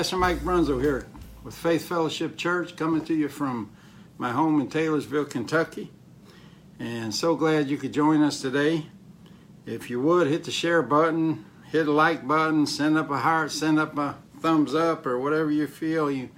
Pastor 0.00 0.16
Mike 0.16 0.38
Brunzo 0.38 0.80
here 0.80 1.06
with 1.44 1.54
Faith 1.54 1.86
Fellowship 1.86 2.38
Church, 2.38 2.74
coming 2.74 3.04
to 3.04 3.12
you 3.12 3.28
from 3.28 3.70
my 4.16 4.32
home 4.32 4.58
in 4.58 4.66
Taylorsville, 4.66 5.26
Kentucky. 5.26 5.90
And 6.78 7.14
so 7.14 7.36
glad 7.36 7.68
you 7.68 7.76
could 7.76 7.92
join 7.92 8.22
us 8.22 8.40
today. 8.40 8.86
If 9.66 9.90
you 9.90 10.00
would, 10.00 10.26
hit 10.26 10.44
the 10.44 10.50
share 10.50 10.80
button, 10.80 11.44
hit 11.70 11.86
a 11.86 11.92
like 11.92 12.26
button, 12.26 12.64
send 12.64 12.96
up 12.96 13.10
a 13.10 13.18
heart, 13.18 13.52
send 13.52 13.78
up 13.78 13.98
a 13.98 14.16
thumbs 14.40 14.74
up, 14.74 15.04
or 15.04 15.18
whatever 15.18 15.50
you 15.50 15.66
feel 15.66 16.10
you, 16.10 16.30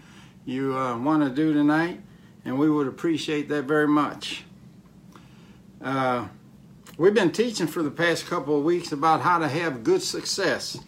you 0.44 0.76
uh, 0.76 0.98
want 0.98 1.22
to 1.22 1.30
do 1.30 1.52
tonight. 1.52 2.00
And 2.44 2.58
we 2.58 2.68
would 2.68 2.88
appreciate 2.88 3.48
that 3.50 3.66
very 3.66 3.86
much. 3.86 4.42
Uh, 5.80 6.26
we've 6.98 7.14
been 7.14 7.30
teaching 7.30 7.68
for 7.68 7.84
the 7.84 7.92
past 7.92 8.26
couple 8.26 8.58
of 8.58 8.64
weeks 8.64 8.90
about 8.90 9.20
how 9.20 9.38
to 9.38 9.46
have 9.46 9.84
good 9.84 10.02
success. 10.02 10.80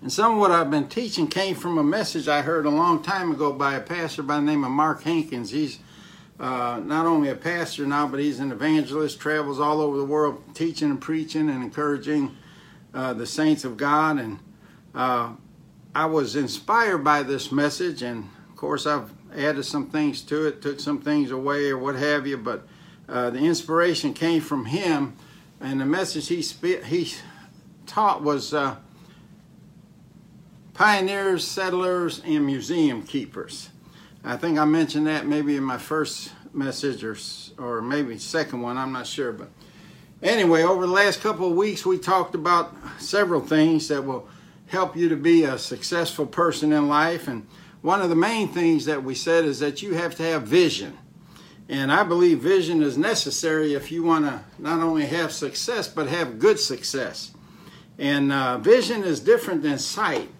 And 0.00 0.12
some 0.12 0.34
of 0.34 0.38
what 0.38 0.52
I've 0.52 0.70
been 0.70 0.88
teaching 0.88 1.26
came 1.26 1.56
from 1.56 1.76
a 1.76 1.82
message 1.82 2.28
I 2.28 2.42
heard 2.42 2.66
a 2.66 2.70
long 2.70 3.02
time 3.02 3.32
ago 3.32 3.52
by 3.52 3.74
a 3.74 3.80
pastor 3.80 4.22
by 4.22 4.36
the 4.36 4.42
name 4.42 4.62
of 4.62 4.70
Mark 4.70 5.02
Hankins. 5.02 5.50
He's 5.50 5.80
uh, 6.38 6.80
not 6.84 7.04
only 7.04 7.30
a 7.30 7.34
pastor 7.34 7.84
now, 7.84 8.06
but 8.06 8.20
he's 8.20 8.38
an 8.38 8.52
evangelist, 8.52 9.18
travels 9.18 9.58
all 9.58 9.80
over 9.80 9.96
the 9.96 10.04
world 10.04 10.40
teaching 10.54 10.90
and 10.90 11.00
preaching 11.00 11.50
and 11.50 11.64
encouraging 11.64 12.36
uh, 12.94 13.12
the 13.12 13.26
saints 13.26 13.64
of 13.64 13.76
God. 13.76 14.20
And 14.20 14.38
uh, 14.94 15.32
I 15.96 16.06
was 16.06 16.36
inspired 16.36 16.98
by 16.98 17.24
this 17.24 17.50
message, 17.50 18.00
and 18.00 18.30
of 18.50 18.56
course, 18.56 18.86
I've 18.86 19.10
added 19.36 19.64
some 19.64 19.90
things 19.90 20.22
to 20.22 20.46
it, 20.46 20.62
took 20.62 20.78
some 20.78 21.00
things 21.00 21.32
away, 21.32 21.70
or 21.70 21.78
what 21.78 21.96
have 21.96 22.24
you, 22.24 22.36
but 22.36 22.68
uh, 23.08 23.30
the 23.30 23.40
inspiration 23.40 24.14
came 24.14 24.42
from 24.42 24.66
him, 24.66 25.16
and 25.60 25.80
the 25.80 25.86
message 25.86 26.28
he, 26.28 26.40
spe- 26.40 26.84
he 26.84 27.12
taught 27.84 28.22
was 28.22 28.54
uh, 28.54 28.76
pioneers, 30.78 31.44
settlers, 31.44 32.22
and 32.24 32.46
museum 32.46 33.02
keepers. 33.02 33.70
I 34.22 34.36
think 34.36 34.60
I 34.60 34.64
mentioned 34.64 35.08
that 35.08 35.26
maybe 35.26 35.56
in 35.56 35.64
my 35.64 35.76
first 35.76 36.32
message 36.54 37.02
or 37.02 37.16
or 37.58 37.82
maybe 37.82 38.16
second 38.16 38.60
one. 38.60 38.78
I'm 38.78 38.92
not 38.92 39.08
sure, 39.08 39.32
but 39.32 39.50
anyway, 40.22 40.62
over 40.62 40.86
the 40.86 40.92
last 40.92 41.20
couple 41.20 41.50
of 41.50 41.56
weeks, 41.56 41.84
we 41.84 41.98
talked 41.98 42.36
about 42.36 42.72
several 43.00 43.40
things 43.40 43.88
that 43.88 44.04
will 44.04 44.28
help 44.68 44.96
you 44.96 45.08
to 45.08 45.16
be 45.16 45.42
a 45.42 45.58
successful 45.58 46.26
person 46.26 46.72
in 46.72 46.86
life. 46.86 47.26
And 47.26 47.44
one 47.82 48.00
of 48.00 48.08
the 48.08 48.14
main 48.14 48.46
things 48.46 48.84
that 48.84 49.02
we 49.02 49.16
said 49.16 49.46
is 49.46 49.58
that 49.58 49.82
you 49.82 49.94
have 49.94 50.14
to 50.14 50.22
have 50.22 50.44
vision. 50.44 50.96
And 51.68 51.90
I 51.90 52.04
believe 52.04 52.38
vision 52.38 52.84
is 52.84 52.96
necessary 52.96 53.74
if 53.74 53.90
you 53.90 54.04
want 54.04 54.26
to 54.26 54.44
not 54.60 54.78
only 54.78 55.06
have 55.06 55.32
success, 55.32 55.88
but 55.88 56.06
have 56.06 56.38
good 56.38 56.60
success. 56.60 57.32
And 57.98 58.30
uh, 58.30 58.58
vision 58.58 59.02
is 59.02 59.18
different 59.18 59.62
than 59.62 59.78
sight 59.78 60.30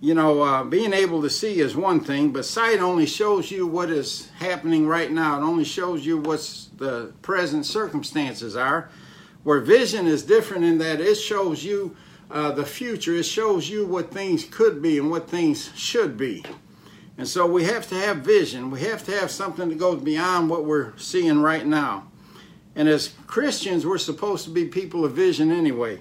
you 0.00 0.14
know, 0.14 0.42
uh, 0.42 0.64
being 0.64 0.92
able 0.92 1.22
to 1.22 1.30
see 1.30 1.58
is 1.58 1.74
one 1.74 2.00
thing, 2.00 2.30
but 2.30 2.44
sight 2.44 2.78
only 2.78 3.06
shows 3.06 3.50
you 3.50 3.66
what 3.66 3.90
is 3.90 4.30
happening 4.38 4.86
right 4.86 5.10
now. 5.10 5.38
It 5.38 5.44
only 5.44 5.64
shows 5.64 6.06
you 6.06 6.18
what 6.18 6.40
the 6.76 7.12
present 7.20 7.66
circumstances 7.66 8.54
are. 8.54 8.90
Where 9.42 9.60
vision 9.60 10.06
is 10.06 10.22
different 10.22 10.64
in 10.64 10.78
that 10.78 11.00
it 11.00 11.16
shows 11.16 11.64
you 11.64 11.96
uh, 12.30 12.52
the 12.52 12.66
future. 12.66 13.14
It 13.14 13.24
shows 13.24 13.68
you 13.68 13.86
what 13.86 14.12
things 14.12 14.44
could 14.44 14.80
be 14.82 14.98
and 14.98 15.10
what 15.10 15.28
things 15.28 15.70
should 15.74 16.16
be. 16.16 16.44
And 17.16 17.26
so 17.26 17.46
we 17.46 17.64
have 17.64 17.88
to 17.88 17.96
have 17.96 18.18
vision. 18.18 18.70
We 18.70 18.82
have 18.82 19.04
to 19.06 19.12
have 19.12 19.30
something 19.30 19.68
that 19.68 19.78
goes 19.78 20.00
beyond 20.00 20.48
what 20.48 20.64
we're 20.64 20.96
seeing 20.96 21.40
right 21.40 21.66
now. 21.66 22.08
And 22.76 22.88
as 22.88 23.14
Christians, 23.26 23.84
we're 23.84 23.98
supposed 23.98 24.44
to 24.44 24.50
be 24.50 24.66
people 24.66 25.04
of 25.04 25.12
vision 25.12 25.50
anyway. 25.50 26.00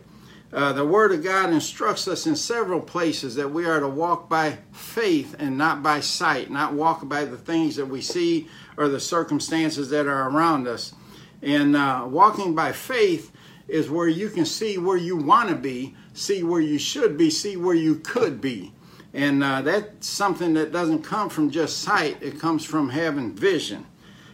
Uh, 0.53 0.72
the 0.72 0.85
Word 0.85 1.12
of 1.12 1.24
God 1.24 1.52
instructs 1.52 2.08
us 2.08 2.25
in 2.25 2.35
several 2.35 2.80
places 2.80 3.35
that 3.35 3.52
we 3.52 3.66
are 3.66 3.81
to 3.81 3.88
walk 3.88 4.30
by 4.30 4.58
faith 4.72 5.35
and 5.40 5.58
not 5.58 5.84
by 5.84 6.00
sight, 6.00 6.50
not 6.50 6.74
walk 6.74 7.08
by 7.08 7.25
the 7.25 7.38
things 7.38 7.75
that 7.75 7.85
we 7.85 8.02
see 8.02 8.47
or 8.78 8.88
the 8.88 9.00
circumstances 9.00 9.90
that 9.90 10.07
are 10.07 10.30
around 10.30 10.68
us. 10.68 10.94
And 11.41 11.75
uh, 11.75 12.06
walking 12.09 12.56
by 12.56 12.72
faith 12.72 13.31
is 13.68 13.90
where 13.90 14.07
you 14.07 14.30
can 14.30 14.46
see 14.46 14.78
where 14.78 14.97
you 14.97 15.18
want 15.18 15.50
to 15.50 15.56
be, 15.56 15.96
see 16.13 16.44
where 16.44 16.62
you 16.62 16.80
should 16.80 17.18
be, 17.18 17.30
see 17.30 17.57
where 17.57 17.75
you 17.75 17.96
could 17.96 18.40
be. 18.40 18.72
And 19.13 19.44
uh, 19.44 19.62
that's 19.62 20.07
something 20.07 20.53
that 20.53 20.72
doesn't 20.72 21.03
come 21.03 21.30
from 21.30 21.52
just 21.52 21.80
sight, 21.80 22.22
it 22.22 22.40
comes 22.40 22.63
from 22.63 22.90
having 22.90 23.36
vision. 23.36 23.86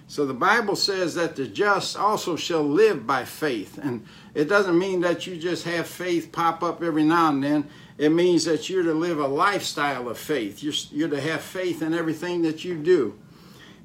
So 0.08 0.25
the 0.25 0.34
Bible 0.34 0.75
says 0.75 1.16
that 1.16 1.36
the 1.36 1.47
just 1.47 1.97
also 1.97 2.36
shall 2.36 2.64
live 2.64 3.08
by 3.08 3.25
faith. 3.25 3.80
And 3.81 4.06
it 4.34 4.46
doesn't 4.46 4.78
mean 4.78 5.02
that 5.02 5.25
you 5.25 5.38
just 5.38 5.66
have 5.66 5.88
faith 5.88 6.31
pop 6.31 6.62
up 6.62 6.84
every 6.84 7.03
now 7.03 7.30
and 7.30 7.44
then. 7.44 7.69
It 7.97 8.09
means 8.09 8.46
that 8.46 8.69
you're 8.69 8.84
to 8.84 8.94
live 8.94 9.19
a 9.19 9.28
lifestyle 9.28 10.09
of 10.09 10.18
faith. 10.18 10.62
You're, 10.62 10.74
you're 10.91 11.09
to 11.09 11.22
have 11.22 11.41
faith 11.41 11.81
in 11.81 11.94
everything 11.94 12.41
that 12.44 12.64
you 12.66 12.78
do. 12.78 13.18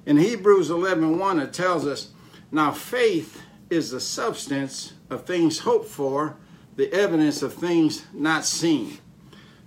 In 0.07 0.17
Hebrews 0.17 0.71
11 0.71 1.19
1, 1.19 1.41
it 1.41 1.53
tells 1.53 1.87
us, 1.87 2.11
Now 2.51 2.73
faith 2.73 3.43
is 3.71 3.91
the 3.91 4.01
substance 4.01 4.95
of 5.11 5.25
things 5.25 5.61
hoped 5.61 5.89
for, 5.89 6.37
the 6.77 6.93
evidence 6.93 7.43
of 7.43 7.55
things 7.55 8.07
not 8.13 8.45
seen. 8.45 8.99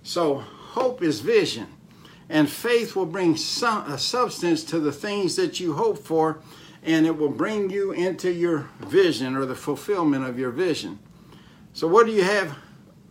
So 0.02 0.36
hope 0.36 1.02
is 1.02 1.20
vision. 1.20 1.68
And 2.32 2.50
faith 2.50 2.96
will 2.96 3.06
bring 3.06 3.36
some, 3.36 3.88
a 3.88 3.98
substance 3.98 4.64
to 4.64 4.80
the 4.80 4.90
things 4.90 5.36
that 5.36 5.60
you 5.60 5.74
hope 5.74 5.98
for 5.98 6.40
and 6.82 7.06
it 7.06 7.16
will 7.16 7.28
bring 7.28 7.70
you 7.70 7.92
into 7.92 8.32
your 8.32 8.68
vision 8.80 9.36
or 9.36 9.46
the 9.46 9.54
fulfillment 9.54 10.24
of 10.24 10.38
your 10.38 10.50
vision. 10.50 10.98
So, 11.72 11.86
what 11.86 12.06
do 12.06 12.12
you 12.12 12.24
have 12.24 12.56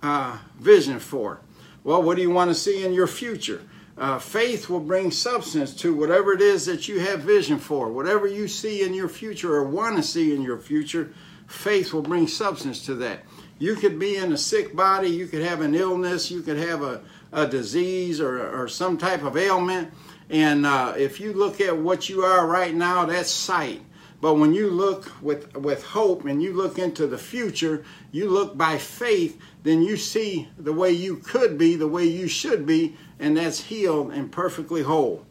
uh, 0.04 0.38
vision 0.60 1.00
for? 1.00 1.40
Well, 1.84 2.04
what 2.04 2.18
do 2.18 2.22
you 2.22 2.30
want 2.30 2.52
to 2.52 2.56
see 2.56 2.86
in 2.86 2.94
your 2.94 3.08
future? 3.08 3.62
Uh, 3.98 4.20
faith 4.20 4.70
will 4.70 4.80
bring 4.80 5.12
substance 5.12 5.76
to 5.76 5.96
whatever 5.96 6.34
it 6.34 6.42
is 6.42 6.66
that 6.66 6.88
you 6.88 7.00
have 7.00 7.22
vision 7.22 7.60
for. 7.60 7.92
Whatever 7.92 8.28
you 8.28 8.48
see 8.48 8.84
in 8.84 8.94
your 8.94 9.10
future 9.10 9.56
or 9.56 9.64
want 9.64 9.96
to 9.98 10.04
see 10.04 10.36
in 10.36 10.42
your 10.42 10.58
future, 10.58 11.14
faith 11.48 11.94
will 11.94 12.02
bring 12.02 12.28
substance 12.28 12.86
to 12.86 12.96
that. 12.96 13.24
You 13.60 13.76
could 13.76 14.00
be 14.00 14.16
in 14.16 14.32
a 14.32 14.38
sick 14.38 14.76
body, 14.76 15.10
you 15.10 15.28
could 15.28 15.44
have 15.44 15.62
an 15.62 15.76
illness, 15.76 16.32
you 16.32 16.42
could 16.42 16.58
have 16.58 16.82
a, 16.82 17.02
a 17.32 17.48
disease 17.48 18.20
or, 18.20 18.62
or 18.62 18.68
some 18.68 18.98
type 18.98 19.24
of 19.24 19.38
ailment, 19.38 19.94
and 20.30 20.66
uh, 20.66 20.94
if 20.98 21.20
you 21.20 21.34
look 21.34 21.60
at 21.60 21.78
what 21.78 22.10
you 22.10 22.22
are 22.22 22.48
right 22.48 22.74
now, 22.74 23.06
that's 23.06 23.32
sight. 23.32 23.82
But 24.22 24.36
when 24.36 24.54
you 24.54 24.70
look 24.70 25.12
with, 25.22 25.58
with 25.58 25.84
hope 25.84 26.26
and 26.26 26.44
you 26.44 26.54
look 26.54 26.78
into 26.78 27.08
the 27.08 27.18
future, 27.18 27.84
you 28.12 28.30
look 28.30 28.56
by 28.56 28.78
faith, 28.78 29.42
then 29.64 29.82
you 29.82 29.98
see 29.98 30.48
the 30.60 30.74
way 30.74 30.92
you 30.92 31.18
could 31.18 31.58
be, 31.58 31.76
the 31.76 31.88
way 31.88 32.06
you 32.06 32.28
should 32.28 32.66
be, 32.66 32.96
and 33.20 33.36
that's 33.36 33.62
healed 33.62 34.12
and 34.12 34.32
perfectly 34.32 34.84
whole. 34.84 35.26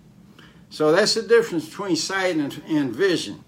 So 0.71 0.93
that's 0.93 1.15
the 1.15 1.23
difference 1.23 1.69
between 1.69 1.97
sight 1.97 2.37
and, 2.37 2.63
and 2.67 2.93
vision. 2.95 3.45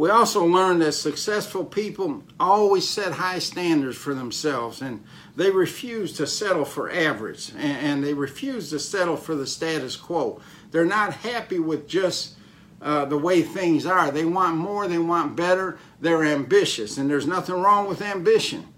We 0.00 0.08
also 0.08 0.46
learned 0.46 0.80
that 0.80 0.92
successful 0.92 1.62
people 1.62 2.22
always 2.40 2.88
set 2.88 3.12
high 3.12 3.38
standards 3.38 3.98
for 3.98 4.14
themselves 4.14 4.80
and 4.80 5.04
they 5.36 5.50
refuse 5.50 6.14
to 6.14 6.26
settle 6.26 6.64
for 6.64 6.90
average 6.90 7.52
and, 7.54 8.02
they 8.02 8.14
refuse 8.14 8.70
to 8.70 8.78
settle 8.78 9.18
for 9.18 9.34
the 9.34 9.46
status 9.46 9.96
quo. 9.96 10.40
They're 10.70 10.86
not 10.86 11.12
happy 11.12 11.58
with 11.58 11.86
just 11.86 12.36
uh, 12.80 13.04
the 13.04 13.18
way 13.18 13.42
things 13.42 13.84
are. 13.84 14.10
They 14.10 14.24
want 14.24 14.56
more, 14.56 14.88
they 14.88 14.96
want 14.96 15.36
better, 15.36 15.78
they're 16.00 16.24
ambitious, 16.24 16.96
and 16.96 17.10
there's 17.10 17.26
nothing 17.26 17.56
wrong 17.56 17.86
with 17.86 18.00
ambition. 18.00 18.68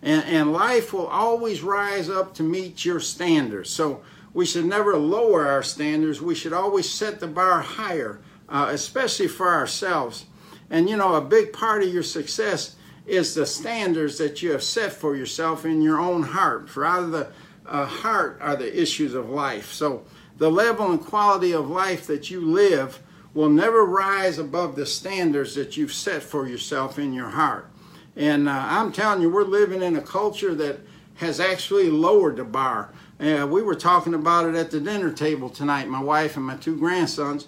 And, 0.00 0.24
and 0.24 0.50
life 0.50 0.94
will 0.94 1.08
always 1.08 1.60
rise 1.60 2.08
up 2.08 2.32
to 2.36 2.42
meet 2.42 2.86
your 2.86 3.00
standards. 3.00 3.68
So 3.68 4.00
we 4.32 4.46
should 4.46 4.64
never 4.64 4.96
lower 4.96 5.46
our 5.46 5.62
standards, 5.62 6.22
we 6.22 6.34
should 6.34 6.54
always 6.54 6.88
set 6.88 7.20
the 7.20 7.26
bar 7.26 7.60
higher, 7.60 8.22
uh, 8.48 8.68
especially 8.70 9.28
for 9.28 9.50
ourselves. 9.50 10.24
And 10.70 10.88
you 10.88 10.96
know, 10.96 11.14
a 11.14 11.20
big 11.20 11.52
part 11.52 11.82
of 11.82 11.92
your 11.92 12.02
success 12.02 12.76
is 13.06 13.34
the 13.34 13.46
standards 13.46 14.18
that 14.18 14.40
you 14.40 14.52
have 14.52 14.62
set 14.62 14.92
for 14.92 15.16
yourself 15.16 15.64
in 15.64 15.82
your 15.82 15.98
own 15.98 16.22
heart. 16.22 16.68
For 16.68 16.84
out 16.84 17.02
of 17.02 17.10
the 17.10 17.28
uh, 17.66 17.86
heart 17.86 18.38
are 18.40 18.56
the 18.56 18.80
issues 18.80 19.14
of 19.14 19.28
life. 19.28 19.72
So 19.72 20.04
the 20.38 20.50
level 20.50 20.90
and 20.90 21.00
quality 21.00 21.52
of 21.52 21.68
life 21.68 22.06
that 22.06 22.30
you 22.30 22.40
live 22.40 23.00
will 23.34 23.48
never 23.48 23.84
rise 23.84 24.38
above 24.38 24.76
the 24.76 24.86
standards 24.86 25.54
that 25.54 25.76
you've 25.76 25.92
set 25.92 26.22
for 26.22 26.48
yourself 26.48 26.98
in 26.98 27.12
your 27.12 27.30
heart. 27.30 27.68
And 28.16 28.48
uh, 28.48 28.66
I'm 28.68 28.92
telling 28.92 29.22
you, 29.22 29.30
we're 29.30 29.44
living 29.44 29.82
in 29.82 29.96
a 29.96 30.02
culture 30.02 30.54
that 30.54 30.80
has 31.16 31.38
actually 31.38 31.90
lowered 31.90 32.36
the 32.36 32.44
bar. 32.44 32.92
Uh, 33.20 33.46
we 33.48 33.62
were 33.62 33.74
talking 33.74 34.14
about 34.14 34.46
it 34.46 34.54
at 34.54 34.70
the 34.70 34.80
dinner 34.80 35.12
table 35.12 35.50
tonight, 35.50 35.88
my 35.88 36.02
wife 36.02 36.36
and 36.36 36.46
my 36.46 36.56
two 36.56 36.76
grandsons. 36.76 37.46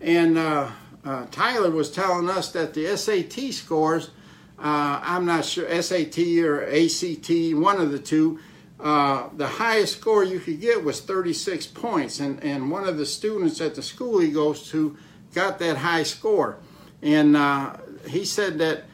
And 0.00 0.36
uh, 0.36 0.68
uh, 1.04 1.26
Tyler 1.30 1.70
was 1.70 1.90
telling 1.90 2.28
us 2.28 2.52
that 2.52 2.74
the 2.74 2.96
SAT 2.96 3.52
scores, 3.52 4.10
uh, 4.58 5.00
I'm 5.02 5.24
not 5.26 5.44
sure, 5.44 5.82
SAT 5.82 6.18
or 6.38 6.64
ACT, 6.64 7.30
one 7.54 7.80
of 7.80 7.90
the 7.90 7.98
two, 7.98 8.38
uh, 8.78 9.28
the 9.36 9.46
highest 9.46 9.98
score 9.98 10.24
you 10.24 10.40
could 10.40 10.60
get 10.60 10.82
was 10.84 11.00
36 11.00 11.66
points. 11.68 12.20
And, 12.20 12.42
and 12.42 12.70
one 12.70 12.84
of 12.84 12.98
the 12.98 13.06
students 13.06 13.60
at 13.60 13.74
the 13.74 13.82
school 13.82 14.18
he 14.18 14.30
goes 14.30 14.68
to 14.70 14.96
got 15.34 15.58
that 15.60 15.76
high 15.78 16.02
score. 16.02 16.58
And 17.00 17.36
uh, 17.36 17.76
he 18.08 18.24
said 18.24 18.58
that 18.58 18.84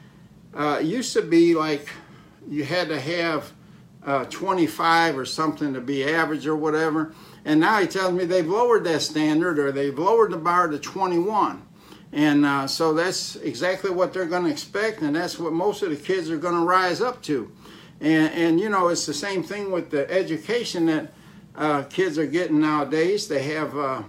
it 0.55 0.84
used 0.84 1.12
to 1.14 1.22
be 1.22 1.55
like 1.55 1.88
you 2.49 2.64
had 2.64 2.88
to 2.88 2.99
have 2.99 3.52
uh, 4.05 4.25
25 4.26 5.19
or 5.19 5.26
something 5.26 5.75
to 5.75 5.81
be 5.81 6.05
average 6.05 6.46
or 6.46 6.56
whatever. 6.56 7.14
And 7.44 7.60
now 7.60 7.81
he 7.81 7.87
tells 7.87 8.12
me 8.12 8.25
they've 8.25 8.46
lowered 8.46 8.84
that 8.84 9.02
standard 9.02 9.58
or 9.58 9.70
they've 9.70 9.99
lowered 9.99 10.32
the 10.32 10.38
bar 10.38 10.69
to 10.69 10.78
21. 10.78 11.62
And 12.12 12.46
uh, 12.46 12.66
so 12.66 12.94
that's 12.94 13.37
exactly 13.37 13.90
what 13.90 14.12
they're 14.12 14.26
going 14.26 14.44
to 14.44 14.50
expect, 14.50 15.02
and 15.02 15.14
that's 15.14 15.38
what 15.38 15.52
most 15.52 15.82
of 15.82 15.90
the 15.90 15.96
kids 15.96 16.31
are 16.31 16.38
going 16.38 16.55
to 16.55 16.66
rise 16.66 17.00
up 17.00 17.22
to. 17.25 17.52
And, 18.00 18.32
and 18.32 18.60
you 18.60 18.69
know, 18.69 18.88
it's 18.88 19.05
the 19.05 19.14
same 19.14 19.43
thing 19.43 19.70
with 19.70 19.90
the 19.90 20.10
education 20.10 20.87
that 20.87 21.12
uh, 21.55 21.82
kids 21.82 22.19
are 22.19 22.26
getting 22.26 22.60
nowadays. 22.60 23.28
They 23.28 23.43
have, 23.43 23.76
uh, 23.76 24.02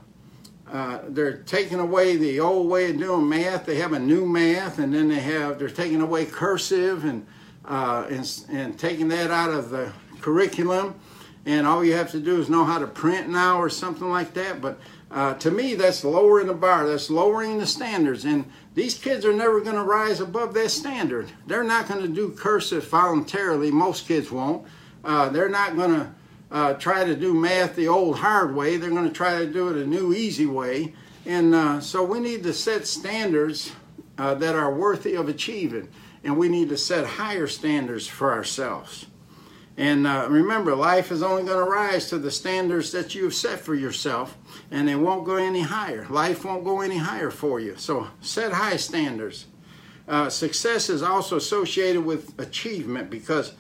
uh, 0.72 1.00
they're 1.10 1.38
taking 1.38 1.80
away 1.80 2.16
the 2.16 2.40
old 2.40 2.70
way 2.70 2.90
of 2.90 2.98
doing 2.98 3.28
math. 3.28 3.66
They 3.66 3.78
have 3.78 3.94
a 3.94 4.00
new 4.00 4.26
math, 4.26 4.80
and 4.80 4.94
then 4.94 5.10
they 5.10 5.20
have, 5.20 5.60
they're 5.60 5.70
taking 5.70 6.02
away 6.02 6.26
cursive 6.26 7.04
and 7.04 7.26
uh, 7.66 8.08
and, 8.10 8.46
and 8.50 8.80
taking 8.80 9.08
that 9.10 9.30
out 9.32 9.52
of 9.52 9.70
the 9.70 9.92
curriculum. 10.22 11.00
And 11.46 11.66
all 11.66 11.86
you 11.86 11.94
have 11.94 12.12
to 12.12 12.20
do 12.20 12.40
is 12.40 12.50
know 12.50 12.66
how 12.66 12.80
to 12.80 12.88
print 12.88 13.30
now 13.30 13.60
or 13.60 13.70
something 13.70 14.10
like 14.10 14.34
that. 14.34 14.60
But 14.60 14.80
uh, 15.12 15.34
to 15.36 15.52
me, 15.52 15.76
that's 15.76 16.04
lowering 16.04 16.48
the 16.48 16.54
bar. 16.54 16.88
That's 16.88 17.10
lowering 17.10 17.58
the 17.58 17.66
standards. 17.66 18.26
And 18.26 18.46
these 18.76 18.98
kids 18.98 19.26
are 19.26 19.34
never 19.34 19.60
going 19.62 19.76
to 19.76 19.84
rise 19.84 20.20
above 20.20 20.54
that 20.54 20.70
standard. 20.70 21.32
They're 21.48 21.64
not 21.64 21.88
going 21.88 22.02
to 22.02 22.08
do 22.08 22.30
cursive 22.32 22.88
voluntarily. 22.88 23.72
Most 23.72 24.08
kids 24.08 24.32
won't. 24.32 24.68
Uh, 25.04 25.30
they're 25.30 25.50
not 25.50 25.76
going 25.76 25.92
to 25.92 26.12
uh, 26.52 26.74
try 26.74 27.04
to 27.04 27.16
do 27.16 27.34
math 27.34 27.76
the 27.76 27.88
old 27.88 28.18
hard 28.18 28.56
way. 28.56 28.78
They're 28.78 28.90
going 28.90 29.08
to 29.08 29.14
try 29.14 29.40
to 29.40 29.48
do 29.48 29.70
it 29.70 29.78
a 29.78 29.86
new 29.86 30.14
easy 30.14 30.46
way. 30.46 30.94
And 31.26 31.56
uh, 31.56 31.80
so 31.82 32.04
we 32.04 32.20
need 32.20 32.44
to 32.44 32.54
set 32.54 32.86
standards 32.86 33.72
uh, 34.18 34.36
that 34.36 34.56
are 34.56 34.74
worthy 34.74 35.16
of 35.16 35.30
achieving 35.30 35.90
and 36.24 36.38
we 36.38 36.50
need 36.50 36.70
to 36.70 36.78
set 36.78 37.06
higher 37.06 37.48
standards 37.48 38.08
for 38.08 38.34
ourselves. 38.34 39.06
And 39.80 40.06
uh, 40.06 40.28
remember, 40.30 40.76
life 40.76 41.10
is 41.10 41.24
only 41.24 41.44
going 41.44 41.58
to 41.58 41.72
rise 41.72 42.10
to 42.10 42.18
the 42.18 42.32
standards 42.32 42.92
that 42.92 43.16
you've 43.16 43.34
set 43.34 43.62
for 43.62 43.74
yourself, 43.74 44.36
and 44.70 44.90
it 44.90 44.98
won't 44.98 45.26
go 45.26 45.38
any 45.38 45.62
higher. 45.62 46.06
Life 46.10 46.44
won't 46.44 46.66
go 46.66 46.82
any 46.82 46.98
higher 46.98 47.32
for 47.32 47.62
you. 47.62 47.78
So 47.78 48.10
set 48.20 48.52
high 48.52 48.76
standards. 48.76 49.46
Uh, 50.06 50.30
success 50.30 50.90
is 50.90 51.02
also 51.02 51.38
associated 51.38 52.04
with 52.04 52.38
achievement 52.38 53.10
because 53.10 53.54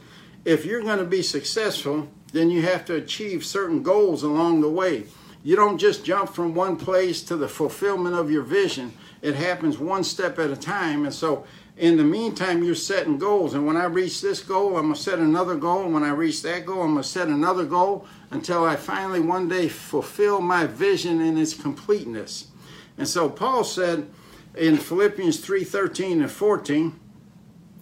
if 0.43 0.65
you're 0.65 0.81
going 0.81 0.99
to 0.99 1.05
be 1.05 1.21
successful, 1.21 2.09
then 2.33 2.49
you 2.49 2.63
have 2.63 2.83
to 2.85 2.95
achieve 2.95 3.45
certain 3.45 3.81
goals 3.81 4.21
along 4.21 4.59
the 4.59 4.69
way. 4.69 5.05
You 5.41 5.55
don't 5.55 5.77
just 5.77 6.03
jump 6.03 6.31
from 6.31 6.53
one 6.53 6.75
place 6.75 7.21
to 7.23 7.37
the 7.37 7.47
fulfillment 7.47 8.15
of 8.15 8.29
your 8.29 8.43
vision. 8.43 8.91
It 9.21 9.35
happens 9.35 9.77
one 9.77 10.03
step 10.03 10.37
at 10.37 10.51
a 10.51 10.57
time. 10.57 11.05
And 11.05 11.13
so 11.13 11.45
in 11.79 11.95
the 11.95 12.03
meantime, 12.03 12.61
you're 12.61 12.75
setting 12.75 13.17
goals. 13.17 13.53
And 13.53 13.65
when 13.65 13.77
I 13.77 13.85
reach 13.85 14.19
this 14.19 14.41
goal, 14.41 14.75
I'm 14.75 14.83
going 14.83 14.95
to 14.95 15.01
set 15.01 15.17
another 15.17 15.55
goal. 15.55 15.85
And 15.85 15.93
when 15.93 16.03
I 16.03 16.09
reach 16.09 16.41
that 16.41 16.65
goal, 16.65 16.81
I'm 16.81 16.91
going 16.91 17.03
to 17.03 17.07
set 17.07 17.29
another 17.29 17.63
goal 17.63 18.05
until 18.31 18.65
I 18.65 18.75
finally 18.75 19.21
one 19.21 19.47
day 19.47 19.69
fulfill 19.69 20.41
my 20.41 20.67
vision 20.67 21.21
in 21.21 21.37
its 21.37 21.53
completeness. 21.53 22.47
And 22.97 23.07
so 23.07 23.29
Paul 23.29 23.63
said 23.63 24.09
in 24.57 24.75
Philippians 24.75 25.39
3 25.39 25.63
13 25.63 26.21
and 26.21 26.29
14, 26.29 26.99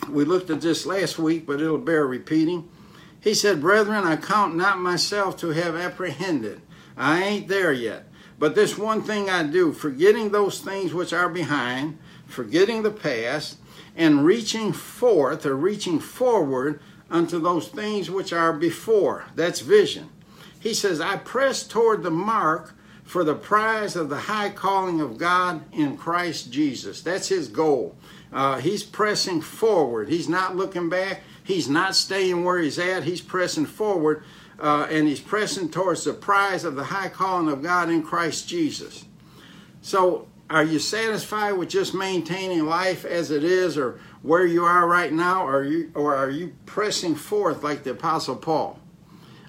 we 0.10 0.26
looked 0.26 0.52
at 0.52 0.62
this 0.62 0.86
last 0.86 1.18
week, 1.18 1.48
but 1.48 1.60
it'll 1.60 1.80
bear 1.80 2.06
repeating. 2.06 2.70
He 3.20 3.34
said, 3.34 3.62
Brethren, 3.62 4.06
I 4.06 4.16
count 4.16 4.56
not 4.56 4.80
myself 4.80 5.38
to 5.38 5.50
have 5.50 5.76
apprehended. 5.76 6.62
I 6.96 7.24
ain't 7.24 7.48
there 7.48 7.74
yet. 7.74 8.06
But 8.38 8.54
this 8.54 8.78
one 8.78 9.02
thing 9.02 9.28
I 9.28 9.42
do, 9.42 9.74
forgetting 9.74 10.30
those 10.30 10.62
things 10.62 10.94
which 10.94 11.14
are 11.14 11.30
behind, 11.30 11.98
forgetting 12.28 12.84
the 12.84 12.92
past, 12.92 13.58
and 13.98 14.24
reaching 14.24 14.72
forth 14.72 15.46
or 15.46 15.56
reaching 15.56 16.00
forward 16.00 16.80
unto 17.10 17.40
those 17.40 17.68
things 17.68 18.10
which 18.10 18.32
are 18.32 18.54
before. 18.54 19.26
That's 19.36 19.60
vision. 19.60 20.10
He 20.60 20.74
says, 20.74 21.02
I 21.02 21.18
press 21.18 21.68
toward 21.68 22.04
the 22.04 22.12
mark 22.12 22.76
for 23.04 23.24
the 23.24 23.36
prize 23.36 23.96
of 23.96 24.10
the 24.10 24.18
high 24.18 24.50
calling 24.50 25.02
of 25.02 25.18
God 25.18 25.62
in 25.74 25.98
Christ 25.98 26.52
Jesus. 26.52 27.02
That's 27.02 27.28
his 27.28 27.48
goal. 27.48 27.96
Uh, 28.32 28.60
he's 28.60 28.84
pressing 28.84 29.42
forward. 29.42 30.10
He's 30.10 30.30
not 30.30 30.56
looking 30.56 30.90
back. 30.90 31.22
He's 31.44 31.70
not 31.70 31.96
staying 31.96 32.44
where 32.44 32.60
he's 32.60 32.78
at. 32.78 33.04
He's 33.04 33.22
pressing 33.22 33.66
forward 33.66 34.24
uh, 34.60 34.88
and 34.90 35.08
he's 35.08 35.20
pressing 35.20 35.70
towards 35.70 36.04
the 36.04 36.14
prize 36.14 36.64
of 36.64 36.76
the 36.76 36.86
high 36.86 37.10
calling 37.10 37.50
of 37.50 37.62
God 37.62 37.90
in 37.90 38.04
Christ 38.04 38.48
Jesus. 38.48 39.06
So 39.82 40.28
are 40.50 40.64
you 40.64 40.80
satisfied 40.80 41.54
with 41.54 41.70
just 41.70 41.94
maintaining 41.94 42.66
life 42.66 43.04
as 43.04 43.32
it 43.32 43.44
is 43.44 43.78
or 43.78 44.00
where 44.22 44.46
you 44.46 44.64
are 44.64 44.88
right 44.88 45.12
now? 45.12 45.46
Or 45.46 45.58
are 45.58 45.64
you, 45.64 45.92
or 45.94 46.16
are 46.16 46.30
you 46.30 46.54
pressing 46.66 47.16
forth 47.16 47.64
like 47.64 47.84
the 47.84 47.92
apostle 47.92 48.38
paul? 48.38 48.80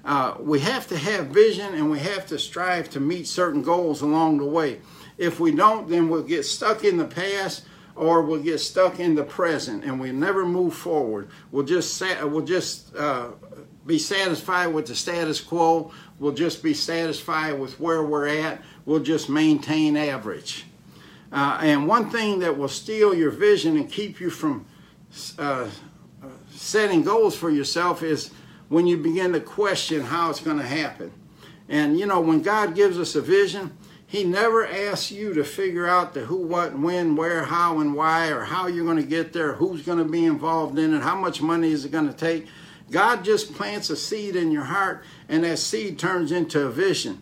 Uh, 0.05 0.35
we 0.41 0.61
have 0.61 0.89
to 0.89 0.97
have 0.97 1.27
vision 1.27 1.75
and 1.75 1.91
we 1.91 1.99
have 2.01 2.27
to 2.27 2.39
strive 2.39 2.91
to 2.91 3.01
meet 3.01 3.29
certain 3.29 3.63
goals 3.63 4.03
along 4.03 4.39
the 4.39 4.45
way. 4.45 4.81
If 5.19 5.39
we 5.39 5.53
don't 5.53 5.89
then 5.89 6.09
we'll 6.09 6.23
get 6.23 6.45
stuck 6.45 6.83
in 6.83 6.97
the 6.97 7.05
past 7.05 7.65
or 7.95 8.23
we'll 8.23 8.43
get 8.43 8.59
stuck 8.59 8.99
in 8.99 9.15
the 9.15 9.25
present 9.25 9.85
and 9.85 10.01
we 10.01 10.11
never 10.11 10.47
move 10.47 10.75
forward. 10.75 11.29
We'll 11.53 11.67
just 11.67 12.01
we'll 12.23 12.45
just 12.45 12.95
uh, 12.97 13.33
be 13.87 13.99
satisfied 13.99 14.69
with 14.69 14.87
the 14.87 14.95
status 14.95 15.41
quo. 15.41 15.93
We'll 16.19 16.33
just 16.33 16.63
be 16.63 16.75
satisfied 16.75 17.59
with 17.59 17.79
where 17.79 18.03
we're 18.03 18.29
at. 18.29 18.63
We'll 18.85 19.03
just 19.03 19.29
maintain 19.29 19.97
average 19.97 20.65
uh, 21.33 21.61
and 21.63 21.87
one 21.87 22.11
thing 22.11 22.39
that 22.41 22.57
will 22.57 22.69
steal 22.69 23.15
your 23.15 23.31
vision 23.31 23.77
and 23.77 23.91
keep 23.91 24.21
you 24.21 24.31
from 24.31 24.67
uh, 25.39 25.69
setting 26.51 27.03
goals 27.03 27.37
for 27.37 27.51
yourself 27.51 28.03
is 28.03 28.31
when 28.69 28.87
you 28.87 28.97
begin 28.97 29.33
to 29.33 29.41
question 29.41 30.03
how 30.03 30.31
it's 30.31 30.41
going 30.41 30.59
to 30.59 30.67
happen. 30.67 31.13
And 31.69 31.99
you 31.99 32.07
know, 32.07 32.21
when 32.21 32.43
God 32.43 32.75
gives 32.75 32.99
us 32.99 33.15
a 33.15 33.21
vision, 33.21 33.77
He 34.07 34.25
never 34.25 34.67
asks 34.67 35.11
you 35.11 35.35
to 35.35 35.45
figure 35.45 35.87
out 35.87 36.15
the 36.15 36.21
who, 36.21 36.37
what, 36.37 36.79
when, 36.79 37.15
where, 37.15 37.45
how, 37.45 37.81
and 37.81 37.95
why, 37.95 38.29
or 38.29 38.45
how 38.45 38.67
you're 38.67 38.85
going 38.85 38.97
to 38.97 39.03
get 39.03 39.33
there, 39.33 39.55
who's 39.55 39.83
going 39.83 39.99
to 39.99 40.05
be 40.05 40.25
involved 40.25 40.79
in 40.79 40.95
it, 40.95 41.03
how 41.03 41.17
much 41.17 41.43
money 41.43 41.71
is 41.71 41.85
it 41.85 41.93
going 41.93 42.09
to 42.09 42.17
take. 42.17 42.47
God 42.91 43.23
just 43.23 43.55
plants 43.55 43.91
a 43.91 43.97
seed 43.97 44.35
in 44.35 44.51
your 44.51 44.65
heart, 44.65 45.05
and 45.29 45.45
that 45.45 45.59
seed 45.59 45.99
turns 45.99 46.33
into 46.33 46.67
a 46.67 46.71
vision. 46.71 47.21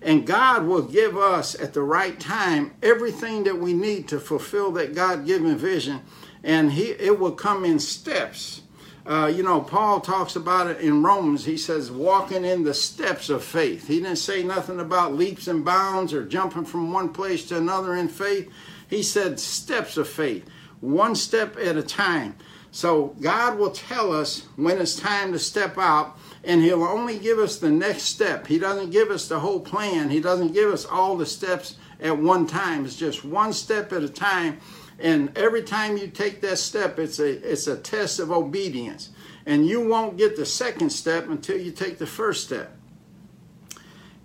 And 0.00 0.26
God 0.26 0.64
will 0.64 0.82
give 0.82 1.16
us 1.16 1.54
at 1.54 1.72
the 1.72 1.82
right 1.82 2.18
time 2.18 2.72
everything 2.82 3.44
that 3.44 3.58
we 3.58 3.72
need 3.72 4.08
to 4.08 4.20
fulfill 4.20 4.70
that 4.72 4.94
God 4.94 5.26
given 5.26 5.56
vision. 5.56 6.02
And 6.44 6.72
he, 6.72 6.90
it 6.90 7.18
will 7.18 7.32
come 7.32 7.64
in 7.64 7.78
steps. 7.78 8.62
Uh, 9.04 9.26
you 9.26 9.42
know, 9.42 9.60
Paul 9.60 10.00
talks 10.00 10.36
about 10.36 10.66
it 10.66 10.80
in 10.80 11.02
Romans. 11.02 11.46
He 11.46 11.56
says, 11.56 11.90
walking 11.90 12.44
in 12.44 12.62
the 12.62 12.74
steps 12.74 13.30
of 13.30 13.42
faith. 13.42 13.88
He 13.88 14.00
didn't 14.00 14.16
say 14.16 14.42
nothing 14.42 14.80
about 14.80 15.14
leaps 15.14 15.48
and 15.48 15.64
bounds 15.64 16.12
or 16.12 16.26
jumping 16.26 16.66
from 16.66 16.92
one 16.92 17.08
place 17.08 17.46
to 17.46 17.56
another 17.56 17.94
in 17.94 18.08
faith. 18.08 18.52
He 18.88 19.02
said, 19.02 19.40
steps 19.40 19.96
of 19.96 20.08
faith, 20.08 20.48
one 20.80 21.14
step 21.14 21.56
at 21.56 21.76
a 21.76 21.82
time. 21.82 22.36
So 22.70 23.16
God 23.20 23.58
will 23.58 23.70
tell 23.70 24.12
us 24.12 24.46
when 24.56 24.78
it's 24.78 24.96
time 24.96 25.32
to 25.32 25.38
step 25.38 25.78
out 25.78 26.18
and 26.44 26.62
he'll 26.62 26.84
only 26.84 27.18
give 27.18 27.38
us 27.38 27.58
the 27.58 27.70
next 27.70 28.04
step. 28.04 28.46
He 28.46 28.58
doesn't 28.58 28.90
give 28.90 29.10
us 29.10 29.28
the 29.28 29.40
whole 29.40 29.60
plan. 29.60 30.10
He 30.10 30.20
doesn't 30.20 30.52
give 30.52 30.72
us 30.72 30.84
all 30.84 31.16
the 31.16 31.26
steps 31.26 31.76
at 32.00 32.16
one 32.16 32.46
time. 32.46 32.84
It's 32.84 32.96
just 32.96 33.24
one 33.24 33.52
step 33.52 33.92
at 33.92 34.02
a 34.02 34.08
time. 34.08 34.60
And 34.98 35.36
every 35.36 35.62
time 35.62 35.96
you 35.96 36.08
take 36.08 36.40
that 36.40 36.58
step, 36.58 36.98
it's 36.98 37.18
a 37.18 37.50
it's 37.50 37.66
a 37.66 37.76
test 37.76 38.18
of 38.18 38.30
obedience. 38.30 39.10
And 39.46 39.66
you 39.66 39.86
won't 39.86 40.16
get 40.16 40.36
the 40.36 40.46
second 40.46 40.90
step 40.90 41.28
until 41.28 41.58
you 41.58 41.70
take 41.70 41.98
the 41.98 42.06
first 42.06 42.44
step. 42.44 42.74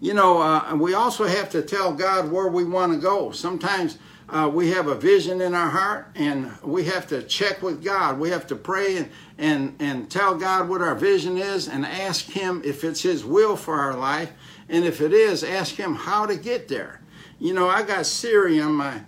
You 0.01 0.13
know, 0.13 0.41
uh, 0.41 0.75
we 0.75 0.95
also 0.95 1.25
have 1.25 1.49
to 1.51 1.61
tell 1.61 1.93
God 1.93 2.29
where 2.29 2.49
we 2.49 2.65
want 2.65 2.91
to 2.91 2.99
go. 2.99 3.31
Sometimes 3.31 3.97
uh, 4.29 4.49
we 4.51 4.71
have 4.71 4.87
a 4.87 4.95
vision 4.95 5.41
in 5.41 5.53
our 5.53 5.69
heart 5.69 6.07
and 6.15 6.51
we 6.63 6.85
have 6.85 7.07
to 7.07 7.21
check 7.23 7.61
with 7.61 7.83
God. 7.83 8.19
We 8.19 8.29
have 8.29 8.47
to 8.47 8.55
pray 8.55 8.97
and, 8.97 9.09
and, 9.37 9.75
and 9.79 10.09
tell 10.09 10.35
God 10.35 10.69
what 10.69 10.81
our 10.81 10.95
vision 10.95 11.37
is 11.37 11.67
and 11.67 11.85
ask 11.85 12.25
Him 12.25 12.61
if 12.63 12.83
it's 12.83 13.01
His 13.01 13.25
will 13.25 13.55
for 13.55 13.75
our 13.75 13.95
life. 13.95 14.31
And 14.69 14.85
if 14.85 15.01
it 15.01 15.13
is, 15.13 15.43
ask 15.43 15.75
Him 15.75 15.95
how 15.95 16.25
to 16.25 16.35
get 16.35 16.67
there. 16.67 17.01
You 17.39 17.53
know, 17.53 17.67
I 17.67 17.83
got 17.83 18.05
Siri 18.05 18.61
on 18.61 18.73
my 18.73 19.01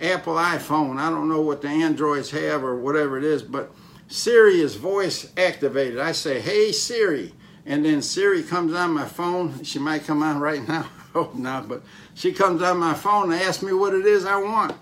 Apple 0.00 0.34
iPhone. 0.34 0.98
I 0.98 1.10
don't 1.10 1.28
know 1.28 1.40
what 1.40 1.62
the 1.62 1.68
Androids 1.68 2.30
have 2.32 2.64
or 2.64 2.76
whatever 2.76 3.16
it 3.16 3.24
is, 3.24 3.42
but 3.42 3.72
Siri 4.08 4.60
is 4.60 4.74
voice 4.74 5.32
activated. 5.36 5.98
I 5.98 6.12
say, 6.12 6.40
Hey 6.40 6.72
Siri, 6.72 7.32
and 7.64 7.84
then 7.84 8.02
Siri 8.02 8.42
comes 8.42 8.74
on 8.74 8.92
my 8.92 9.06
phone. 9.06 9.62
She 9.64 9.78
might 9.78 10.04
come 10.04 10.22
on 10.22 10.40
right 10.40 10.66
now. 10.68 10.88
Hope 11.16 11.34
not, 11.34 11.66
but 11.66 11.82
she 12.14 12.30
comes 12.30 12.60
on 12.60 12.76
my 12.76 12.92
phone 12.92 13.32
and 13.32 13.40
asks 13.40 13.62
me 13.62 13.72
what 13.72 13.94
it 13.94 14.04
is 14.04 14.26
I 14.26 14.36
want. 14.36 14.76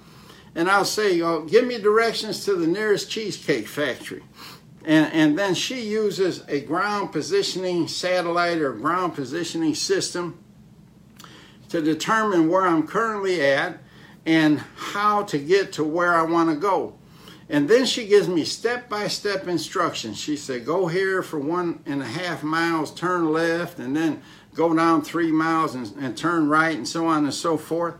And 0.57 0.69
I'll 0.69 0.85
say, 0.85 1.21
oh, 1.21 1.43
give 1.43 1.64
me 1.64 1.79
directions 1.79 2.45
to 2.45 2.57
the 2.57 2.67
nearest 2.67 3.09
cheesecake 3.09 3.69
factory. 3.69 4.23
And, 4.85 5.12
and 5.12 5.38
then 5.38 5.55
she 5.55 5.81
uses 5.81 6.43
a 6.49 6.61
ground 6.61 7.12
positioning 7.12 7.87
satellite 7.87 8.59
or 8.59 8.73
ground 8.73 9.14
positioning 9.14 9.76
system 9.76 10.43
to 11.69 11.81
determine 11.81 12.49
where 12.49 12.67
I'm 12.67 12.87
currently 12.87 13.41
at 13.41 13.79
and 14.26 14.59
how 14.75 15.23
to 15.25 15.38
get 15.38 15.73
to 15.75 15.85
where 15.85 16.14
I 16.14 16.23
want 16.23 16.50
to 16.50 16.57
go. 16.57 16.95
And 17.49 17.69
then 17.69 17.85
she 17.85 18.07
gives 18.07 18.26
me 18.26 18.45
step 18.45 18.88
by 18.88 19.07
step 19.07 19.47
instructions. 19.47 20.19
She 20.19 20.37
said, 20.37 20.64
Go 20.64 20.87
here 20.87 21.23
for 21.23 21.38
one 21.38 21.83
and 21.87 22.03
a 22.03 22.07
half 22.07 22.43
miles, 22.43 22.93
turn 22.93 23.33
left, 23.33 23.79
and 23.79 23.95
then 23.95 24.23
go 24.55 24.75
down 24.75 25.03
three 25.03 25.33
miles 25.33 25.75
and, 25.75 25.93
and 25.99 26.17
turn 26.17 26.49
right, 26.49 26.77
and 26.77 26.89
so 26.89 27.07
on 27.07 27.25
and 27.25 27.35
so 27.35 27.57
forth. 27.57 27.95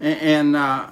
And, 0.00 0.20
and 0.20 0.56
uh, 0.56 0.90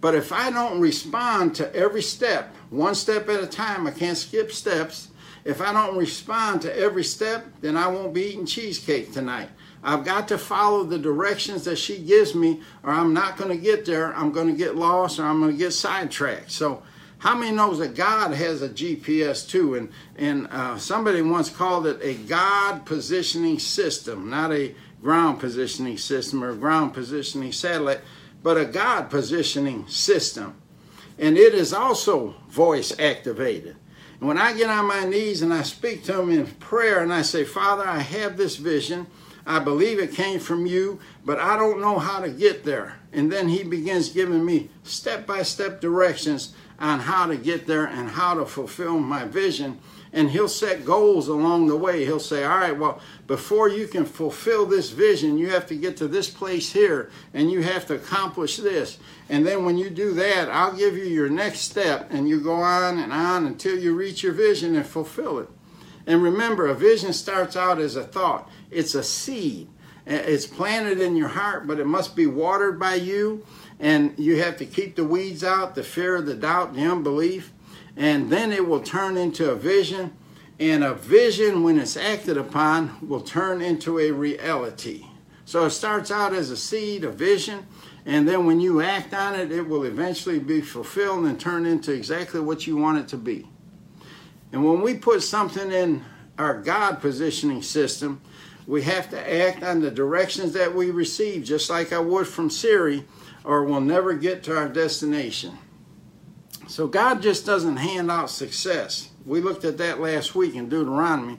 but 0.00 0.14
if 0.14 0.32
I 0.32 0.50
don't 0.50 0.80
respond 0.80 1.54
to 1.56 1.74
every 1.74 2.02
step, 2.02 2.54
one 2.70 2.94
step 2.94 3.28
at 3.28 3.42
a 3.42 3.46
time, 3.46 3.86
I 3.86 3.90
can't 3.90 4.16
skip 4.16 4.52
steps. 4.52 5.08
If 5.44 5.60
I 5.60 5.72
don't 5.72 5.96
respond 5.96 6.62
to 6.62 6.76
every 6.76 7.04
step, 7.04 7.46
then 7.60 7.76
I 7.76 7.88
won't 7.88 8.14
be 8.14 8.22
eating 8.22 8.46
cheesecake 8.46 9.12
tonight. 9.12 9.48
I've 9.82 10.04
got 10.04 10.28
to 10.28 10.38
follow 10.38 10.84
the 10.84 10.98
directions 10.98 11.64
that 11.64 11.76
she 11.76 11.98
gives 11.98 12.34
me, 12.34 12.60
or 12.82 12.90
I'm 12.90 13.14
not 13.14 13.38
going 13.38 13.50
to 13.50 13.56
get 13.56 13.86
there. 13.86 14.14
I'm 14.14 14.32
going 14.32 14.48
to 14.48 14.52
get 14.52 14.76
lost, 14.76 15.18
or 15.18 15.24
I'm 15.24 15.40
going 15.40 15.52
to 15.52 15.58
get 15.58 15.72
sidetracked. 15.72 16.50
So, 16.50 16.82
how 17.20 17.36
many 17.36 17.54
knows 17.54 17.78
that 17.78 17.94
God 17.94 18.32
has 18.32 18.62
a 18.62 18.68
GPS 18.68 19.48
too? 19.48 19.74
And 19.74 19.92
and 20.16 20.48
uh, 20.50 20.78
somebody 20.78 21.20
once 21.20 21.50
called 21.50 21.86
it 21.86 22.00
a 22.02 22.14
God 22.14 22.86
positioning 22.86 23.58
system, 23.58 24.30
not 24.30 24.52
a 24.52 24.74
ground 25.02 25.38
positioning 25.38 25.98
system 25.98 26.42
or 26.42 26.54
ground 26.54 26.94
positioning 26.94 27.52
satellite, 27.52 28.00
but 28.42 28.56
a 28.56 28.64
God 28.64 29.10
positioning 29.10 29.86
system. 29.86 30.56
And 31.18 31.36
it 31.36 31.54
is 31.54 31.74
also 31.74 32.36
voice 32.48 32.98
activated. 32.98 33.76
And 34.18 34.28
when 34.28 34.38
I 34.38 34.54
get 34.54 34.70
on 34.70 34.86
my 34.86 35.04
knees 35.04 35.42
and 35.42 35.52
I 35.52 35.62
speak 35.62 36.04
to 36.04 36.20
him 36.20 36.30
in 36.30 36.46
prayer 36.46 37.02
and 37.02 37.12
I 37.12 37.20
say, 37.20 37.44
Father, 37.44 37.86
I 37.86 37.98
have 37.98 38.38
this 38.38 38.56
vision. 38.56 39.06
I 39.46 39.58
believe 39.58 39.98
it 39.98 40.12
came 40.12 40.38
from 40.38 40.66
you, 40.66 41.00
but 41.24 41.38
I 41.38 41.56
don't 41.56 41.80
know 41.80 41.98
how 41.98 42.20
to 42.20 42.30
get 42.30 42.64
there. 42.64 42.96
And 43.12 43.30
then 43.30 43.48
he 43.48 43.62
begins 43.62 44.10
giving 44.10 44.44
me 44.44 44.70
step 44.82 45.26
by 45.26 45.42
step 45.42 45.80
directions 45.80 46.54
on 46.78 47.00
how 47.00 47.26
to 47.26 47.36
get 47.36 47.66
there 47.66 47.86
and 47.86 48.08
how 48.08 48.34
to 48.34 48.46
fulfill 48.46 48.98
my 48.98 49.24
vision. 49.24 49.78
And 50.12 50.30
he'll 50.30 50.48
set 50.48 50.84
goals 50.84 51.28
along 51.28 51.68
the 51.68 51.76
way. 51.76 52.04
He'll 52.04 52.18
say, 52.18 52.44
All 52.44 52.58
right, 52.58 52.76
well, 52.76 53.00
before 53.26 53.68
you 53.68 53.86
can 53.86 54.04
fulfill 54.04 54.66
this 54.66 54.90
vision, 54.90 55.38
you 55.38 55.50
have 55.50 55.66
to 55.68 55.76
get 55.76 55.96
to 55.98 56.08
this 56.08 56.28
place 56.28 56.72
here 56.72 57.10
and 57.32 57.50
you 57.50 57.62
have 57.62 57.86
to 57.86 57.94
accomplish 57.94 58.56
this. 58.56 58.98
And 59.28 59.46
then 59.46 59.64
when 59.64 59.78
you 59.78 59.88
do 59.88 60.12
that, 60.14 60.48
I'll 60.48 60.72
give 60.72 60.96
you 60.96 61.04
your 61.04 61.28
next 61.28 61.60
step 61.60 62.08
and 62.10 62.28
you 62.28 62.40
go 62.40 62.54
on 62.54 62.98
and 62.98 63.12
on 63.12 63.46
until 63.46 63.78
you 63.78 63.94
reach 63.94 64.24
your 64.24 64.32
vision 64.32 64.74
and 64.74 64.86
fulfill 64.86 65.38
it. 65.38 65.48
And 66.10 66.24
remember, 66.24 66.66
a 66.66 66.74
vision 66.74 67.12
starts 67.12 67.54
out 67.54 67.78
as 67.78 67.94
a 67.94 68.02
thought, 68.02 68.50
it's 68.68 68.96
a 68.96 69.04
seed. 69.04 69.68
Uh, 70.04 70.14
it's 70.14 70.44
planted 70.44 71.00
in 71.00 71.14
your 71.14 71.28
heart, 71.28 71.68
but 71.68 71.78
it 71.78 71.86
must 71.86 72.16
be 72.16 72.26
watered 72.26 72.80
by 72.80 72.96
you 72.96 73.46
and 73.78 74.18
you 74.18 74.42
have 74.42 74.56
to 74.56 74.66
keep 74.66 74.96
the 74.96 75.04
weeds 75.04 75.44
out, 75.44 75.76
the 75.76 75.84
fear, 75.84 76.20
the 76.20 76.34
doubt, 76.34 76.74
the 76.74 76.82
unbelief, 76.82 77.52
and 77.96 78.28
then 78.28 78.50
it 78.50 78.66
will 78.66 78.80
turn 78.80 79.16
into 79.16 79.52
a 79.52 79.54
vision. 79.54 80.12
And 80.58 80.82
a 80.82 80.94
vision, 80.94 81.62
when 81.62 81.78
it's 81.78 81.96
acted 81.96 82.36
upon, 82.36 83.08
will 83.08 83.20
turn 83.20 83.62
into 83.62 84.00
a 84.00 84.10
reality. 84.10 85.06
So 85.44 85.64
it 85.66 85.70
starts 85.70 86.10
out 86.10 86.34
as 86.34 86.50
a 86.50 86.56
seed, 86.56 87.04
a 87.04 87.12
vision, 87.12 87.68
and 88.04 88.26
then 88.26 88.46
when 88.46 88.60
you 88.60 88.80
act 88.80 89.14
on 89.14 89.38
it, 89.38 89.52
it 89.52 89.68
will 89.68 89.84
eventually 89.84 90.40
be 90.40 90.60
fulfilled 90.60 91.24
and 91.26 91.38
turn 91.38 91.66
into 91.66 91.92
exactly 91.92 92.40
what 92.40 92.66
you 92.66 92.76
want 92.76 92.98
it 92.98 93.06
to 93.08 93.16
be. 93.16 93.46
And 94.52 94.64
when 94.64 94.80
we 94.80 94.94
put 94.94 95.22
something 95.22 95.70
in 95.70 96.04
our 96.38 96.60
God 96.60 97.00
positioning 97.00 97.62
system, 97.62 98.20
we 98.66 98.82
have 98.82 99.10
to 99.10 99.46
act 99.48 99.62
on 99.62 99.80
the 99.80 99.90
directions 99.90 100.52
that 100.52 100.74
we 100.74 100.90
receive, 100.90 101.44
just 101.44 101.70
like 101.70 101.92
I 101.92 101.98
would 101.98 102.26
from 102.26 102.50
Siri 102.50 103.04
or 103.44 103.64
we'll 103.64 103.80
never 103.80 104.14
get 104.14 104.42
to 104.44 104.56
our 104.56 104.68
destination. 104.68 105.58
So 106.68 106.86
God 106.86 107.22
just 107.22 107.44
doesn't 107.46 107.78
hand 107.78 108.10
out 108.10 108.30
success. 108.30 109.10
We 109.26 109.40
looked 109.40 109.64
at 109.64 109.78
that 109.78 110.00
last 110.00 110.34
week 110.34 110.54
in 110.54 110.68
Deuteronomy. 110.68 111.38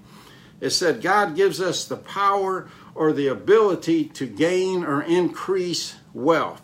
It 0.59 0.71
said 0.71 1.01
God 1.01 1.35
gives 1.35 1.61
us 1.61 1.85
the 1.85 1.97
power 1.97 2.69
or 2.93 3.13
the 3.13 3.27
ability 3.27 4.05
to 4.05 4.27
gain 4.27 4.83
or 4.83 5.01
increase 5.01 5.95
wealth. 6.13 6.61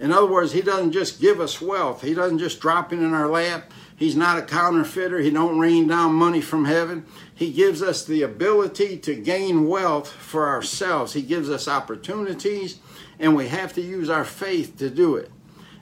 In 0.00 0.12
other 0.12 0.26
words, 0.26 0.52
he 0.52 0.62
doesn't 0.62 0.92
just 0.92 1.20
give 1.20 1.40
us 1.40 1.60
wealth. 1.60 2.02
He 2.02 2.14
doesn't 2.14 2.38
just 2.38 2.60
drop 2.60 2.92
it 2.92 2.98
in 2.98 3.14
our 3.14 3.28
lap. 3.28 3.70
He's 3.98 4.14
not 4.14 4.38
a 4.38 4.42
counterfeiter. 4.42 5.18
He 5.18 5.30
don't 5.30 5.58
rain 5.58 5.88
down 5.88 6.14
money 6.14 6.40
from 6.40 6.66
heaven. 6.66 7.04
He 7.34 7.52
gives 7.52 7.82
us 7.82 8.04
the 8.04 8.22
ability 8.22 8.96
to 8.98 9.16
gain 9.16 9.66
wealth 9.66 10.08
for 10.08 10.48
ourselves. 10.48 11.14
He 11.14 11.22
gives 11.22 11.50
us 11.50 11.66
opportunities 11.66 12.78
and 13.18 13.34
we 13.34 13.48
have 13.48 13.72
to 13.72 13.80
use 13.80 14.08
our 14.08 14.24
faith 14.24 14.78
to 14.78 14.88
do 14.88 15.16
it. 15.16 15.32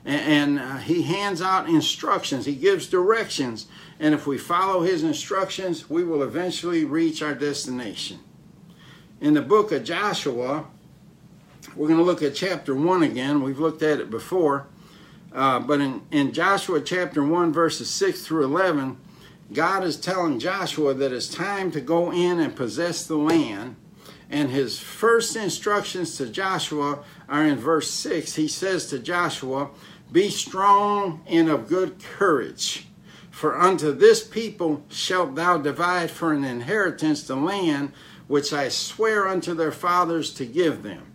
And, 0.03 0.57
uh, 0.57 0.77
he 0.77 1.03
hands 1.03 1.43
out 1.43 1.69
instructions, 1.69 2.45
he 2.45 2.55
gives 2.55 2.87
directions, 2.87 3.67
and 3.99 4.15
if 4.15 4.25
we 4.25 4.37
follow 4.37 4.81
his 4.81 5.03
instructions, 5.03 5.89
we 5.89 6.03
will 6.03 6.23
eventually 6.23 6.85
reach 6.85 7.21
our 7.21 7.35
destination. 7.35 8.19
In 9.19 9.33
the 9.33 9.41
book 9.41 9.71
of 9.71 9.83
Joshua, 9.83 10.65
we're 11.75 11.87
going 11.87 11.99
to 11.99 12.05
look 12.05 12.23
at 12.23 12.35
chapter 12.35 12.73
1 12.73 13.03
again. 13.03 13.43
We've 13.43 13.59
looked 13.59 13.83
at 13.83 13.99
it 13.99 14.09
before. 14.09 14.67
Uh, 15.33 15.59
but 15.59 15.81
in, 15.81 16.01
in 16.11 16.33
Joshua 16.33 16.81
chapter 16.81 17.23
1, 17.23 17.53
verses 17.53 17.89
6 17.89 18.25
through 18.25 18.45
11, 18.45 18.97
God 19.53 19.83
is 19.83 19.97
telling 19.97 20.39
Joshua 20.39 20.93
that 20.93 21.11
it's 21.11 21.27
time 21.27 21.71
to 21.71 21.81
go 21.81 22.11
in 22.11 22.39
and 22.39 22.55
possess 22.55 23.05
the 23.05 23.17
land 23.17 23.75
and 24.29 24.49
his 24.51 24.79
first 24.79 25.35
instructions 25.35 26.17
to 26.17 26.27
Joshua 26.27 26.99
are 27.29 27.45
in 27.45 27.57
verse 27.57 27.89
6. 27.91 28.35
He 28.35 28.47
says 28.47 28.87
to 28.87 28.99
Joshua, 28.99 29.69
Be 30.11 30.29
strong 30.29 31.21
and 31.27 31.49
of 31.49 31.67
good 31.67 32.03
courage, 32.03 32.87
for 33.31 33.59
unto 33.59 33.93
this 33.93 34.25
people 34.25 34.83
shalt 34.89 35.35
thou 35.35 35.57
divide 35.57 36.11
for 36.11 36.33
an 36.33 36.43
inheritance 36.43 37.23
the 37.23 37.35
land 37.35 37.93
which 38.27 38.51
I 38.51 38.67
swear 38.67 39.27
unto 39.27 39.53
their 39.53 39.71
fathers 39.71 40.33
to 40.33 40.45
give 40.45 40.83
them. 40.83 41.13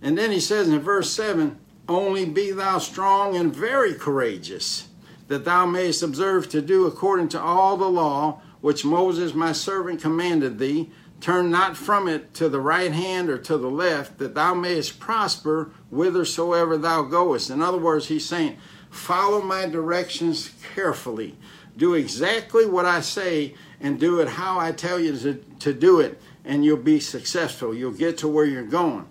And 0.00 0.16
then 0.16 0.30
he 0.30 0.40
says 0.40 0.68
in 0.68 0.78
verse 0.78 1.10
7 1.10 1.58
Only 1.88 2.24
be 2.24 2.52
thou 2.52 2.78
strong 2.78 3.36
and 3.36 3.54
very 3.54 3.94
courageous, 3.94 4.88
that 5.28 5.44
thou 5.44 5.66
mayest 5.66 6.02
observe 6.02 6.48
to 6.50 6.62
do 6.62 6.86
according 6.86 7.28
to 7.30 7.40
all 7.40 7.76
the 7.76 7.88
law 7.88 8.40
which 8.60 8.84
Moses 8.84 9.34
my 9.34 9.52
servant 9.52 10.00
commanded 10.00 10.58
thee 10.58 10.90
Turn 11.22 11.52
not 11.52 11.76
from 11.76 12.08
it 12.08 12.34
to 12.34 12.48
the 12.48 12.58
right 12.58 12.90
hand 12.90 13.30
or 13.30 13.38
to 13.38 13.56
the 13.56 13.70
left, 13.70 14.18
that 14.18 14.34
thou 14.34 14.54
mayest 14.54 14.98
prosper 14.98 15.70
whithersoever 15.88 16.76
thou 16.76 17.02
goest. 17.02 17.48
In 17.48 17.62
other 17.62 17.78
words, 17.78 18.08
he's 18.08 18.26
saying, 18.26 18.56
follow 18.90 19.40
my 19.40 19.66
directions 19.66 20.50
carefully. 20.74 21.36
Do 21.76 21.94
exactly 21.94 22.66
what 22.66 22.86
I 22.86 23.02
say 23.02 23.54
and 23.80 24.00
do 24.00 24.18
it 24.18 24.30
how 24.30 24.58
I 24.58 24.72
tell 24.72 24.98
you 24.98 25.16
to, 25.18 25.34
to 25.60 25.72
do 25.72 26.00
it, 26.00 26.20
and 26.44 26.64
you'll 26.64 26.76
be 26.78 26.98
successful. 26.98 27.72
You'll 27.72 27.92
get 27.92 28.18
to 28.18 28.28
where 28.28 28.44
you're 28.44 28.64
going. 28.64 29.08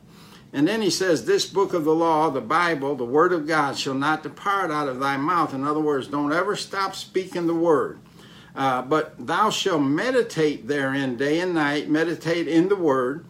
And 0.53 0.67
then 0.67 0.81
he 0.81 0.89
says, 0.89 1.25
This 1.25 1.45
book 1.45 1.73
of 1.73 1.85
the 1.85 1.95
law, 1.95 2.29
the 2.29 2.41
Bible, 2.41 2.95
the 2.95 3.05
Word 3.05 3.31
of 3.31 3.47
God, 3.47 3.77
shall 3.77 3.93
not 3.93 4.23
depart 4.23 4.71
out 4.71 4.87
of 4.87 4.99
thy 4.99 5.17
mouth. 5.17 5.53
In 5.53 5.63
other 5.63 5.79
words, 5.79 6.07
don't 6.07 6.33
ever 6.33 6.55
stop 6.55 6.95
speaking 6.95 7.47
the 7.47 7.55
Word. 7.55 7.99
Uh, 8.55 8.81
but 8.81 9.15
thou 9.17 9.49
shalt 9.49 9.81
meditate 9.81 10.67
therein 10.67 11.15
day 11.15 11.39
and 11.39 11.53
night, 11.53 11.89
meditate 11.89 12.47
in 12.47 12.67
the 12.67 12.75
word, 12.75 13.25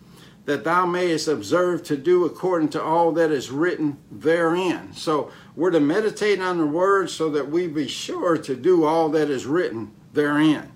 that 0.46 0.64
thou 0.64 0.86
mayest 0.86 1.28
observe 1.28 1.84
to 1.84 1.96
do 1.96 2.26
according 2.26 2.70
to 2.70 2.82
all 2.82 3.12
that 3.12 3.32
is 3.32 3.52
written 3.52 3.98
therein. 4.10 4.92
So 4.94 5.32
we're 5.56 5.72
to 5.72 5.80
meditate 5.80 6.42
on 6.42 6.58
the 6.58 6.66
word 6.66 7.12
so 7.12 7.30
that 7.30 7.50
we 7.50 7.68
be 7.68 7.88
sure 7.88 8.38
to 8.38 8.56
do 8.56 8.84
all 8.84 9.10
that 9.10 9.30
is 9.30 9.46
written 9.46 9.92
therein. 10.14 10.72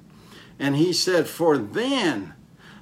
And 0.59 0.75
he 0.75 0.93
said, 0.93 1.27
For 1.27 1.57
then 1.57 2.33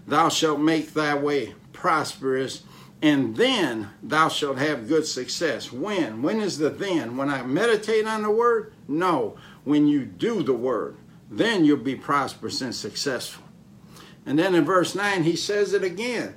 thou 0.05 0.27
shalt 0.27 0.59
make 0.59 0.93
thy 0.93 1.15
way 1.15 1.55
prosperous, 1.71 2.63
and 3.03 3.35
then 3.35 3.91
thou 4.01 4.29
shalt 4.29 4.57
have 4.57 4.87
good 4.87 5.05
success. 5.05 5.71
When? 5.71 6.23
When 6.23 6.41
is 6.41 6.57
the 6.57 6.71
then? 6.71 7.17
When 7.17 7.29
I 7.29 7.43
meditate 7.43 8.07
on 8.07 8.23
the 8.23 8.31
word? 8.31 8.73
No, 8.87 9.37
when 9.63 9.87
you 9.87 10.05
do 10.05 10.41
the 10.41 10.53
word 10.53 10.97
then 11.33 11.65
you'll 11.65 11.77
be 11.77 11.95
prosperous 11.95 12.61
and 12.61 12.75
successful. 12.75 13.43
And 14.25 14.37
then 14.37 14.55
in 14.55 14.63
verse 14.63 14.95
9, 14.95 15.23
he 15.23 15.35
says 15.35 15.73
it 15.73 15.83
again. 15.83 16.35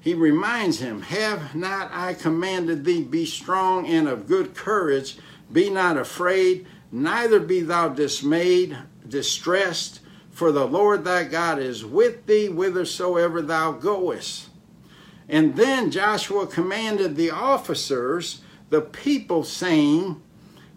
He 0.00 0.14
reminds 0.14 0.78
him, 0.80 1.02
Have 1.02 1.54
not 1.54 1.90
I 1.92 2.14
commanded 2.14 2.84
thee, 2.84 3.02
be 3.02 3.26
strong 3.26 3.86
and 3.86 4.08
of 4.08 4.26
good 4.26 4.54
courage, 4.54 5.18
be 5.52 5.70
not 5.70 5.96
afraid, 5.96 6.66
neither 6.90 7.40
be 7.40 7.60
thou 7.60 7.88
dismayed, 7.88 8.78
distressed, 9.06 10.00
for 10.30 10.50
the 10.50 10.66
Lord 10.66 11.04
thy 11.04 11.24
God 11.24 11.58
is 11.58 11.84
with 11.84 12.26
thee 12.26 12.46
whithersoever 12.46 13.42
thou 13.42 13.72
goest. 13.72 14.47
And 15.28 15.56
then 15.56 15.90
Joshua 15.90 16.46
commanded 16.46 17.16
the 17.16 17.30
officers, 17.30 18.40
the 18.70 18.80
people, 18.80 19.44
saying, 19.44 20.22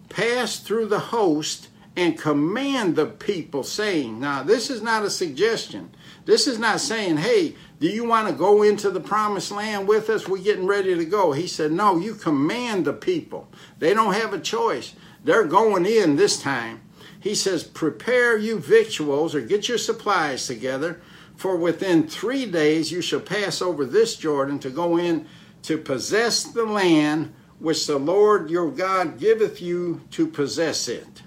Pass 0.08 0.58
through 0.58 0.86
the 0.86 0.98
host 0.98 1.68
and 1.96 2.18
command 2.18 2.96
the 2.96 3.06
people, 3.06 3.62
saying, 3.62 4.20
Now, 4.20 4.42
this 4.42 4.68
is 4.68 4.82
not 4.82 5.04
a 5.04 5.10
suggestion. 5.10 5.90
This 6.24 6.46
is 6.46 6.58
not 6.58 6.80
saying, 6.80 7.18
Hey, 7.18 7.54
do 7.80 7.88
you 7.88 8.04
want 8.04 8.28
to 8.28 8.34
go 8.34 8.62
into 8.62 8.90
the 8.90 9.00
promised 9.00 9.50
land 9.50 9.88
with 9.88 10.10
us? 10.10 10.28
We're 10.28 10.38
getting 10.38 10.66
ready 10.66 10.94
to 10.94 11.04
go. 11.04 11.32
He 11.32 11.46
said, 11.46 11.72
No, 11.72 11.98
you 11.98 12.14
command 12.14 12.84
the 12.84 12.92
people. 12.92 13.48
They 13.78 13.94
don't 13.94 14.14
have 14.14 14.34
a 14.34 14.38
choice. 14.38 14.94
They're 15.24 15.44
going 15.44 15.86
in 15.86 16.16
this 16.16 16.40
time 16.40 16.82
he 17.22 17.36
says, 17.36 17.62
Prepare 17.62 18.36
you 18.36 18.58
victuals 18.58 19.34
or 19.34 19.40
get 19.40 19.68
your 19.68 19.78
supplies 19.78 20.46
together, 20.46 21.00
for 21.42 21.56
within 21.56 22.06
three 22.06 22.46
days 22.46 22.92
you 22.92 23.02
shall 23.02 23.18
pass 23.18 23.60
over 23.60 23.84
this 23.84 24.14
Jordan 24.14 24.60
to 24.60 24.70
go 24.70 24.96
in 24.96 25.26
to 25.62 25.76
possess 25.76 26.44
the 26.44 26.64
land 26.64 27.34
which 27.58 27.84
the 27.84 27.98
Lord 27.98 28.48
your 28.48 28.70
God 28.70 29.18
giveth 29.18 29.60
you 29.60 30.02
to 30.12 30.28
possess 30.28 30.86
it. 30.86 31.24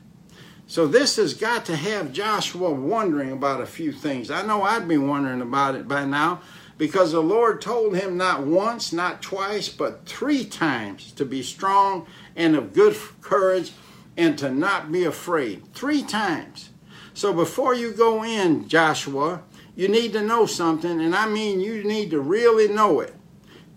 So 0.67 0.88
this 0.88 1.17
has 1.17 1.34
got 1.34 1.65
to 1.65 1.75
have 1.75 2.13
Joshua 2.13 2.72
wondering 2.72 3.34
about 3.34 3.60
a 3.60 3.65
few 3.65 3.91
things. 3.91 4.31
I 4.31 4.45
know 4.45 4.63
I'd 4.63 4.88
be 4.88 4.98
wondering 4.98 5.41
about 5.41 5.75
it 5.75 5.86
by 5.86 6.05
now 6.05 6.39
because 6.77 7.12
the 7.12 7.19
Lord 7.19 7.62
told 7.62 7.98
him 7.98 8.15
not 8.15 8.48
once, 8.48 8.93
not 8.93 9.22
twice, 9.22 9.67
but 9.67 10.05
three 10.05 10.45
times 10.45 11.12
to 11.12 11.25
be 11.25 11.43
strong 11.43 12.07
and 12.38 12.55
of 12.55 12.72
good 12.72 12.95
courage 13.19 13.74
and 14.15 14.38
to 14.38 14.50
not 14.50 14.93
be 14.93 15.03
afraid. 15.03 15.74
Three 15.74 16.03
times. 16.03 16.69
So 17.13 17.34
before 17.34 17.75
you 17.75 17.91
go 17.91 18.24
in, 18.24 18.69
Joshua, 18.69 19.43
you 19.75 19.88
need 19.88 20.13
to 20.13 20.22
know 20.22 20.46
something, 20.46 21.01
and 21.01 21.15
I 21.15 21.27
mean 21.27 21.60
you 21.60 21.84
need 21.84 22.12
to 22.12 22.20
really 22.20 22.67
know 22.67 23.00
it. 23.00 23.13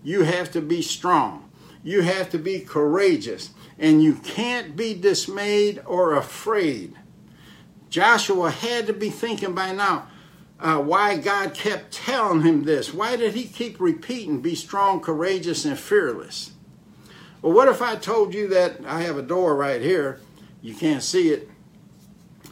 You 0.03 0.23
have 0.23 0.51
to 0.51 0.61
be 0.61 0.81
strong. 0.81 1.49
You 1.83 2.01
have 2.01 2.29
to 2.31 2.37
be 2.37 2.59
courageous, 2.59 3.51
and 3.77 4.01
you 4.01 4.15
can't 4.15 4.75
be 4.75 4.93
dismayed 4.93 5.81
or 5.85 6.15
afraid. 6.15 6.95
Joshua 7.89 8.51
had 8.51 8.87
to 8.87 8.93
be 8.93 9.09
thinking 9.09 9.53
by 9.53 9.71
now 9.71 10.07
uh, 10.59 10.77
why 10.79 11.17
God 11.17 11.53
kept 11.53 11.91
telling 11.91 12.41
him 12.41 12.63
this. 12.63 12.93
Why 12.93 13.15
did 13.15 13.33
he 13.33 13.45
keep 13.45 13.79
repeating, 13.79 14.41
be 14.41 14.55
strong, 14.55 14.99
courageous, 14.99 15.65
and 15.65 15.79
fearless? 15.79 16.51
Well, 17.41 17.53
what 17.53 17.69
if 17.69 17.81
I 17.81 17.95
told 17.95 18.33
you 18.33 18.47
that 18.49 18.81
I 18.85 19.01
have 19.01 19.17
a 19.17 19.21
door 19.21 19.55
right 19.55 19.81
here 19.81 20.19
you 20.61 20.75
can't 20.75 21.03
see 21.03 21.29
it. 21.29 21.48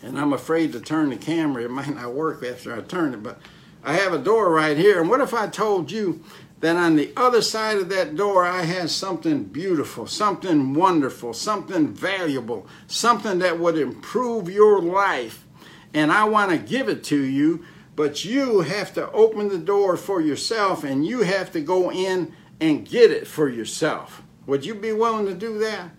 And 0.03 0.19
I'm 0.19 0.33
afraid 0.33 0.71
to 0.73 0.79
turn 0.79 1.09
the 1.09 1.15
camera. 1.15 1.63
It 1.63 1.71
might 1.71 1.93
not 1.93 2.13
work 2.13 2.43
after 2.43 2.75
I 2.75 2.81
turn 2.81 3.13
it, 3.13 3.23
but 3.23 3.39
I 3.83 3.93
have 3.93 4.13
a 4.13 4.17
door 4.17 4.51
right 4.51 4.77
here. 4.77 5.01
And 5.01 5.09
what 5.09 5.21
if 5.21 5.33
I 5.33 5.47
told 5.47 5.91
you 5.91 6.23
that 6.59 6.75
on 6.75 6.95
the 6.95 7.11
other 7.15 7.41
side 7.41 7.77
of 7.77 7.89
that 7.89 8.15
door 8.15 8.45
I 8.45 8.63
have 8.63 8.89
something 8.89 9.43
beautiful, 9.45 10.07
something 10.07 10.73
wonderful, 10.73 11.33
something 11.33 11.93
valuable, 11.93 12.67
something 12.87 13.39
that 13.39 13.59
would 13.59 13.77
improve 13.77 14.49
your 14.49 14.81
life. 14.81 15.45
And 15.93 16.11
I 16.11 16.23
want 16.25 16.51
to 16.51 16.57
give 16.57 16.89
it 16.89 17.03
to 17.05 17.19
you, 17.19 17.63
but 17.95 18.25
you 18.25 18.61
have 18.61 18.93
to 18.95 19.11
open 19.11 19.49
the 19.49 19.57
door 19.57 19.97
for 19.97 20.21
yourself 20.21 20.83
and 20.83 21.05
you 21.05 21.21
have 21.21 21.51
to 21.53 21.61
go 21.61 21.91
in 21.91 22.33
and 22.59 22.87
get 22.87 23.11
it 23.11 23.27
for 23.27 23.49
yourself. 23.49 24.23
Would 24.47 24.65
you 24.65 24.73
be 24.75 24.93
willing 24.93 25.25
to 25.27 25.33
do 25.33 25.59
that? 25.59 25.91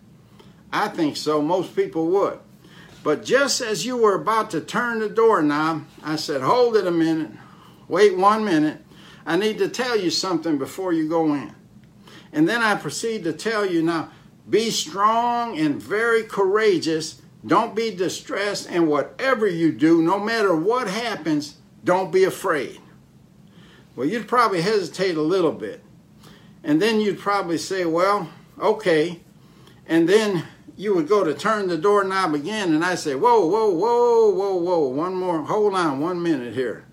I 0.73 0.89
think 0.89 1.17
so. 1.17 1.41
Most 1.41 1.75
people 1.77 2.07
would. 2.09 2.41
But 3.09 3.25
just 3.25 3.63
as 3.63 3.87
you 3.87 3.97
were 3.97 4.17
about 4.17 4.51
to 4.51 4.61
turn 4.61 4.99
the 4.99 5.09
doorknob, 5.09 5.87
I 6.03 6.17
said, 6.17 6.43
Hold 6.43 6.77
it 6.77 6.87
a 6.87 6.91
minute. 6.91 7.31
Wait 7.89 8.19
one 8.19 8.45
minute. 8.45 8.85
I 9.25 9.39
need 9.39 9.57
to 9.61 9.69
tell 9.71 9.99
you 9.99 10.11
something 10.11 10.59
before 10.59 10.93
you 10.93 11.09
go 11.09 11.33
in. 11.33 11.55
And 12.35 12.47
then 12.47 12.61
I 12.61 12.75
proceed 12.75 13.25
to 13.25 13.33
tell 13.33 13.65
you 13.65 13.81
now 13.81 14.11
be 14.51 14.69
strong 14.69 15.59
and 15.59 15.83
very 15.83 16.23
courageous. 16.23 17.23
Don't 17.47 17.75
be 17.75 17.95
distressed. 17.95 18.69
And 18.69 18.89
whatever 18.89 19.47
you 19.47 19.73
do, 19.73 20.03
no 20.03 20.21
matter 20.21 20.55
what 20.55 20.87
happens, 20.87 21.57
don't 21.85 22.13
be 22.13 22.25
afraid. 22.25 22.79
Well, 23.97 24.07
you'd 24.07 24.29
probably 24.29 24.61
hesitate 24.61 25.17
a 25.17 25.23
little 25.23 25.53
bit. 25.53 25.83
And 26.63 26.83
then 26.83 27.01
you'd 27.01 27.21
probably 27.21 27.57
say, 27.57 27.87
Well, 27.87 28.29
okay. 28.61 29.21
And 29.87 30.07
then 30.07 30.45
you 30.79 30.95
would 30.95 31.09
go 31.09 31.25
to 31.25 31.35
turn 31.35 31.67
the 31.67 31.77
doorknob 31.77 32.35
again, 32.35 32.73
and 32.73 32.85
I 32.85 32.95
say, 32.95 33.17
Whoa, 33.17 33.45
whoa, 33.45 33.69
whoa, 33.69 34.31
whoa, 34.31 34.55
whoa, 34.55 34.89
one 34.89 35.13
more, 35.13 35.43
hold 35.43 35.75
on 35.75 35.99
one 35.99 36.23
minute 36.23 36.55
here. 36.55 36.87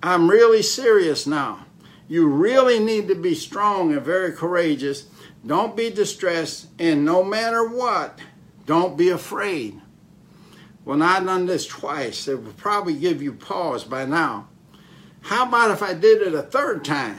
I'm 0.00 0.30
really 0.30 0.62
serious 0.62 1.26
now. 1.26 1.66
You 2.06 2.28
really 2.28 2.78
need 2.78 3.08
to 3.08 3.16
be 3.16 3.34
strong 3.34 3.92
and 3.92 4.02
very 4.02 4.30
courageous. 4.30 5.08
Don't 5.44 5.76
be 5.76 5.90
distressed, 5.90 6.68
and 6.78 7.04
no 7.04 7.24
matter 7.24 7.68
what, 7.68 8.20
don't 8.66 8.96
be 8.96 9.08
afraid. 9.08 9.80
Well, 10.84 11.02
I've 11.02 11.26
done 11.26 11.46
this 11.46 11.66
twice. 11.66 12.28
It 12.28 12.40
would 12.40 12.56
probably 12.56 12.94
give 12.94 13.20
you 13.20 13.32
pause 13.32 13.82
by 13.82 14.06
now. 14.06 14.46
How 15.22 15.48
about 15.48 15.72
if 15.72 15.82
I 15.82 15.92
did 15.92 16.22
it 16.22 16.34
a 16.34 16.42
third 16.42 16.84
time? 16.84 17.18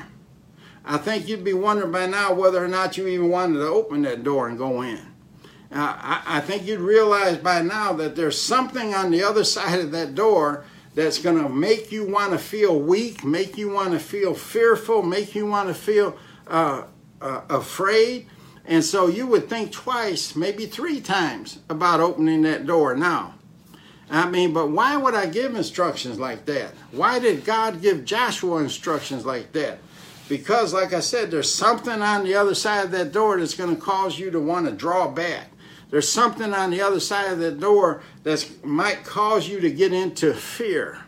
I 0.85 0.97
think 0.97 1.27
you'd 1.27 1.43
be 1.43 1.53
wondering 1.53 1.91
by 1.91 2.05
now 2.05 2.33
whether 2.33 2.63
or 2.63 2.69
not 2.69 2.97
you 2.97 3.05
even 3.07 3.27
wanted 3.29 3.57
to 3.57 3.67
open 3.67 4.03
that 4.03 4.23
door 4.23 4.47
and 4.47 4.57
go 4.57 4.81
in. 4.81 5.08
Uh, 5.71 5.95
I, 5.97 6.37
I 6.37 6.39
think 6.41 6.65
you'd 6.65 6.79
realize 6.79 7.37
by 7.37 7.61
now 7.61 7.93
that 7.93 8.15
there's 8.15 8.41
something 8.41 8.93
on 8.93 9.11
the 9.11 9.23
other 9.23 9.43
side 9.43 9.79
of 9.79 9.91
that 9.91 10.15
door 10.15 10.65
that's 10.95 11.19
going 11.19 11.41
to 11.41 11.49
make 11.49 11.91
you 11.91 12.07
want 12.07 12.31
to 12.31 12.39
feel 12.39 12.79
weak, 12.79 13.23
make 13.23 13.57
you 13.57 13.69
want 13.69 13.91
to 13.91 13.99
feel 13.99 14.33
fearful, 14.33 15.03
make 15.03 15.35
you 15.35 15.45
want 15.45 15.67
to 15.67 15.73
feel 15.73 16.17
uh, 16.47 16.83
uh, 17.21 17.41
afraid. 17.49 18.27
And 18.65 18.83
so 18.83 19.07
you 19.07 19.27
would 19.27 19.47
think 19.47 19.71
twice, 19.71 20.35
maybe 20.35 20.65
three 20.65 21.01
times 21.01 21.59
about 21.69 21.99
opening 21.99 22.41
that 22.43 22.65
door 22.65 22.95
now. 22.95 23.35
I 24.09 24.27
mean, 24.27 24.53
but 24.53 24.71
why 24.71 24.97
would 24.97 25.13
I 25.13 25.27
give 25.27 25.55
instructions 25.55 26.19
like 26.19 26.45
that? 26.45 26.71
Why 26.91 27.19
did 27.19 27.45
God 27.45 27.81
give 27.81 28.05
Joshua 28.05 28.57
instructions 28.57 29.23
like 29.23 29.51
that? 29.51 29.77
Because, 30.27 30.73
like 30.73 30.93
I 30.93 30.99
said, 30.99 31.29
there's 31.29 31.51
something 31.51 32.01
on 32.01 32.23
the 32.23 32.35
other 32.35 32.55
side 32.55 32.85
of 32.85 32.91
that 32.91 33.11
door 33.11 33.39
that's 33.39 33.53
going 33.53 33.75
to 33.75 33.81
cause 33.81 34.17
you 34.17 34.31
to 34.31 34.39
want 34.39 34.65
to 34.65 34.71
draw 34.71 35.07
back. 35.07 35.48
There's 35.89 36.09
something 36.09 36.53
on 36.53 36.69
the 36.69 36.81
other 36.81 36.99
side 36.99 37.31
of 37.31 37.39
the 37.39 37.51
door 37.51 38.01
that 38.23 38.63
might 38.63 39.03
cause 39.03 39.49
you 39.49 39.59
to 39.61 39.71
get 39.71 39.91
into 39.91 40.33
fear. 40.33 40.99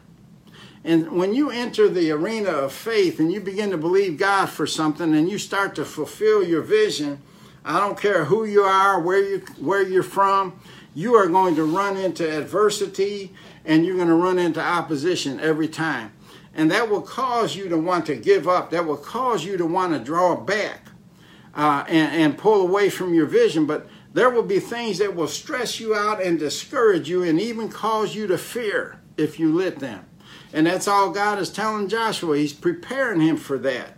And 0.83 1.11
when 1.11 1.33
you 1.33 1.51
enter 1.51 1.87
the 1.87 2.09
arena 2.11 2.49
of 2.49 2.73
faith 2.73 3.19
and 3.19 3.31
you 3.31 3.39
begin 3.39 3.69
to 3.69 3.77
believe 3.77 4.17
God 4.17 4.49
for 4.49 4.65
something 4.65 5.13
and 5.13 5.29
you 5.29 5.37
start 5.37 5.75
to 5.75 5.85
fulfill 5.85 6.43
your 6.43 6.63
vision, 6.63 7.21
I 7.63 7.79
don't 7.79 7.99
care 7.99 8.25
who 8.25 8.45
you 8.45 8.63
are, 8.63 8.99
where 8.99 9.23
you 9.23 9.39
where 9.59 9.87
you're 9.87 10.01
from, 10.01 10.59
you 10.95 11.13
are 11.13 11.27
going 11.27 11.55
to 11.55 11.63
run 11.63 11.97
into 11.97 12.27
adversity 12.27 13.33
and 13.63 13.85
you're 13.85 13.95
going 13.95 14.07
to 14.07 14.15
run 14.15 14.39
into 14.39 14.59
opposition 14.59 15.39
every 15.39 15.67
time. 15.67 16.11
And 16.55 16.71
that 16.71 16.89
will 16.89 17.03
cause 17.03 17.55
you 17.55 17.69
to 17.69 17.77
want 17.77 18.07
to 18.07 18.15
give 18.15 18.47
up. 18.47 18.71
That 18.71 18.85
will 18.85 18.97
cause 18.97 19.45
you 19.45 19.57
to 19.57 19.65
want 19.65 19.93
to 19.93 19.99
draw 19.99 20.35
back 20.35 20.87
uh, 21.53 21.85
and, 21.87 22.21
and 22.21 22.37
pull 22.37 22.61
away 22.61 22.89
from 22.89 23.13
your 23.13 23.27
vision. 23.27 23.67
But 23.67 23.87
there 24.13 24.29
will 24.29 24.43
be 24.43 24.59
things 24.59 24.97
that 24.97 25.15
will 25.15 25.27
stress 25.27 25.79
you 25.79 25.95
out 25.95 26.21
and 26.21 26.37
discourage 26.37 27.09
you 27.09 27.23
and 27.23 27.39
even 27.39 27.69
cause 27.69 28.13
you 28.13 28.27
to 28.27 28.37
fear 28.37 28.99
if 29.17 29.39
you 29.39 29.53
let 29.55 29.79
them. 29.79 30.05
And 30.53 30.67
that's 30.67 30.87
all 30.87 31.11
God 31.11 31.39
is 31.39 31.49
telling 31.49 31.87
Joshua. 31.87 32.37
He's 32.37 32.53
preparing 32.53 33.21
him 33.21 33.37
for 33.37 33.57
that. 33.59 33.95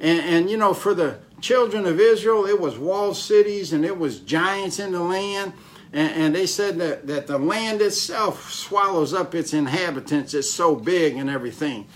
And, 0.00 0.20
and 0.20 0.50
you 0.50 0.56
know, 0.56 0.74
for 0.74 0.92
the 0.92 1.18
children 1.40 1.86
of 1.86 2.00
Israel, 2.00 2.46
it 2.46 2.60
was 2.60 2.78
walled 2.78 3.16
cities 3.16 3.72
and 3.72 3.84
it 3.84 3.96
was 3.96 4.18
giants 4.18 4.80
in 4.80 4.92
the 4.92 5.00
land. 5.00 5.52
And, 5.92 6.12
and 6.12 6.34
they 6.34 6.46
said 6.46 6.78
that, 6.78 7.06
that 7.06 7.28
the 7.28 7.38
land 7.38 7.80
itself 7.80 8.50
swallows 8.50 9.14
up 9.14 9.36
its 9.36 9.52
inhabitants. 9.52 10.34
It's 10.34 10.50
so 10.50 10.74
big 10.74 11.16
and 11.16 11.30
everything. 11.30 11.86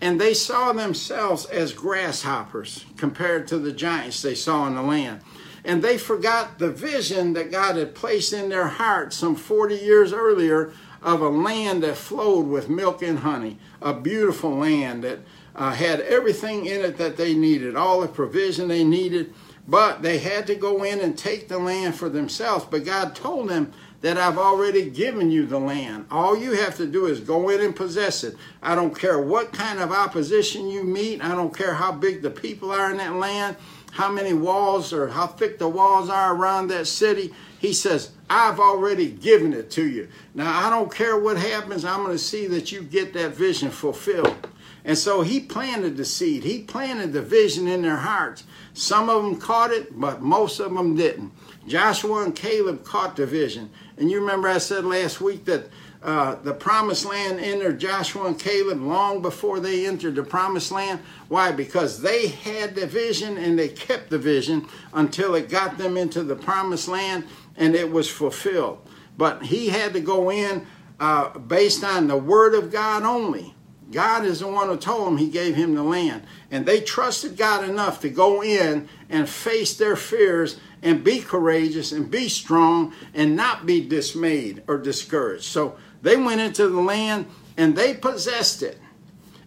And 0.00 0.20
they 0.20 0.34
saw 0.34 0.72
themselves 0.72 1.46
as 1.46 1.72
grasshoppers 1.72 2.84
compared 2.98 3.48
to 3.48 3.58
the 3.58 3.72
giants 3.72 4.20
they 4.20 4.34
saw 4.34 4.66
in 4.66 4.74
the 4.74 4.82
land 4.82 5.22
and 5.68 5.82
they 5.82 5.98
forgot 5.98 6.58
the 6.58 6.70
vision 6.70 7.34
that 7.34 7.52
God 7.52 7.76
had 7.76 7.94
placed 7.94 8.32
in 8.32 8.48
their 8.48 8.68
hearts 8.68 9.16
some 9.16 9.36
40 9.36 9.76
years 9.76 10.14
earlier 10.14 10.72
of 11.02 11.20
a 11.20 11.28
land 11.28 11.82
that 11.82 11.98
flowed 11.98 12.46
with 12.46 12.70
milk 12.70 13.02
and 13.02 13.18
honey, 13.18 13.58
a 13.82 13.92
beautiful 13.92 14.56
land 14.56 15.04
that 15.04 15.18
uh, 15.54 15.72
had 15.72 16.00
everything 16.00 16.64
in 16.64 16.80
it 16.80 16.96
that 16.96 17.18
they 17.18 17.34
needed, 17.34 17.76
all 17.76 18.00
the 18.00 18.08
provision 18.08 18.66
they 18.66 18.82
needed, 18.82 19.34
but 19.68 20.00
they 20.00 20.16
had 20.16 20.46
to 20.46 20.54
go 20.54 20.84
in 20.84 21.00
and 21.00 21.18
take 21.18 21.48
the 21.48 21.58
land 21.58 21.94
for 21.94 22.08
themselves. 22.08 22.64
But 22.64 22.86
God 22.86 23.14
told 23.14 23.50
them 23.50 23.70
that 24.00 24.16
I've 24.16 24.38
already 24.38 24.88
given 24.88 25.30
you 25.30 25.44
the 25.44 25.58
land. 25.58 26.06
All 26.10 26.34
you 26.34 26.52
have 26.52 26.76
to 26.76 26.86
do 26.86 27.04
is 27.06 27.20
go 27.20 27.50
in 27.50 27.60
and 27.60 27.76
possess 27.76 28.24
it. 28.24 28.36
I 28.62 28.74
don't 28.74 28.98
care 28.98 29.20
what 29.20 29.52
kind 29.52 29.80
of 29.80 29.92
opposition 29.92 30.68
you 30.68 30.82
meet, 30.82 31.22
I 31.22 31.34
don't 31.34 31.54
care 31.54 31.74
how 31.74 31.92
big 31.92 32.22
the 32.22 32.30
people 32.30 32.72
are 32.72 32.90
in 32.90 32.96
that 32.96 33.16
land 33.16 33.56
how 33.92 34.10
many 34.10 34.32
walls 34.32 34.92
or 34.92 35.08
how 35.08 35.26
thick 35.26 35.58
the 35.58 35.68
walls 35.68 36.08
are 36.08 36.34
around 36.34 36.68
that 36.68 36.86
city. 36.86 37.34
He 37.58 37.72
says, 37.72 38.10
I've 38.30 38.60
already 38.60 39.10
given 39.10 39.52
it 39.52 39.70
to 39.72 39.86
you. 39.86 40.08
Now, 40.34 40.66
I 40.66 40.70
don't 40.70 40.94
care 40.94 41.18
what 41.18 41.36
happens, 41.36 41.84
I'm 41.84 42.02
going 42.04 42.12
to 42.12 42.18
see 42.18 42.46
that 42.48 42.70
you 42.70 42.82
get 42.82 43.12
that 43.14 43.34
vision 43.34 43.70
fulfilled. 43.70 44.46
And 44.84 44.96
so 44.96 45.22
he 45.22 45.40
planted 45.40 45.96
the 45.96 46.04
seed, 46.04 46.44
he 46.44 46.62
planted 46.62 47.12
the 47.12 47.22
vision 47.22 47.66
in 47.66 47.82
their 47.82 47.96
hearts. 47.96 48.44
Some 48.72 49.10
of 49.10 49.22
them 49.22 49.40
caught 49.40 49.72
it, 49.72 49.98
but 49.98 50.22
most 50.22 50.60
of 50.60 50.72
them 50.72 50.96
didn't. 50.96 51.32
Joshua 51.66 52.24
and 52.24 52.34
Caleb 52.34 52.84
caught 52.84 53.16
the 53.16 53.26
vision. 53.26 53.70
And 53.96 54.10
you 54.10 54.20
remember 54.20 54.48
I 54.48 54.58
said 54.58 54.84
last 54.84 55.20
week 55.20 55.44
that 55.46 55.68
uh, 56.02 56.36
the 56.36 56.54
promised 56.54 57.04
land 57.04 57.40
entered 57.40 57.80
Joshua 57.80 58.26
and 58.26 58.38
Caleb 58.38 58.80
long 58.80 59.20
before 59.20 59.58
they 59.58 59.86
entered 59.86 60.14
the 60.14 60.22
promised 60.22 60.70
land. 60.70 61.00
Why? 61.28 61.50
Because 61.50 62.02
they 62.02 62.28
had 62.28 62.74
the 62.74 62.86
vision 62.86 63.36
and 63.36 63.58
they 63.58 63.68
kept 63.68 64.10
the 64.10 64.18
vision 64.18 64.66
until 64.92 65.34
it 65.34 65.48
got 65.48 65.76
them 65.76 65.96
into 65.96 66.22
the 66.22 66.36
promised 66.36 66.88
land 66.88 67.24
and 67.56 67.74
it 67.74 67.90
was 67.90 68.08
fulfilled. 68.08 68.78
But 69.16 69.42
he 69.42 69.68
had 69.68 69.92
to 69.94 70.00
go 70.00 70.30
in 70.30 70.66
uh, 71.00 71.36
based 71.38 71.82
on 71.82 72.06
the 72.06 72.16
word 72.16 72.54
of 72.54 72.70
God 72.70 73.02
only. 73.02 73.54
God 73.90 74.24
is 74.24 74.40
the 74.40 74.48
one 74.48 74.68
who 74.68 74.76
told 74.76 75.08
him 75.08 75.16
he 75.16 75.30
gave 75.30 75.56
him 75.56 75.74
the 75.74 75.82
land. 75.82 76.22
And 76.50 76.66
they 76.66 76.80
trusted 76.80 77.36
God 77.36 77.68
enough 77.68 78.00
to 78.02 78.10
go 78.10 78.42
in 78.42 78.88
and 79.08 79.28
face 79.28 79.76
their 79.76 79.96
fears 79.96 80.60
and 80.82 81.02
be 81.02 81.20
courageous 81.20 81.90
and 81.90 82.10
be 82.10 82.28
strong 82.28 82.92
and 83.14 83.34
not 83.34 83.66
be 83.66 83.86
dismayed 83.86 84.62
or 84.68 84.78
discouraged. 84.78 85.44
So 85.44 85.76
they 86.02 86.16
went 86.16 86.40
into 86.40 86.68
the 86.68 86.80
land 86.80 87.26
and 87.56 87.76
they 87.76 87.94
possessed 87.94 88.62
it. 88.62 88.78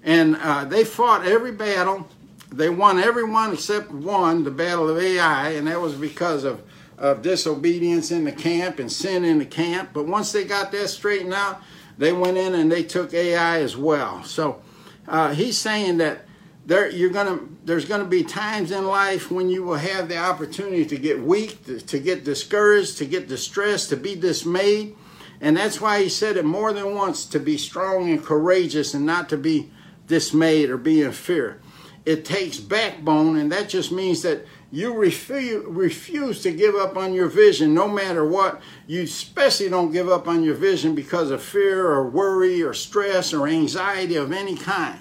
And 0.03 0.35
uh, 0.37 0.65
they 0.65 0.83
fought 0.83 1.25
every 1.25 1.51
battle. 1.51 2.07
They 2.51 2.69
won 2.69 2.99
every 2.99 3.23
one 3.23 3.53
except 3.53 3.91
one, 3.91 4.43
the 4.43 4.51
Battle 4.51 4.89
of 4.89 4.97
Ai, 4.97 5.49
and 5.51 5.67
that 5.67 5.79
was 5.79 5.93
because 5.93 6.43
of, 6.43 6.61
of 6.97 7.21
disobedience 7.21 8.11
in 8.11 8.25
the 8.25 8.31
camp 8.31 8.79
and 8.79 8.91
sin 8.91 9.23
in 9.23 9.39
the 9.39 9.45
camp. 9.45 9.91
But 9.93 10.07
once 10.07 10.31
they 10.31 10.43
got 10.43 10.71
that 10.71 10.89
straightened 10.89 11.33
out, 11.33 11.61
they 11.97 12.11
went 12.11 12.37
in 12.37 12.55
and 12.55 12.71
they 12.71 12.83
took 12.83 13.13
Ai 13.13 13.59
as 13.61 13.77
well. 13.77 14.23
So 14.23 14.61
uh, 15.07 15.33
he's 15.33 15.57
saying 15.57 15.97
that 15.99 16.25
there 16.65 16.89
you're 16.89 17.09
gonna 17.09 17.39
there's 17.65 17.85
gonna 17.85 18.05
be 18.05 18.23
times 18.23 18.71
in 18.71 18.85
life 18.85 19.31
when 19.31 19.49
you 19.49 19.63
will 19.63 19.75
have 19.75 20.09
the 20.09 20.17
opportunity 20.17 20.85
to 20.85 20.97
get 20.97 21.21
weak, 21.21 21.65
to, 21.65 21.79
to 21.79 21.99
get 21.99 22.23
discouraged, 22.23 22.97
to 22.97 23.05
get 23.05 23.27
distressed, 23.27 23.89
to 23.89 23.97
be 23.97 24.15
dismayed. 24.15 24.95
And 25.41 25.57
that's 25.57 25.81
why 25.81 26.03
he 26.03 26.09
said 26.09 26.37
it 26.37 26.45
more 26.45 26.71
than 26.71 26.93
once 26.93 27.25
to 27.25 27.39
be 27.39 27.57
strong 27.57 28.09
and 28.09 28.23
courageous 28.23 28.93
and 28.93 29.05
not 29.05 29.27
to 29.29 29.37
be 29.37 29.71
dismayed 30.05 30.69
or 30.69 30.77
be 30.77 31.01
in 31.01 31.11
fear. 31.11 31.59
It 32.05 32.25
takes 32.25 32.57
backbone, 32.57 33.37
and 33.37 33.51
that 33.51 33.67
just 33.67 33.91
means 33.91 34.21
that 34.21 34.45
you 34.71 34.93
refuse, 34.93 35.65
refuse 35.67 36.41
to 36.43 36.51
give 36.51 36.75
up 36.75 36.95
on 36.95 37.13
your 37.13 37.27
vision 37.27 37.73
no 37.73 37.87
matter 37.87 38.25
what. 38.25 38.61
You 38.87 39.01
especially 39.01 39.69
don't 39.69 39.91
give 39.91 40.09
up 40.09 40.27
on 40.27 40.43
your 40.43 40.55
vision 40.55 40.95
because 40.95 41.31
of 41.31 41.43
fear 41.43 41.87
or 41.87 42.07
worry 42.07 42.61
or 42.61 42.73
stress 42.73 43.33
or 43.33 43.47
anxiety 43.47 44.15
of 44.15 44.31
any 44.31 44.55
kind. 44.55 44.99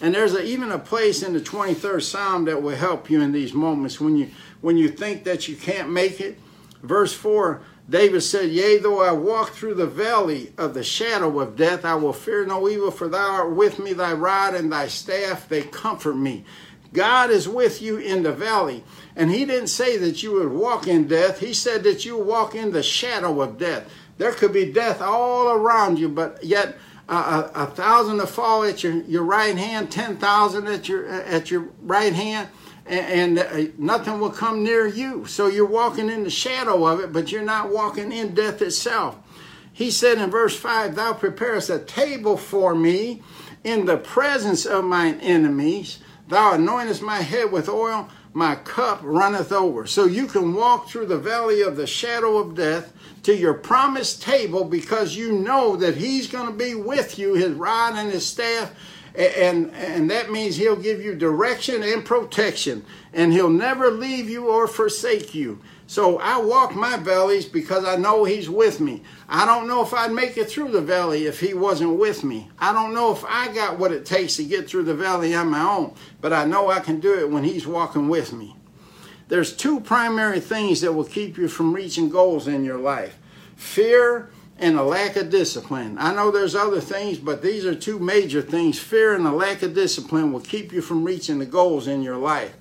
And 0.00 0.14
there's 0.14 0.34
a, 0.34 0.42
even 0.44 0.70
a 0.72 0.78
place 0.78 1.22
in 1.22 1.32
the 1.32 1.40
23rd 1.40 2.02
Psalm 2.02 2.44
that 2.46 2.62
will 2.62 2.76
help 2.76 3.10
you 3.10 3.20
in 3.20 3.32
these 3.32 3.52
moments 3.52 4.00
when 4.00 4.16
you 4.16 4.30
when 4.60 4.76
you 4.76 4.88
think 4.88 5.24
that 5.24 5.48
you 5.48 5.56
can't 5.56 5.90
make 5.90 6.20
it. 6.20 6.38
Verse 6.82 7.12
4 7.12 7.62
David 7.90 8.22
said, 8.22 8.50
Yea, 8.50 8.78
though 8.78 9.00
I 9.00 9.10
walk 9.10 9.50
through 9.50 9.74
the 9.74 9.86
valley 9.86 10.52
of 10.56 10.74
the 10.74 10.84
shadow 10.84 11.40
of 11.40 11.56
death, 11.56 11.84
I 11.84 11.96
will 11.96 12.12
fear 12.12 12.46
no 12.46 12.68
evil, 12.68 12.92
for 12.92 13.08
thou 13.08 13.28
art 13.32 13.50
with 13.50 13.80
me, 13.80 13.92
thy 13.92 14.12
rod 14.12 14.54
and 14.54 14.72
thy 14.72 14.86
staff, 14.86 15.48
they 15.48 15.62
comfort 15.62 16.14
me. 16.14 16.44
God 16.92 17.30
is 17.30 17.48
with 17.48 17.82
you 17.82 17.96
in 17.96 18.22
the 18.22 18.32
valley. 18.32 18.84
And 19.16 19.32
he 19.32 19.44
didn't 19.44 19.68
say 19.68 19.96
that 19.96 20.22
you 20.22 20.34
would 20.34 20.52
walk 20.52 20.86
in 20.86 21.08
death, 21.08 21.40
he 21.40 21.52
said 21.52 21.82
that 21.82 22.04
you 22.04 22.16
walk 22.16 22.54
in 22.54 22.70
the 22.70 22.82
shadow 22.82 23.42
of 23.42 23.58
death. 23.58 23.90
There 24.18 24.32
could 24.32 24.52
be 24.52 24.72
death 24.72 25.02
all 25.02 25.50
around 25.50 25.98
you, 25.98 26.08
but 26.08 26.44
yet 26.44 26.78
uh, 27.08 27.48
a, 27.52 27.62
a, 27.62 27.66
thousand 27.66 28.18
to 28.18 28.26
fall 28.26 28.62
at 28.62 28.84
your, 28.84 29.02
your 29.02 29.24
right 29.24 29.56
hand, 29.56 29.90
10,000 29.90 30.66
at 30.68 30.88
your, 30.88 31.08
at 31.08 31.50
your 31.50 31.68
right 31.82 32.12
hand 32.12 32.48
and, 32.90 33.38
uh, 33.38 33.70
nothing 33.78 34.18
will 34.18 34.30
come 34.30 34.64
near 34.64 34.86
you. 34.86 35.24
So 35.26 35.46
you're 35.46 35.66
walking 35.66 36.08
in 36.08 36.24
the 36.24 36.30
shadow 36.30 36.86
of 36.86 37.00
it, 37.00 37.12
but 37.12 37.30
you're 37.30 37.42
not 37.42 37.70
walking 37.70 38.12
in 38.12 38.34
death 38.34 38.60
itself. 38.60 39.16
He 39.72 39.90
said 39.90 40.18
in 40.18 40.30
verse 40.30 40.56
5, 40.56 40.94
Thou 40.94 41.12
preparest 41.14 41.70
a 41.70 41.78
table 41.78 42.36
for 42.36 42.74
me 42.74 43.22
in 43.64 43.86
the 43.86 43.96
presence 43.96 44.66
of 44.66 44.84
mine 44.84 45.18
enemies. 45.20 46.00
Thou 46.28 46.52
anointest 46.52 47.02
my 47.02 47.22
head 47.22 47.50
with 47.50 47.68
oil, 47.68 48.08
my 48.32 48.54
cup 48.56 49.00
runneth 49.02 49.52
over. 49.52 49.86
So 49.86 50.04
you 50.04 50.26
can 50.26 50.54
walk 50.54 50.88
through 50.88 51.06
the 51.06 51.18
valley 51.18 51.62
of 51.62 51.76
the 51.76 51.86
shadow 51.86 52.38
of 52.38 52.54
death 52.54 52.92
to 53.22 53.34
your 53.34 53.54
promised 53.54 54.22
table 54.22 54.64
because 54.64 55.16
you 55.16 55.32
know 55.32 55.76
that 55.76 55.96
He's 55.96 56.26
going 56.26 56.46
to 56.46 56.52
be 56.52 56.74
with 56.74 57.18
you, 57.18 57.34
His 57.34 57.52
rod 57.52 57.94
and 57.96 58.12
His 58.12 58.26
staff 58.26 58.72
and 59.14 59.70
and 59.74 60.10
that 60.10 60.30
means 60.30 60.56
he'll 60.56 60.76
give 60.76 61.02
you 61.02 61.14
direction 61.14 61.82
and 61.82 62.04
protection 62.04 62.84
and 63.12 63.32
he'll 63.32 63.50
never 63.50 63.90
leave 63.90 64.28
you 64.28 64.48
or 64.48 64.66
forsake 64.66 65.34
you. 65.34 65.60
So 65.86 66.18
i 66.18 66.38
walk 66.38 66.74
my 66.74 66.96
valleys 66.96 67.46
because 67.46 67.84
i 67.84 67.96
know 67.96 68.24
he's 68.24 68.48
with 68.48 68.80
me. 68.80 69.02
I 69.28 69.44
don't 69.44 69.66
know 69.66 69.82
if 69.82 69.92
i'd 69.92 70.12
make 70.12 70.36
it 70.36 70.48
through 70.48 70.70
the 70.70 70.80
valley 70.80 71.26
if 71.26 71.40
he 71.40 71.54
wasn't 71.54 71.98
with 71.98 72.22
me. 72.22 72.48
I 72.58 72.72
don't 72.72 72.94
know 72.94 73.12
if 73.12 73.24
i 73.24 73.52
got 73.52 73.78
what 73.78 73.92
it 73.92 74.06
takes 74.06 74.36
to 74.36 74.44
get 74.44 74.68
through 74.68 74.84
the 74.84 74.94
valley 74.94 75.34
on 75.34 75.48
my 75.48 75.62
own 75.62 75.94
but 76.20 76.32
i 76.32 76.44
know 76.44 76.70
i 76.70 76.80
can 76.80 77.00
do 77.00 77.18
it 77.18 77.30
when 77.30 77.44
he's 77.44 77.66
walking 77.66 78.08
with 78.08 78.32
me. 78.32 78.56
There's 79.28 79.56
two 79.56 79.78
primary 79.80 80.40
things 80.40 80.80
that 80.80 80.92
will 80.92 81.04
keep 81.04 81.38
you 81.38 81.46
from 81.46 81.72
reaching 81.72 82.08
goals 82.08 82.48
in 82.48 82.64
your 82.64 82.78
life. 82.78 83.16
Fear 83.54 84.30
and 84.60 84.78
a 84.78 84.82
lack 84.82 85.16
of 85.16 85.30
discipline. 85.30 85.96
I 85.98 86.14
know 86.14 86.30
there's 86.30 86.54
other 86.54 86.82
things, 86.82 87.18
but 87.18 87.40
these 87.40 87.64
are 87.64 87.74
two 87.74 87.98
major 87.98 88.42
things. 88.42 88.78
Fear 88.78 89.14
and 89.14 89.26
a 89.26 89.32
lack 89.32 89.62
of 89.62 89.74
discipline 89.74 90.32
will 90.32 90.40
keep 90.40 90.70
you 90.70 90.82
from 90.82 91.02
reaching 91.02 91.38
the 91.38 91.46
goals 91.46 91.88
in 91.88 92.02
your 92.02 92.18
life. 92.18 92.54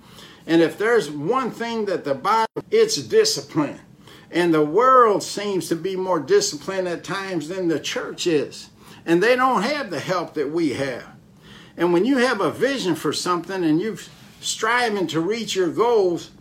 And 0.47 0.61
if 0.61 0.77
there's 0.77 1.11
one 1.11 1.51
thing 1.51 1.85
that 1.85 2.05
the 2.05 2.15
Bible, 2.15 2.63
it's 2.71 2.95
discipline. 2.95 3.81
And 4.31 4.53
the 4.53 4.63
world 4.63 5.23
seems 5.23 5.67
to 5.67 5.75
be 5.75 5.97
more 5.97 6.21
disciplined 6.21 6.87
at 6.87 7.03
times 7.03 7.49
than 7.49 7.67
the 7.67 7.79
church 7.79 8.25
is. 8.25 8.69
And 9.05 9.21
they 9.21 9.35
don't 9.35 9.63
have 9.63 9.89
the 9.89 9.99
help 9.99 10.35
that 10.35 10.51
we 10.51 10.73
have. 10.73 11.05
And 11.75 11.91
when 11.91 12.05
you 12.05 12.17
have 12.17 12.39
a 12.39 12.49
vision 12.49 12.95
for 12.95 13.11
something 13.11 13.63
and 13.63 13.81
you're 13.81 13.97
striving 14.39 15.07
to 15.07 15.19
reach 15.19 15.53
your 15.55 15.69
goals, 15.69 16.31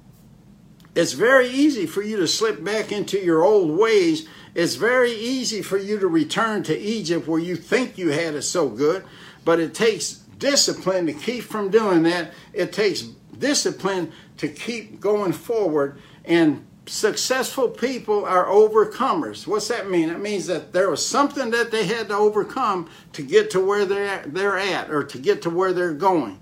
it's 0.95 1.13
very 1.15 1.49
easy 1.49 1.87
for 1.87 2.03
you 2.03 2.17
to 2.19 2.29
slip 2.29 2.63
back 2.63 2.93
into 2.93 3.19
your 3.19 3.43
old 3.43 3.77
ways 3.77 4.29
it's 4.59 4.75
very 4.75 5.13
easy 5.13 5.63
for 5.63 5.79
you 5.79 6.01
to 6.01 6.09
return 6.09 6.65
to 6.65 6.77
Egypt 6.77 7.29
where 7.29 7.39
you 7.39 7.55
think 7.55 7.97
you 7.97 8.11
had 8.11 8.35
it 8.35 8.43
so 8.43 8.69
good, 8.69 9.05
but 9.45 9.61
it 9.61 9.73
takes 9.73 10.15
discipline 10.41 11.07
to 11.07 11.13
keep 11.13 11.45
from 11.45 11.71
doing 11.71 12.03
that. 12.03 12.33
It 12.53 12.73
takes 12.73 13.03
discipline 13.39 14.11
to 14.39 14.49
keep 14.49 14.99
going 14.99 15.31
forward. 15.31 16.01
And 16.25 16.67
successful 16.87 17.69
people 17.69 18.25
are 18.25 18.47
overcomers. 18.47 19.47
What's 19.47 19.69
that 19.69 19.89
mean? 19.89 20.11
It 20.11 20.19
means 20.19 20.49
that 20.49 20.73
there 20.73 20.91
was 20.91 21.07
something 21.07 21.53
that 21.53 21.71
they 21.71 21.87
had 21.87 22.09
to 22.09 22.17
overcome 22.17 22.91
to 23.13 23.23
get 23.23 23.53
to 23.53 23.65
where 23.65 23.85
they're, 23.85 24.25
they're 24.27 24.59
at 24.59 24.91
or 24.91 25.05
to 25.05 25.19
get 25.19 25.41
to 25.43 25.51
where 25.51 25.73
they're 25.73 25.95
going. 25.95 26.41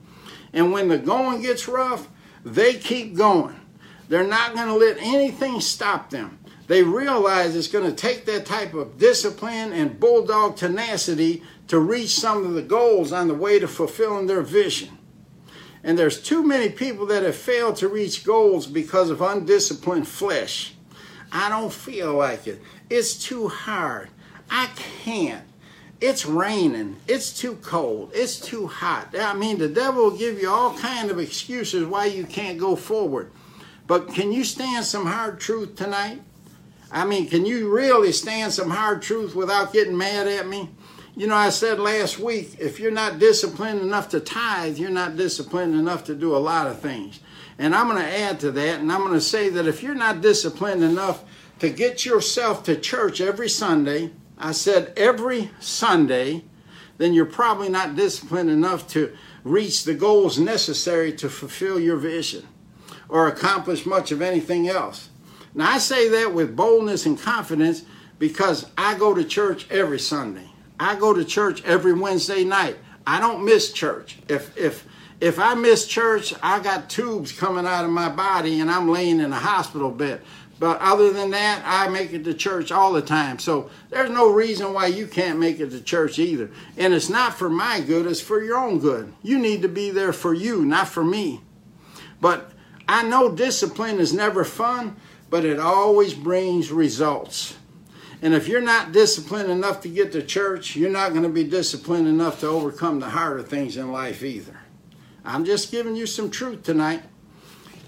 And 0.54 0.72
when 0.72 0.88
the 0.88 0.96
going 0.96 1.42
gets 1.42 1.68
rough, 1.68 2.08
they 2.46 2.76
keep 2.76 3.14
going. 3.14 3.60
They're 4.08 4.26
not 4.26 4.54
going 4.54 4.68
to 4.68 4.74
let 4.74 4.96
anything 5.00 5.60
stop 5.60 6.08
them 6.08 6.38
they 6.66 6.82
realize 6.82 7.54
it's 7.54 7.68
going 7.68 7.88
to 7.88 7.94
take 7.94 8.24
that 8.24 8.46
type 8.46 8.74
of 8.74 8.98
discipline 8.98 9.72
and 9.72 10.00
bulldog 10.00 10.56
tenacity 10.56 11.42
to 11.68 11.78
reach 11.78 12.10
some 12.10 12.44
of 12.44 12.54
the 12.54 12.62
goals 12.62 13.12
on 13.12 13.28
the 13.28 13.34
way 13.34 13.58
to 13.58 13.68
fulfilling 13.68 14.26
their 14.26 14.42
vision. 14.42 14.98
And 15.84 15.96
there's 15.96 16.20
too 16.20 16.42
many 16.42 16.68
people 16.68 17.06
that 17.06 17.22
have 17.22 17.36
failed 17.36 17.76
to 17.76 17.88
reach 17.88 18.24
goals 18.24 18.66
because 18.66 19.10
of 19.10 19.22
undisciplined 19.22 20.08
flesh. 20.08 20.74
I 21.30 21.48
don't 21.48 21.72
feel 21.72 22.14
like 22.14 22.46
it. 22.46 22.60
It's 22.90 23.14
too 23.14 23.48
hard. 23.48 24.08
I 24.50 24.68
can't. 25.04 25.44
It's 26.00 26.26
raining. 26.26 26.96
It's 27.06 27.38
too 27.38 27.56
cold. 27.62 28.10
It's 28.14 28.38
too 28.38 28.66
hot. 28.66 29.14
I 29.18 29.34
mean, 29.34 29.58
the 29.58 29.68
devil 29.68 30.04
will 30.04 30.16
give 30.16 30.40
you 30.40 30.50
all 30.50 30.76
kind 30.76 31.10
of 31.10 31.18
excuses 31.18 31.86
why 31.86 32.06
you 32.06 32.24
can't 32.24 32.58
go 32.58 32.76
forward. 32.76 33.30
But 33.86 34.08
can 34.08 34.32
you 34.32 34.44
stand 34.44 34.84
some 34.84 35.06
hard 35.06 35.40
truth 35.40 35.76
tonight? 35.76 36.20
I 36.90 37.04
mean, 37.04 37.28
can 37.28 37.44
you 37.44 37.70
really 37.70 38.12
stand 38.12 38.52
some 38.52 38.70
hard 38.70 39.02
truth 39.02 39.34
without 39.34 39.72
getting 39.72 39.96
mad 39.96 40.28
at 40.28 40.46
me? 40.46 40.70
You 41.16 41.26
know, 41.26 41.34
I 41.34 41.50
said 41.50 41.78
last 41.78 42.18
week, 42.18 42.56
if 42.58 42.78
you're 42.78 42.90
not 42.90 43.18
disciplined 43.18 43.80
enough 43.80 44.10
to 44.10 44.20
tithe, 44.20 44.76
you're 44.78 44.90
not 44.90 45.16
disciplined 45.16 45.74
enough 45.74 46.04
to 46.04 46.14
do 46.14 46.36
a 46.36 46.38
lot 46.38 46.66
of 46.66 46.80
things. 46.80 47.20
And 47.58 47.74
I'm 47.74 47.88
going 47.88 48.02
to 48.02 48.18
add 48.18 48.38
to 48.40 48.50
that, 48.50 48.80
and 48.80 48.92
I'm 48.92 49.00
going 49.00 49.14
to 49.14 49.20
say 49.20 49.48
that 49.48 49.66
if 49.66 49.82
you're 49.82 49.94
not 49.94 50.20
disciplined 50.20 50.84
enough 50.84 51.24
to 51.60 51.70
get 51.70 52.04
yourself 52.04 52.62
to 52.64 52.76
church 52.76 53.20
every 53.20 53.48
Sunday, 53.48 54.10
I 54.36 54.52
said 54.52 54.92
every 54.96 55.50
Sunday, 55.58 56.44
then 56.98 57.14
you're 57.14 57.24
probably 57.24 57.70
not 57.70 57.96
disciplined 57.96 58.50
enough 58.50 58.86
to 58.88 59.16
reach 59.42 59.84
the 59.84 59.94
goals 59.94 60.38
necessary 60.38 61.12
to 61.14 61.30
fulfill 61.30 61.80
your 61.80 61.96
vision 61.96 62.46
or 63.08 63.26
accomplish 63.26 63.86
much 63.86 64.12
of 64.12 64.20
anything 64.20 64.68
else. 64.68 65.08
Now, 65.56 65.72
I 65.72 65.78
say 65.78 66.10
that 66.10 66.34
with 66.34 66.54
boldness 66.54 67.06
and 67.06 67.18
confidence 67.18 67.82
because 68.18 68.66
I 68.76 68.96
go 68.96 69.14
to 69.14 69.24
church 69.24 69.66
every 69.70 69.98
Sunday. 69.98 70.46
I 70.78 70.96
go 70.96 71.14
to 71.14 71.24
church 71.24 71.64
every 71.64 71.94
Wednesday 71.94 72.44
night. 72.44 72.76
I 73.06 73.20
don't 73.20 73.44
miss 73.44 73.72
church. 73.72 74.18
If 74.28 74.56
if 74.56 74.86
if 75.18 75.38
I 75.38 75.54
miss 75.54 75.86
church, 75.86 76.34
I 76.42 76.60
got 76.60 76.90
tubes 76.90 77.32
coming 77.32 77.66
out 77.66 77.86
of 77.86 77.90
my 77.90 78.10
body 78.10 78.60
and 78.60 78.70
I'm 78.70 78.90
laying 78.90 79.18
in 79.18 79.32
a 79.32 79.38
hospital 79.38 79.90
bed. 79.90 80.20
But 80.58 80.78
other 80.80 81.10
than 81.10 81.30
that, 81.30 81.62
I 81.64 81.88
make 81.88 82.12
it 82.12 82.24
to 82.24 82.34
church 82.34 82.70
all 82.70 82.92
the 82.92 83.02
time. 83.02 83.38
So 83.38 83.70
there's 83.88 84.10
no 84.10 84.30
reason 84.30 84.74
why 84.74 84.86
you 84.86 85.06
can't 85.06 85.38
make 85.38 85.58
it 85.60 85.70
to 85.70 85.80
church 85.80 86.18
either. 86.18 86.50
And 86.76 86.92
it's 86.92 87.08
not 87.08 87.34
for 87.38 87.48
my 87.48 87.80
good, 87.80 88.06
it's 88.06 88.20
for 88.20 88.42
your 88.42 88.58
own 88.58 88.78
good. 88.78 89.12
You 89.22 89.38
need 89.38 89.62
to 89.62 89.68
be 89.68 89.90
there 89.90 90.12
for 90.12 90.34
you, 90.34 90.66
not 90.66 90.88
for 90.88 91.04
me. 91.04 91.40
But 92.20 92.52
I 92.88 93.02
know 93.02 93.30
discipline 93.34 93.98
is 93.98 94.12
never 94.12 94.44
fun, 94.44 94.96
but 95.30 95.44
it 95.44 95.58
always 95.58 96.14
brings 96.14 96.70
results. 96.70 97.56
And 98.22 98.34
if 98.34 98.48
you're 98.48 98.60
not 98.60 98.92
disciplined 98.92 99.50
enough 99.50 99.80
to 99.82 99.88
get 99.88 100.12
to 100.12 100.22
church, 100.22 100.74
you're 100.74 100.90
not 100.90 101.10
going 101.10 101.22
to 101.22 101.28
be 101.28 101.44
disciplined 101.44 102.08
enough 102.08 102.40
to 102.40 102.46
overcome 102.46 103.00
the 103.00 103.10
harder 103.10 103.42
things 103.42 103.76
in 103.76 103.92
life 103.92 104.22
either. 104.22 104.60
I'm 105.24 105.44
just 105.44 105.70
giving 105.70 105.96
you 105.96 106.06
some 106.06 106.30
truth 106.30 106.62
tonight. 106.62 107.02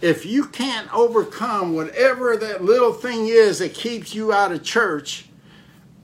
If 0.00 0.26
you 0.26 0.44
can't 0.44 0.92
overcome 0.94 1.74
whatever 1.74 2.36
that 2.36 2.62
little 2.62 2.92
thing 2.92 3.26
is 3.28 3.58
that 3.60 3.74
keeps 3.74 4.14
you 4.14 4.32
out 4.32 4.52
of 4.52 4.62
church 4.62 5.28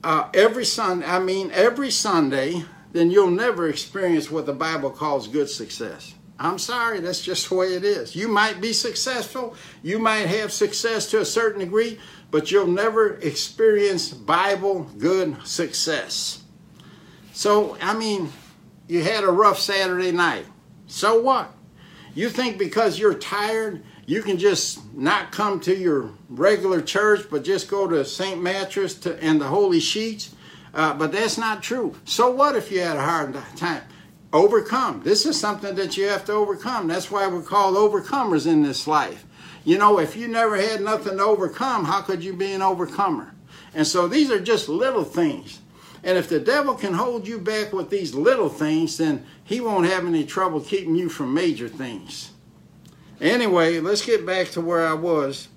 uh, 0.03 0.29
every 0.33 0.65
Sunday, 0.65 1.05
I 1.05 1.19
mean 1.19 1.51
every 1.51 1.91
Sunday, 1.91 2.63
then 2.91 3.11
you'll 3.11 3.31
never 3.31 3.67
experience 3.67 4.29
what 4.31 4.45
the 4.45 4.53
Bible 4.53 4.89
calls 4.89 5.27
good 5.27 5.49
success. 5.49 6.13
I'm 6.37 6.59
sorry, 6.59 6.99
that's 6.99 7.21
just 7.21 7.49
the 7.49 7.55
way 7.55 7.75
it 7.75 7.83
is. 7.83 8.15
You 8.15 8.27
might 8.27 8.59
be 8.59 8.73
successful, 8.73 9.55
you 9.81 9.99
might 9.99 10.27
have 10.27 10.51
success 10.51 11.09
to 11.11 11.21
a 11.21 11.25
certain 11.25 11.61
degree, 11.61 11.99
but 12.29 12.51
you'll 12.51 12.67
never 12.67 13.15
experience 13.15 14.09
Bible 14.09 14.83
good 14.97 15.37
success. 15.47 16.43
So, 17.31 17.77
I 17.81 17.93
mean, 17.97 18.31
you 18.87 19.03
had 19.03 19.23
a 19.23 19.31
rough 19.31 19.59
Saturday 19.59 20.11
night. 20.11 20.45
So 20.87 21.21
what? 21.21 21.53
You 22.13 22.29
think 22.29 22.57
because 22.57 22.99
you're 22.99 23.13
tired, 23.13 23.83
you 24.05 24.21
can 24.21 24.37
just 24.37 24.93
not 24.93 25.31
come 25.31 25.59
to 25.61 25.75
your 25.75 26.11
regular 26.29 26.81
church, 26.81 27.27
but 27.29 27.43
just 27.43 27.69
go 27.69 27.87
to 27.87 28.05
St. 28.05 28.41
Mattress 28.41 28.93
to, 28.99 29.21
and 29.23 29.39
the 29.39 29.47
Holy 29.47 29.79
Sheets? 29.79 30.35
Uh, 30.73 30.93
but 30.93 31.11
that's 31.11 31.37
not 31.37 31.63
true. 31.63 31.95
So 32.03 32.29
what 32.29 32.55
if 32.55 32.71
you 32.71 32.81
had 32.81 32.97
a 32.97 33.01
hard 33.01 33.37
time? 33.55 33.83
Overcome. 34.35 34.99
This 35.05 35.25
is 35.25 35.39
something 35.39 35.75
that 35.75 35.95
you 35.95 36.09
have 36.09 36.25
to 36.25 36.33
overcome. 36.33 36.87
That's 36.87 37.09
why 37.09 37.25
we're 37.25 37.41
called 37.41 37.77
overcomers 37.77 38.45
in 38.45 38.63
this 38.63 38.85
life. 38.85 39.25
You 39.63 39.77
know, 39.77 39.97
if 39.97 40.17
you 40.17 40.27
never 40.27 40.57
had 40.57 40.81
nothing 40.81 41.19
to 41.19 41.23
overcome, 41.23 41.85
how 41.85 42.01
could 42.01 42.21
you 42.21 42.33
be 42.33 42.51
an 42.51 42.61
overcomer? 42.61 43.33
And 43.73 43.87
so 43.87 44.09
these 44.09 44.29
are 44.31 44.41
just 44.41 44.67
little 44.67 45.05
things. 45.05 45.61
And 46.03 46.17
if 46.17 46.27
the 46.27 46.41
devil 46.41 46.75
can 46.75 46.95
hold 46.95 47.25
you 47.25 47.39
back 47.39 47.71
with 47.71 47.89
these 47.89 48.13
little 48.13 48.49
things, 48.49 48.97
then 48.97 49.25
he 49.45 49.61
won't 49.61 49.87
have 49.87 50.05
any 50.05 50.25
trouble 50.25 50.59
keeping 50.59 50.97
you 50.97 51.07
from 51.07 51.33
major 51.33 51.69
things. 51.69 52.31
Anyway, 53.21 53.79
let's 53.79 54.05
get 54.05 54.25
back 54.25 54.49
to 54.49 54.59
where 54.59 54.85
I 54.85 54.95
was. 54.95 55.47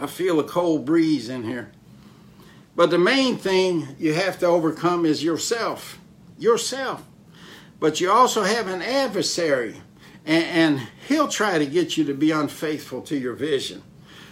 I 0.00 0.08
feel 0.08 0.40
a 0.40 0.44
cold 0.44 0.84
breeze 0.84 1.28
in 1.28 1.44
here. 1.44 1.70
But 2.74 2.90
the 2.90 2.98
main 2.98 3.36
thing 3.36 3.94
you 4.00 4.14
have 4.14 4.36
to 4.40 4.46
overcome 4.46 5.06
is 5.06 5.22
yourself. 5.22 6.00
Yourself. 6.40 7.04
But 7.80 8.00
you 8.00 8.10
also 8.10 8.42
have 8.42 8.66
an 8.66 8.82
adversary 8.82 9.82
and, 10.26 10.44
and 10.44 10.88
he'll 11.08 11.28
try 11.28 11.58
to 11.58 11.66
get 11.66 11.96
you 11.96 12.04
to 12.04 12.14
be 12.14 12.30
unfaithful 12.30 13.02
to 13.02 13.16
your 13.16 13.34
vision. 13.34 13.82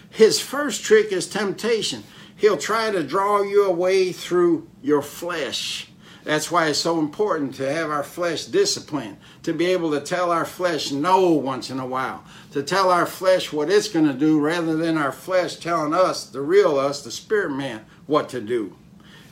His 0.09 0.39
first 0.39 0.83
trick 0.83 1.11
is 1.11 1.27
temptation. 1.27 2.03
He'll 2.35 2.57
try 2.57 2.91
to 2.91 3.03
draw 3.03 3.41
you 3.41 3.65
away 3.65 4.11
through 4.11 4.69
your 4.81 5.01
flesh. 5.01 5.89
That's 6.23 6.51
why 6.51 6.67
it's 6.67 6.79
so 6.79 6.99
important 6.99 7.55
to 7.55 7.73
have 7.73 7.89
our 7.89 8.03
flesh 8.03 8.45
disciplined, 8.45 9.17
to 9.43 9.53
be 9.53 9.67
able 9.67 9.91
to 9.91 10.01
tell 10.01 10.29
our 10.29 10.45
flesh 10.45 10.91
no 10.91 11.29
once 11.31 11.69
in 11.69 11.79
a 11.79 11.87
while, 11.87 12.25
to 12.51 12.61
tell 12.61 12.91
our 12.91 13.05
flesh 13.05 13.53
what 13.53 13.69
it's 13.69 13.87
going 13.87 14.07
to 14.07 14.13
do 14.13 14.39
rather 14.39 14.75
than 14.75 14.97
our 14.97 15.13
flesh 15.13 15.55
telling 15.55 15.93
us, 15.93 16.25
the 16.25 16.41
real 16.41 16.77
us, 16.77 17.01
the 17.01 17.11
spirit 17.11 17.51
man, 17.51 17.85
what 18.07 18.27
to 18.29 18.41
do. 18.41 18.75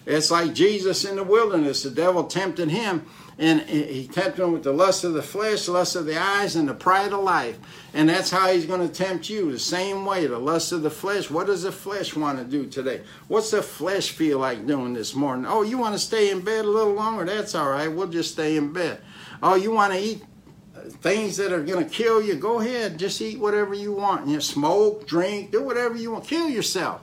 It's 0.06 0.32
like 0.32 0.54
Jesus 0.54 1.04
in 1.04 1.16
the 1.16 1.24
wilderness. 1.24 1.84
The 1.84 1.90
devil 1.90 2.26
tempted 2.26 2.70
him 2.70 3.06
and 3.38 3.62
he 3.62 4.08
tempted 4.08 4.42
him 4.42 4.54
with 4.54 4.64
the 4.64 4.72
lust 4.72 5.04
of 5.04 5.14
the 5.14 5.22
flesh, 5.22 5.68
lust 5.68 5.98
of 5.98 6.06
the 6.06 6.18
eyes, 6.18 6.56
and 6.56 6.70
the 6.70 6.74
pride 6.74 7.12
of 7.12 7.22
life. 7.22 7.60
And 7.94 8.08
that's 8.08 8.32
how 8.32 8.48
he's 8.48 8.66
going 8.66 8.88
to 8.88 8.94
tempt 8.94 9.30
you 9.30 9.52
the 9.52 9.60
same 9.60 10.06
way 10.06 10.26
the 10.26 10.40
lust 10.40 10.72
of 10.72 10.84
the 10.84 10.90
flesh. 10.90 11.30
What 11.30 11.48
does 11.48 11.64
the 11.64 11.72
flesh 11.72 12.16
want 12.16 12.38
to 12.40 12.46
do 12.46 12.66
today? 12.66 13.02
What's 13.28 13.52
the 13.52 13.62
flesh 13.62 14.12
feel 14.12 14.40
like 14.40 14.66
doing 14.66 14.94
this 14.94 15.16
morning? 15.16 15.46
Oh, 15.48 15.64
you 15.64 15.78
want 15.78 15.96
to 15.96 16.00
stay 16.00 16.32
in 16.32 16.42
bed 16.42 16.64
a 16.64 16.70
little 16.70 16.94
longer? 16.94 17.26
That's 17.26 17.56
all 17.56 17.70
right. 17.70 17.90
We'll 17.90 18.08
just 18.08 18.32
stay 18.32 18.56
in 18.56 18.72
bed. 18.72 19.02
Oh, 19.44 19.56
you 19.56 19.72
want 19.72 19.92
to 19.92 20.00
eat 20.00 20.24
things 21.02 21.36
that 21.38 21.52
are 21.52 21.64
going 21.64 21.84
to 21.84 21.92
kill 21.92 22.22
you? 22.22 22.36
Go 22.36 22.62
ahead. 22.62 22.98
Just 22.98 23.22
eat 23.22 23.40
whatever 23.40 23.74
you 23.74 23.92
want. 23.92 24.28
You 24.28 24.36
know, 24.36 24.40
smoke, 24.40 25.08
drink, 25.08 25.52
do 25.52 25.62
whatever 25.62 25.98
you 25.98 26.12
want. 26.12 26.26
Kill 26.26 26.50
yourself. 26.50 27.02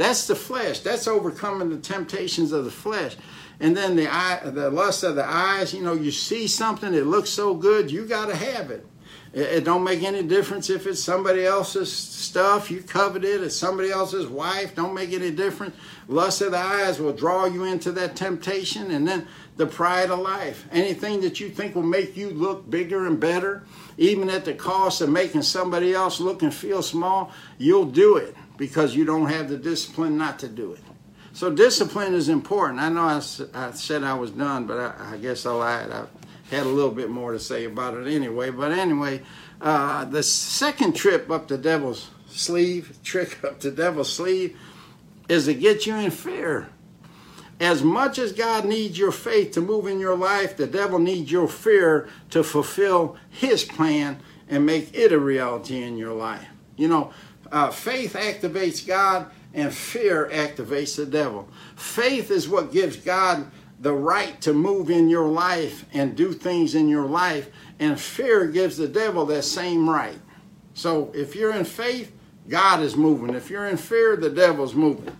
That's 0.00 0.26
the 0.26 0.34
flesh. 0.34 0.80
That's 0.80 1.06
overcoming 1.06 1.68
the 1.68 1.76
temptations 1.76 2.52
of 2.52 2.64
the 2.64 2.70
flesh. 2.70 3.16
And 3.60 3.76
then 3.76 3.96
the 3.96 4.08
eye, 4.08 4.40
the 4.42 4.70
lust 4.70 5.02
of 5.02 5.14
the 5.14 5.26
eyes, 5.26 5.74
you 5.74 5.82
know, 5.82 5.92
you 5.92 6.10
see 6.10 6.46
something, 6.46 6.94
it 6.94 7.04
looks 7.04 7.28
so 7.28 7.52
good, 7.52 7.90
you 7.90 8.06
got 8.06 8.30
to 8.30 8.34
have 8.34 8.70
it. 8.70 8.86
it. 9.34 9.40
It 9.42 9.64
don't 9.64 9.84
make 9.84 10.02
any 10.02 10.22
difference 10.22 10.70
if 10.70 10.86
it's 10.86 11.04
somebody 11.04 11.44
else's 11.44 11.92
stuff, 11.92 12.70
you 12.70 12.80
covet 12.80 13.26
it, 13.26 13.42
it's 13.42 13.54
somebody 13.54 13.90
else's 13.90 14.26
wife, 14.26 14.74
don't 14.74 14.94
make 14.94 15.12
any 15.12 15.30
difference. 15.30 15.76
Lust 16.08 16.40
of 16.40 16.52
the 16.52 16.58
eyes 16.58 16.98
will 16.98 17.12
draw 17.12 17.44
you 17.44 17.64
into 17.64 17.92
that 17.92 18.16
temptation. 18.16 18.90
And 18.92 19.06
then 19.06 19.28
the 19.58 19.66
pride 19.66 20.08
of 20.10 20.20
life. 20.20 20.66
Anything 20.72 21.20
that 21.20 21.40
you 21.40 21.50
think 21.50 21.74
will 21.74 21.82
make 21.82 22.16
you 22.16 22.30
look 22.30 22.70
bigger 22.70 23.06
and 23.06 23.20
better, 23.20 23.64
even 23.98 24.30
at 24.30 24.46
the 24.46 24.54
cost 24.54 25.02
of 25.02 25.10
making 25.10 25.42
somebody 25.42 25.92
else 25.92 26.20
look 26.20 26.40
and 26.40 26.54
feel 26.54 26.80
small, 26.80 27.32
you'll 27.58 27.84
do 27.84 28.16
it 28.16 28.34
because 28.60 28.94
you 28.94 29.06
don't 29.06 29.30
have 29.30 29.48
the 29.48 29.56
discipline 29.56 30.18
not 30.18 30.38
to 30.38 30.46
do 30.46 30.74
it. 30.74 30.80
So 31.32 31.50
discipline 31.50 32.12
is 32.12 32.28
important. 32.28 32.78
I 32.78 32.90
know 32.90 33.00
I, 33.00 33.22
I 33.54 33.70
said 33.70 34.04
I 34.04 34.12
was 34.12 34.32
done, 34.32 34.66
but 34.66 34.78
I, 34.78 35.14
I, 35.14 35.16
guess 35.16 35.46
I 35.46 35.52
lied. 35.52 35.90
I 35.90 36.04
had 36.50 36.64
a 36.64 36.68
little 36.68 36.90
bit 36.90 37.08
more 37.08 37.32
to 37.32 37.38
say 37.38 37.64
about 37.64 37.94
it 37.94 38.06
anyway. 38.06 38.50
But 38.50 38.72
anyway, 38.72 39.22
uh, 39.62 40.04
the 40.04 40.22
second 40.22 40.94
trip 40.94 41.30
up 41.30 41.48
the 41.48 41.56
devil's 41.56 42.10
sleeve, 42.28 42.98
trick 43.02 43.42
up 43.42 43.60
the 43.60 43.70
devil's 43.70 44.12
sleeve, 44.12 44.58
is 45.26 45.46
to 45.46 45.54
get 45.54 45.86
you 45.86 45.94
in 45.94 46.10
fear. 46.10 46.68
As 47.60 47.82
much 47.82 48.18
as 48.18 48.34
God 48.34 48.66
needs 48.66 48.98
your 48.98 49.12
faith 49.12 49.52
to 49.52 49.62
move 49.62 49.86
in 49.86 50.00
your 50.00 50.18
life, 50.18 50.58
the 50.58 50.66
devil 50.66 50.98
needs 50.98 51.32
your 51.32 51.48
fear 51.48 52.10
to 52.28 52.44
fulfill 52.44 53.16
his 53.30 53.64
plan 53.64 54.20
and 54.50 54.66
make 54.66 54.94
it 54.94 55.12
a 55.12 55.18
reality 55.18 55.82
in 55.82 55.96
your 55.96 56.12
life. 56.12 56.46
You 56.76 56.88
know, 56.88 57.12
uh, 57.52 57.70
faith 57.70 58.14
activates 58.14 58.86
God 58.86 59.30
and 59.54 59.72
fear 59.72 60.30
activates 60.32 60.96
the 60.96 61.06
devil. 61.06 61.48
Faith 61.76 62.30
is 62.30 62.48
what 62.48 62.72
gives 62.72 62.96
God 62.96 63.50
the 63.80 63.92
right 63.92 64.40
to 64.42 64.52
move 64.52 64.90
in 64.90 65.08
your 65.08 65.26
life 65.26 65.86
and 65.92 66.14
do 66.14 66.32
things 66.32 66.74
in 66.74 66.88
your 66.88 67.06
life, 67.06 67.48
and 67.78 67.98
fear 67.98 68.46
gives 68.46 68.76
the 68.76 68.86
devil 68.86 69.24
that 69.26 69.42
same 69.42 69.88
right. 69.88 70.18
So 70.74 71.10
if 71.14 71.34
you're 71.34 71.54
in 71.54 71.64
faith, 71.64 72.12
God 72.48 72.80
is 72.80 72.96
moving. 72.96 73.34
If 73.34 73.50
you're 73.50 73.66
in 73.66 73.76
fear, 73.76 74.16
the 74.16 74.30
devil's 74.30 74.74
moving. 74.74 75.16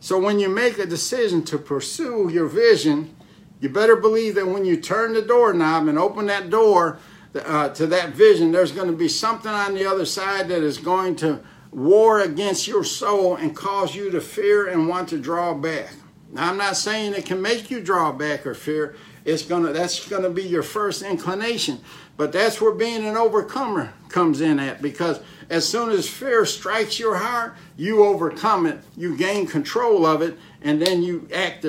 So 0.00 0.20
when 0.20 0.38
you 0.38 0.48
make 0.48 0.78
a 0.78 0.86
decision 0.86 1.42
to 1.44 1.58
pursue 1.58 2.30
your 2.32 2.46
vision, 2.46 3.14
you 3.60 3.68
better 3.68 3.96
believe 3.96 4.36
that 4.36 4.46
when 4.46 4.64
you 4.64 4.80
turn 4.80 5.14
the 5.14 5.22
doorknob 5.22 5.88
and 5.88 5.98
open 5.98 6.26
that 6.26 6.50
door 6.50 6.98
uh, 7.36 7.68
to 7.70 7.86
that 7.88 8.10
vision, 8.10 8.52
there's 8.52 8.72
going 8.72 8.90
to 8.90 8.96
be 8.96 9.08
something 9.08 9.50
on 9.50 9.74
the 9.74 9.86
other 9.86 10.06
side 10.06 10.48
that 10.48 10.62
is 10.62 10.78
going 10.78 11.16
to 11.16 11.40
war 11.70 12.20
against 12.20 12.66
your 12.66 12.84
soul 12.84 13.36
and 13.36 13.54
cause 13.54 13.94
you 13.94 14.10
to 14.10 14.20
fear 14.20 14.68
and 14.68 14.88
want 14.88 15.08
to 15.10 15.18
draw 15.18 15.52
back. 15.54 15.90
Now, 16.32 16.50
I'm 16.50 16.56
not 16.56 16.76
saying 16.76 17.14
it 17.14 17.26
can 17.26 17.40
make 17.40 17.70
you 17.70 17.80
draw 17.80 18.12
back 18.12 18.46
or 18.46 18.54
fear. 18.54 18.96
It's 19.24 19.42
gonna 19.42 19.72
that's 19.72 20.08
gonna 20.08 20.30
be 20.30 20.44
your 20.44 20.62
first 20.62 21.02
inclination. 21.02 21.80
But 22.16 22.32
that's 22.32 22.60
where 22.60 22.72
being 22.72 23.04
an 23.04 23.16
overcomer 23.16 23.92
comes 24.08 24.40
in 24.40 24.58
at 24.58 24.80
because 24.80 25.20
as 25.50 25.68
soon 25.68 25.90
as 25.90 26.08
fear 26.08 26.46
strikes 26.46 26.98
your 26.98 27.16
heart, 27.16 27.54
you 27.76 28.04
overcome 28.04 28.66
it, 28.66 28.78
you 28.96 29.16
gain 29.16 29.46
control 29.46 30.06
of 30.06 30.22
it, 30.22 30.38
and 30.62 30.80
then 30.80 31.02
you 31.02 31.28
act 31.32 31.64
uh, 31.64 31.68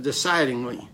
decidingly. 0.00 0.88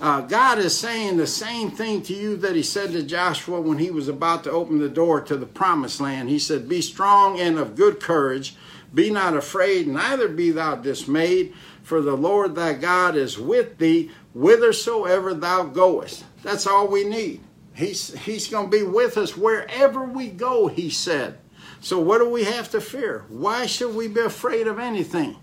Uh, 0.00 0.20
God 0.20 0.58
is 0.58 0.78
saying 0.78 1.16
the 1.16 1.26
same 1.26 1.72
thing 1.72 2.02
to 2.02 2.14
you 2.14 2.36
that 2.36 2.54
He 2.54 2.62
said 2.62 2.92
to 2.92 3.02
Joshua 3.02 3.60
when 3.60 3.78
he 3.78 3.90
was 3.90 4.06
about 4.06 4.44
to 4.44 4.50
open 4.50 4.78
the 4.78 4.88
door 4.88 5.20
to 5.22 5.36
the 5.36 5.46
promised 5.46 6.00
land. 6.00 6.28
He 6.28 6.38
said, 6.38 6.68
Be 6.68 6.80
strong 6.80 7.40
and 7.40 7.58
of 7.58 7.74
good 7.74 7.98
courage. 7.98 8.54
Be 8.94 9.10
not 9.10 9.36
afraid, 9.36 9.88
neither 9.88 10.28
be 10.28 10.50
thou 10.50 10.76
dismayed, 10.76 11.52
for 11.82 12.00
the 12.00 12.16
Lord 12.16 12.54
thy 12.54 12.74
God 12.74 13.16
is 13.16 13.38
with 13.38 13.78
thee 13.78 14.10
whithersoever 14.32 15.34
thou 15.34 15.64
goest. 15.64 16.24
That's 16.42 16.66
all 16.66 16.86
we 16.86 17.04
need. 17.04 17.40
He's, 17.74 18.14
he's 18.20 18.48
going 18.48 18.70
to 18.70 18.76
be 18.76 18.84
with 18.84 19.18
us 19.18 19.36
wherever 19.36 20.04
we 20.04 20.28
go, 20.28 20.68
he 20.68 20.90
said. 20.90 21.38
So 21.80 21.98
what 21.98 22.18
do 22.18 22.28
we 22.28 22.44
have 22.44 22.70
to 22.70 22.80
fear? 22.80 23.24
Why 23.28 23.66
should 23.66 23.94
we 23.94 24.08
be 24.08 24.20
afraid 24.20 24.66
of 24.66 24.78
anything? 24.78 25.36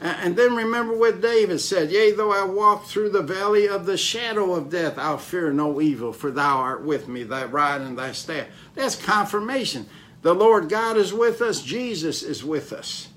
And 0.00 0.36
then 0.36 0.54
remember 0.54 0.94
what 0.94 1.22
David 1.22 1.58
said 1.58 1.90
Yea, 1.90 2.12
though 2.12 2.32
I 2.32 2.44
walk 2.44 2.86
through 2.86 3.10
the 3.10 3.22
valley 3.22 3.66
of 3.66 3.86
the 3.86 3.96
shadow 3.96 4.54
of 4.54 4.68
death, 4.68 4.98
I'll 4.98 5.16
fear 5.16 5.52
no 5.52 5.80
evil, 5.80 6.12
for 6.12 6.30
thou 6.30 6.58
art 6.58 6.84
with 6.84 7.08
me, 7.08 7.22
thy 7.22 7.44
rod 7.44 7.80
and 7.80 7.98
thy 7.98 8.12
staff. 8.12 8.46
That's 8.74 8.94
confirmation. 8.94 9.86
The 10.22 10.34
Lord 10.34 10.68
God 10.68 10.96
is 10.96 11.14
with 11.14 11.40
us, 11.40 11.62
Jesus 11.62 12.22
is 12.22 12.44
with 12.44 12.72
us. 12.72 13.08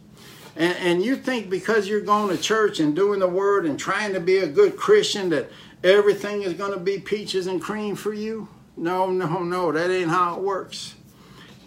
And, 0.55 0.77
and 0.77 1.03
you 1.03 1.15
think 1.15 1.49
because 1.49 1.87
you're 1.87 2.01
going 2.01 2.35
to 2.35 2.41
church 2.41 2.79
and 2.79 2.95
doing 2.95 3.19
the 3.19 3.27
word 3.27 3.65
and 3.65 3.79
trying 3.79 4.13
to 4.13 4.19
be 4.19 4.37
a 4.37 4.47
good 4.47 4.77
Christian 4.77 5.29
that 5.29 5.49
everything 5.83 6.43
is 6.43 6.53
going 6.53 6.73
to 6.73 6.79
be 6.79 6.99
peaches 6.99 7.47
and 7.47 7.61
cream 7.61 7.95
for 7.95 8.13
you? 8.13 8.47
No, 8.77 9.09
no, 9.09 9.43
no, 9.43 9.71
that 9.71 9.91
ain't 9.91 10.09
how 10.09 10.35
it 10.35 10.41
works. 10.41 10.95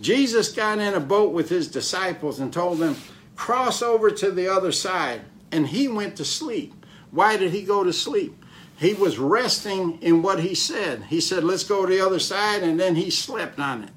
Jesus 0.01 0.53
got 0.53 0.79
in 0.79 0.95
a 0.95 1.01
boat 1.01 1.33
with 1.33 1.49
his 1.49 1.69
disciples 1.69 2.41
and 2.41 2.53
told 2.53 2.79
them, 2.79 2.97
cross 3.37 3.83
over 3.83 4.11
to 4.11 4.31
the 4.31 4.49
other 4.49 4.73
side. 4.73 5.23
And 5.51 5.67
he 5.67 5.89
went 5.89 6.17
to 6.17 6.25
sleep. 6.25 6.75
Why 7.11 7.37
did 7.37 7.53
he 7.53 7.63
go 7.63 7.85
to 7.85 7.93
sleep? 7.93 8.37
He 8.77 8.95
was 8.95 9.19
resting 9.19 10.01
in 10.03 10.23
what 10.23 10.41
he 10.41 10.55
said. 10.55 11.05
He 11.05 11.21
said, 11.21 11.45
let's 11.45 11.65
go 11.65 11.87
to 11.87 11.93
the 11.93 12.05
other 12.05 12.19
side, 12.19 12.63
and 12.63 12.81
then 12.81 12.97
he 12.97 13.11
slept 13.11 13.59
on 13.59 13.85
it. 13.85 13.91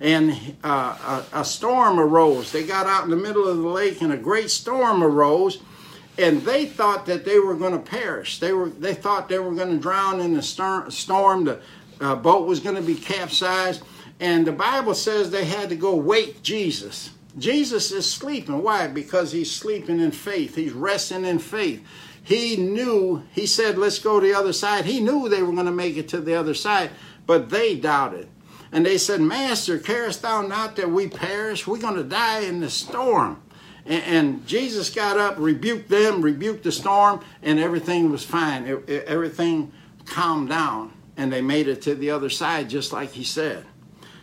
And 0.00 0.56
uh, 0.64 1.22
a, 1.32 1.40
a 1.40 1.44
storm 1.44 2.00
arose. 2.00 2.50
They 2.50 2.66
got 2.66 2.86
out 2.86 3.04
in 3.04 3.10
the 3.10 3.16
middle 3.16 3.46
of 3.46 3.58
the 3.58 3.68
lake, 3.68 4.02
and 4.02 4.12
a 4.12 4.16
great 4.16 4.50
storm 4.50 5.04
arose 5.04 5.60
and 6.18 6.42
they 6.42 6.66
thought 6.66 7.06
that 7.06 7.24
they 7.24 7.38
were 7.38 7.54
going 7.54 7.72
to 7.72 7.78
perish. 7.78 8.38
They 8.38 8.52
were 8.52 8.68
they 8.68 8.94
thought 8.94 9.28
they 9.28 9.38
were 9.38 9.54
going 9.54 9.70
to 9.70 9.78
drown 9.78 10.20
in 10.20 10.34
the 10.34 10.42
storm. 10.42 11.44
The 11.44 11.60
uh, 12.00 12.14
boat 12.16 12.46
was 12.46 12.60
going 12.60 12.76
to 12.76 12.82
be 12.82 12.94
capsized, 12.94 13.82
and 14.20 14.46
the 14.46 14.52
Bible 14.52 14.94
says 14.94 15.30
they 15.30 15.44
had 15.44 15.68
to 15.70 15.76
go 15.76 15.94
wake 15.94 16.42
Jesus. 16.42 17.10
Jesus 17.38 17.90
is 17.90 18.10
sleeping. 18.10 18.62
Why? 18.62 18.86
Because 18.86 19.32
he's 19.32 19.50
sleeping 19.50 20.00
in 20.00 20.10
faith. 20.12 20.54
He's 20.54 20.72
resting 20.72 21.24
in 21.24 21.38
faith. 21.38 21.84
He 22.22 22.56
knew, 22.56 23.22
he 23.32 23.46
said, 23.46 23.76
let's 23.76 23.98
go 23.98 24.18
to 24.18 24.26
the 24.26 24.34
other 24.34 24.52
side. 24.52 24.86
He 24.86 25.00
knew 25.00 25.28
they 25.28 25.42
were 25.42 25.52
going 25.52 25.66
to 25.66 25.72
make 25.72 25.96
it 25.96 26.08
to 26.08 26.20
the 26.20 26.34
other 26.34 26.54
side, 26.54 26.90
but 27.26 27.50
they 27.50 27.76
doubted. 27.76 28.28
And 28.72 28.84
they 28.84 28.98
said, 28.98 29.20
Master, 29.20 29.78
carest 29.78 30.22
thou 30.22 30.42
not 30.42 30.76
that 30.76 30.90
we 30.90 31.08
perish? 31.08 31.66
We're 31.66 31.78
going 31.78 31.96
to 31.96 32.02
die 32.02 32.40
in 32.40 32.60
the 32.60 32.70
storm. 32.70 33.40
And, 33.86 34.46
Jesus 34.46 34.88
got 34.88 35.18
up, 35.18 35.34
rebuked 35.38 35.90
them, 35.90 36.22
rebuked 36.22 36.64
the 36.64 36.72
storm, 36.72 37.22
and 37.42 37.58
everything 37.58 38.10
was 38.10 38.24
fine. 38.24 38.82
Everything 38.88 39.70
calmed 40.06 40.48
down, 40.48 40.92
and 41.18 41.30
they 41.30 41.42
made 41.42 41.68
it 41.68 41.82
to 41.82 41.94
the 41.94 42.10
other 42.10 42.30
side 42.30 42.70
just 42.70 42.92
like 42.92 43.10
he 43.10 43.24
said. 43.24 43.66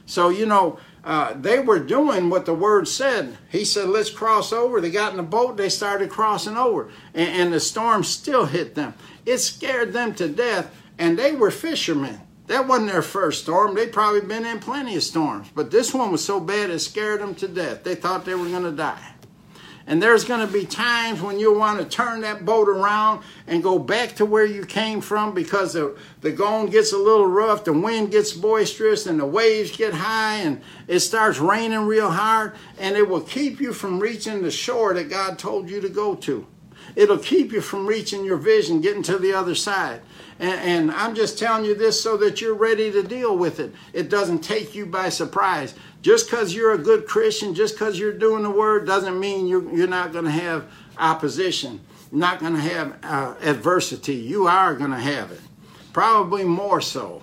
So, 0.08 0.30
you 0.30 0.48
know, 0.48 0.80
uh, 1.04 1.34
they 1.34 1.60
were 1.60 1.80
doing 1.80 2.30
what 2.30 2.46
the 2.46 2.54
word 2.54 2.88
said. 2.88 3.38
He 3.50 3.66
said, 3.66 3.90
let's 3.90 4.10
cross 4.10 4.54
over. 4.54 4.80
They 4.80 4.92
got 4.92 5.12
in 5.12 5.18
the 5.18 5.24
boat, 5.24 5.58
they 5.58 5.70
started 5.70 6.10
crossing 6.10 6.58
over, 6.58 6.90
and, 7.14 7.30
and 7.30 7.54
the 7.54 7.60
storm 7.60 8.04
still 8.04 8.46
hit 8.46 8.76
them. 8.76 8.94
It 9.26 9.40
scared 9.40 9.94
them 9.94 10.14
to 10.16 10.28
death, 10.28 10.74
and 10.98 11.18
they 11.18 11.32
were 11.32 11.52
fishermen. 11.52 12.22
That 12.48 12.68
wasn't 12.68 12.92
their 12.92 13.02
first 13.02 13.44
storm. 13.44 13.76
They'd 13.76 13.94
probably 13.94 14.22
been 14.22 14.46
in 14.46 14.60
plenty 14.60 14.96
of 14.96 15.04
storms, 15.04 15.50
but 15.56 15.72
this 15.72 15.94
one 15.94 16.12
was 16.12 16.24
so 16.24 16.40
bad 16.40 16.70
it 16.70 16.80
scared 16.80 17.22
them 17.22 17.34
to 17.36 17.48
death. 17.48 17.84
They 17.84 17.96
thought 17.96 18.26
they 18.26 18.36
were 18.36 18.50
going 18.50 18.64
to 18.64 18.72
die. 18.72 19.14
And 19.88 20.02
there's 20.02 20.24
going 20.24 20.46
to 20.46 20.52
be 20.52 20.66
times 20.66 21.22
when 21.22 21.40
you'll 21.40 21.58
want 21.58 21.80
to 21.80 21.86
turn 21.86 22.22
that 22.22 22.46
boat 22.46 22.70
around 22.70 23.24
and 23.48 23.64
go 23.64 23.80
back 23.80 24.16
to 24.18 24.26
where 24.26 24.46
you 24.46 24.66
came 24.66 25.02
from 25.02 25.34
because 25.34 25.74
the, 25.74 25.98
the 26.22 26.32
going 26.32 26.70
gets 26.70 26.94
a 26.94 26.98
little 26.98 27.28
rough, 27.28 27.64
the 27.64 27.74
wind 27.74 28.12
gets 28.12 28.32
boisterous, 28.32 29.08
and 29.08 29.20
the 29.20 29.26
waves 29.26 29.76
get 29.76 29.94
high, 29.94 30.38
and 30.38 30.62
it 30.88 31.00
starts 31.00 31.40
raining 31.40 31.88
real 31.88 32.12
hard, 32.12 32.54
and 32.78 32.96
it 32.96 33.10
will 33.10 33.22
keep 33.22 33.60
you 33.60 33.74
from 33.74 34.00
reaching 34.00 34.44
the 34.44 34.52
shore 34.52 34.94
that 34.94 35.10
God 35.10 35.40
told 35.40 35.70
you 35.70 35.82
to 35.82 35.90
go 35.90 36.16
to. 36.16 36.46
It'll 36.96 37.18
keep 37.18 37.52
you 37.52 37.62
from 37.62 37.88
reaching 37.88 38.26
your 38.26 38.38
vision, 38.38 38.82
getting 38.82 39.04
to 39.04 39.18
the 39.18 39.34
other 39.34 39.56
side. 39.56 40.02
And, 40.40 40.60
and, 40.60 40.92
I'm 40.92 41.14
just 41.14 41.38
telling 41.38 41.66
you 41.66 41.76
this 41.76 42.02
so 42.02 42.18
that 42.18 42.42
you're 42.42 42.56
ready 42.56 42.92
to 42.92 43.04
deal 43.04 43.38
with 43.38 43.60
it. 43.60 43.74
It 43.94 44.10
doesn't 44.10 44.40
take 44.40 44.74
you 44.74 44.88
by 44.88 45.10
surprise. 45.10 45.76
Just 46.02 46.30
because 46.30 46.54
you're 46.54 46.74
a 46.74 46.78
good 46.78 47.06
Christian, 47.08 47.54
just 47.54 47.76
because 47.76 48.00
you're 48.00 48.14
doing 48.14 48.44
the 48.44 48.50
word, 48.50 48.88
doesn't 48.88 49.20
mean 49.20 49.46
you're, 49.48 49.72
you're 49.74 49.88
not 49.88 50.12
going 50.12 50.26
to 50.26 50.32
have 50.32 50.66
opposition, 50.98 51.80
not 52.12 52.40
going 52.40 52.56
to 52.56 52.62
have 52.62 52.98
uh, 53.04 53.36
adversity. 53.42 54.16
You 54.16 54.48
are 54.48 54.74
going 54.74 54.92
to 54.92 54.98
have 54.98 55.32
it, 55.32 55.42
probably 55.94 56.44
more 56.44 56.82
so. 56.82 57.22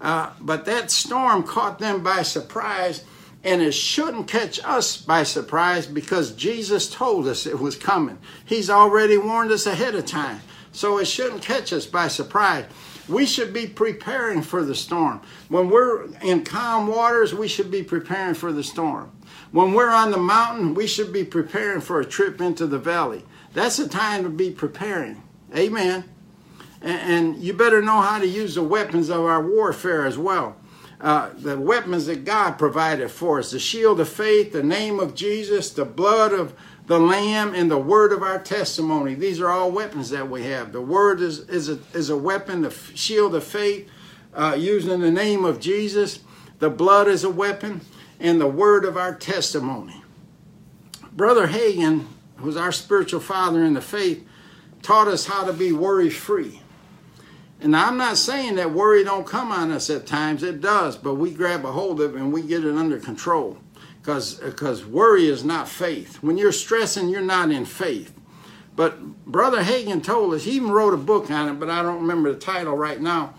Uh, 0.00 0.30
but 0.40 0.64
that 0.64 0.90
storm 0.90 1.42
caught 1.42 1.78
them 1.78 2.02
by 2.02 2.22
surprise, 2.22 3.04
and 3.44 3.60
it 3.60 3.72
shouldn't 3.72 4.26
catch 4.26 4.58
us 4.64 4.96
by 4.96 5.22
surprise 5.22 5.86
because 5.86 6.32
Jesus 6.32 6.92
told 6.92 7.26
us 7.26 7.46
it 7.46 7.58
was 7.58 7.76
coming. 7.76 8.18
He's 8.44 8.70
already 8.70 9.18
warned 9.18 9.50
us 9.50 9.66
ahead 9.66 9.94
of 9.94 10.06
time, 10.06 10.40
so 10.72 10.98
it 10.98 11.06
shouldn't 11.06 11.42
catch 11.42 11.72
us 11.72 11.84
by 11.84 12.08
surprise. 12.08 12.64
We 13.08 13.24
should 13.24 13.52
be 13.52 13.66
preparing 13.66 14.42
for 14.42 14.62
the 14.62 14.74
storm. 14.74 15.22
When 15.48 15.70
we're 15.70 16.06
in 16.22 16.44
calm 16.44 16.88
waters, 16.88 17.34
we 17.34 17.48
should 17.48 17.70
be 17.70 17.82
preparing 17.82 18.34
for 18.34 18.52
the 18.52 18.62
storm. 18.62 19.10
When 19.50 19.72
we're 19.72 19.90
on 19.90 20.10
the 20.10 20.18
mountain, 20.18 20.74
we 20.74 20.86
should 20.86 21.12
be 21.12 21.24
preparing 21.24 21.80
for 21.80 22.00
a 22.00 22.04
trip 22.04 22.40
into 22.40 22.66
the 22.66 22.78
valley. 22.78 23.24
That's 23.54 23.78
the 23.78 23.88
time 23.88 24.24
to 24.24 24.28
be 24.28 24.50
preparing. 24.50 25.22
Amen. 25.56 26.04
And, 26.80 27.36
you 27.38 27.54
better 27.54 27.82
know 27.82 28.00
how 28.00 28.18
to 28.18 28.26
use 28.26 28.54
the 28.54 28.62
weapons 28.62 29.08
of 29.08 29.20
our 29.20 29.44
warfare 29.44 30.06
as 30.06 30.16
well. 30.16 30.56
Uh, 31.00 31.30
the 31.36 31.58
weapons 31.58 32.06
that 32.06 32.24
God 32.24 32.58
provided 32.58 33.10
for 33.10 33.38
us 33.38 33.52
the 33.52 33.58
shield 33.60 34.00
of 34.00 34.08
faith, 34.08 34.52
the 34.52 34.62
name 34.62 34.98
of 34.98 35.14
Jesus, 35.14 35.70
the 35.70 35.84
blood 35.84 36.32
of 36.32 36.54
the 36.86 36.98
Lamb, 36.98 37.54
and 37.54 37.70
the 37.70 37.78
word 37.78 38.12
of 38.12 38.22
our 38.22 38.38
testimony. 38.40 39.14
These 39.14 39.40
are 39.40 39.50
all 39.50 39.70
weapons 39.70 40.10
that 40.10 40.28
we 40.28 40.44
have. 40.44 40.72
The 40.72 40.80
word 40.80 41.20
is, 41.20 41.40
is, 41.48 41.68
a, 41.68 41.78
is 41.92 42.10
a 42.10 42.16
weapon, 42.16 42.62
the 42.62 42.70
shield 42.94 43.34
of 43.34 43.44
faith, 43.44 43.88
uh, 44.34 44.56
using 44.58 45.00
the 45.00 45.10
name 45.10 45.44
of 45.44 45.60
Jesus. 45.60 46.20
The 46.58 46.70
blood 46.70 47.06
is 47.06 47.22
a 47.22 47.30
weapon, 47.30 47.82
and 48.18 48.40
the 48.40 48.48
word 48.48 48.84
of 48.84 48.96
our 48.96 49.14
testimony. 49.14 50.02
Brother 51.12 51.48
Hagin, 51.48 52.06
who's 52.38 52.56
our 52.56 52.72
spiritual 52.72 53.20
father 53.20 53.62
in 53.62 53.74
the 53.74 53.80
faith, 53.80 54.26
taught 54.82 55.08
us 55.08 55.26
how 55.26 55.44
to 55.44 55.52
be 55.52 55.72
worry 55.72 56.10
free. 56.10 56.60
And 57.60 57.74
I'm 57.74 57.96
not 57.96 58.16
saying 58.16 58.54
that 58.56 58.72
worry 58.72 59.02
don't 59.02 59.26
come 59.26 59.50
on 59.50 59.72
us 59.72 59.90
at 59.90 60.06
times, 60.06 60.42
it 60.42 60.60
does, 60.60 60.96
but 60.96 61.14
we 61.14 61.32
grab 61.32 61.64
a 61.64 61.72
hold 61.72 62.00
of 62.00 62.14
it 62.14 62.18
and 62.18 62.32
we 62.32 62.42
get 62.42 62.64
it 62.64 62.76
under 62.76 62.98
control 62.98 63.58
because 64.00 64.86
worry 64.86 65.26
is 65.26 65.44
not 65.44 65.68
faith. 65.68 66.22
When 66.22 66.38
you're 66.38 66.52
stressing, 66.52 67.08
you're 67.08 67.20
not 67.20 67.50
in 67.50 67.64
faith. 67.64 68.14
But 68.74 69.26
Brother 69.26 69.62
Hagin 69.62 70.04
told 70.04 70.34
us, 70.34 70.44
he 70.44 70.52
even 70.52 70.70
wrote 70.70 70.94
a 70.94 70.98
book 70.98 71.30
on 71.30 71.48
it, 71.48 71.54
but 71.54 71.68
I 71.68 71.82
don't 71.82 72.00
remember 72.00 72.32
the 72.32 72.38
title 72.38 72.76
right 72.76 73.00
now. 73.00 73.34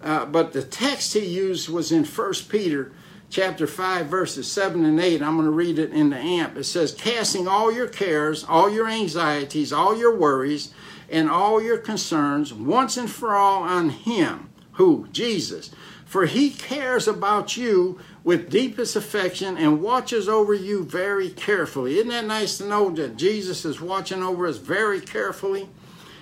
Uh, 0.00 0.24
but 0.24 0.52
the 0.52 0.62
text 0.62 1.14
he 1.14 1.24
used 1.24 1.68
was 1.68 1.90
in 1.90 2.04
1 2.04 2.32
Peter 2.48 2.92
chapter 3.28 3.66
5, 3.66 4.06
verses 4.06 4.50
7 4.50 4.84
and 4.84 5.00
8. 5.00 5.20
I'm 5.20 5.36
going 5.36 5.46
to 5.46 5.50
read 5.50 5.78
it 5.78 5.92
in 5.92 6.10
the 6.10 6.16
AMP. 6.16 6.56
It 6.56 6.64
says, 6.64 6.92
Casting 6.92 7.48
all 7.48 7.72
your 7.72 7.88
cares, 7.88 8.44
all 8.44 8.70
your 8.70 8.88
anxieties, 8.88 9.72
all 9.72 9.98
your 9.98 10.14
worries, 10.14 10.72
and 11.14 11.30
all 11.30 11.62
your 11.62 11.78
concerns 11.78 12.52
once 12.52 12.96
and 12.96 13.08
for 13.08 13.36
all 13.36 13.62
on 13.62 13.90
Him. 13.90 14.50
Who? 14.72 15.06
Jesus. 15.12 15.70
For 16.04 16.26
He 16.26 16.50
cares 16.50 17.06
about 17.06 17.56
you 17.56 18.00
with 18.24 18.50
deepest 18.50 18.96
affection 18.96 19.56
and 19.56 19.80
watches 19.80 20.28
over 20.28 20.52
you 20.52 20.82
very 20.82 21.30
carefully. 21.30 21.98
Isn't 21.98 22.08
that 22.08 22.26
nice 22.26 22.58
to 22.58 22.66
know 22.66 22.90
that 22.90 23.16
Jesus 23.16 23.64
is 23.64 23.80
watching 23.80 24.24
over 24.24 24.46
us 24.48 24.56
very 24.56 25.00
carefully? 25.00 25.68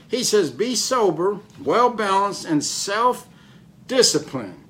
He 0.09 0.23
says, 0.23 0.51
Be 0.51 0.75
sober, 0.75 1.41
well 1.59 1.89
balanced, 1.89 2.45
and 2.45 2.63
self 2.63 3.27
disciplined. 3.89 4.63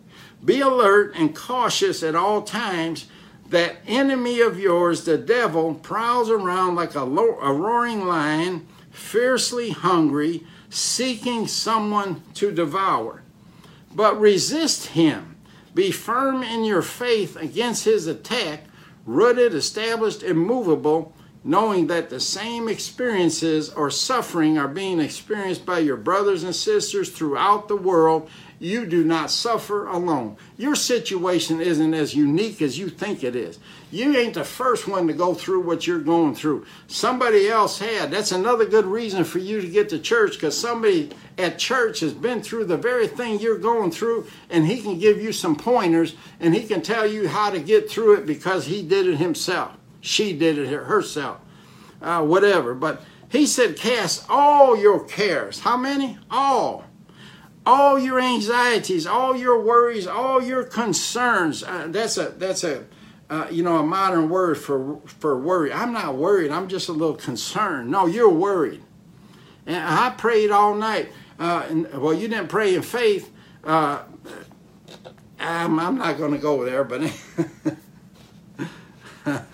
Be 0.45 0.61
alert 0.61 1.15
and 1.17 1.35
cautious 1.35 2.05
at 2.05 2.15
all 2.15 2.43
times. 2.43 3.07
That 3.49 3.77
enemy 3.87 4.41
of 4.41 4.59
yours, 4.59 5.05
the 5.05 5.19
devil, 5.19 5.75
prowls 5.75 6.31
around 6.31 6.77
like 6.77 6.95
a, 6.95 7.01
a 7.01 7.53
roaring 7.53 8.07
lion, 8.07 8.67
fiercely 8.93 9.71
hungry, 9.71 10.47
seeking 10.71 11.47
someone 11.47 12.23
to 12.35 12.53
devour. 12.53 13.23
But 13.95 14.21
resist 14.21 14.89
him 14.89 15.33
be 15.75 15.91
firm 15.91 16.43
in 16.43 16.65
your 16.65 16.83
faith 16.83 17.37
against 17.37 17.85
his 17.85 18.07
attack, 18.07 18.65
rooted, 19.07 19.55
established, 19.55 20.23
immovable, 20.23 21.15
knowing 21.45 21.87
that 21.89 22.11
the 22.11 22.21
same 22.21 22.69
experiences 22.69 23.71
or 23.71 23.91
suffering 23.91 24.59
are 24.59 24.69
being 24.69 25.01
experienced 25.01 25.65
by 25.65 25.79
your 25.79 25.97
brothers 25.97 26.45
and 26.45 26.55
sisters 26.55 27.11
throughout 27.11 27.69
the 27.69 27.77
world, 27.77 28.29
you 28.63 28.87
do 28.87 29.03
not 29.03 29.29
suffer 29.29 29.89
alone. 29.89 30.37
Your 30.57 30.77
situation 30.77 31.61
isn't 31.61 31.95
as 31.95 32.15
unique 32.15 32.63
as 32.63 32.79
you 32.79 32.89
think 32.89 33.25
it 33.25 33.35
is. 33.35 33.59
You 33.91 34.17
ain't 34.17 34.35
the 34.35 34.45
first 34.45 34.87
one 34.87 35.09
to 35.09 35.13
go 35.13 35.35
through 35.35 35.63
what 35.63 35.85
you're 35.85 35.99
going 35.99 36.37
through. 36.37 36.65
Somebody 36.87 37.49
else 37.49 37.81
had. 37.81 38.13
That's 38.13 38.31
another 38.31 38.65
good 38.65 38.85
reason 38.85 39.25
for 39.25 39.41
you 39.41 39.61
to 39.61 39.67
get 39.67 39.89
to 39.89 39.99
church 39.99 40.35
because 40.35 40.57
somebody 40.57 41.11
at 41.37 41.59
church 41.59 42.01
has 42.01 42.13
been 42.13 42.41
through 42.41 42.67
the 42.67 42.77
very 42.77 43.09
thing 43.09 43.41
you're 43.41 43.59
going 43.59 43.91
through 43.91 44.29
and 44.49 44.65
he 44.65 44.81
can 44.81 44.97
give 44.97 45.21
you 45.21 45.33
some 45.33 45.57
pointers 45.57 46.15
and 46.39 46.55
he 46.55 46.63
can 46.63 46.83
tell 46.83 47.05
you 47.07 47.27
how 47.27 47.51
to 47.51 47.59
get 47.59 47.91
through 47.91 48.15
it 48.15 48.27
because 48.27 48.67
he 48.67 48.81
did 48.81 49.09
it 49.09 49.17
himself. 49.17 49.77
She 50.01 50.39
did 50.39 50.57
it 50.57 50.69
herself. 50.69 51.41
Uh, 52.01 52.23
whatever. 52.23 52.75
But 52.75 53.03
he 53.29 53.45
said, 53.45 53.77
Cast 53.77 54.25
all 54.29 54.77
your 54.77 55.01
cares. 55.01 55.59
How 55.59 55.77
many? 55.77 56.19
All 56.31 56.85
all 57.65 57.99
your 57.99 58.19
anxieties, 58.19 59.07
all 59.07 59.37
your 59.37 59.61
worries, 59.61 60.07
all 60.07 60.43
your 60.43 60.65
concerns. 60.65 61.63
Uh, 61.63 61.87
that's 61.89 62.17
a 62.19 62.31
that's 62.31 62.65
a 62.65 62.85
uh, 63.31 63.47
you 63.51 63.63
know 63.63 63.79
a 63.79 63.83
modern 63.83 64.29
word 64.29 64.59
for 64.59 65.01
for 65.07 65.39
worry. 65.39 65.73
I'm 65.73 65.93
not 65.93 66.17
worried. 66.17 66.51
I'm 66.51 66.69
just 66.69 66.89
a 66.89 66.93
little 66.93 67.15
concerned. 67.15 67.91
No, 67.91 68.07
you're 68.07 68.29
worried. 68.29 68.83
And 69.67 69.77
I 69.77 70.11
prayed 70.11 70.51
all 70.51 70.75
night. 70.75 71.13
Uh, 71.39 71.67
and, 71.69 71.93
well, 71.95 72.13
you 72.13 72.29
didn't 72.29 72.49
pray 72.49 72.75
in 72.75 72.83
faith. 72.83 73.33
Uh, 73.65 74.03
I'm, 75.39 75.79
I'm 75.79 75.99
not 75.99 76.19
going 76.19 76.33
to 76.33 76.39
go 76.39 76.65
there, 76.65 76.85
but 76.85 77.03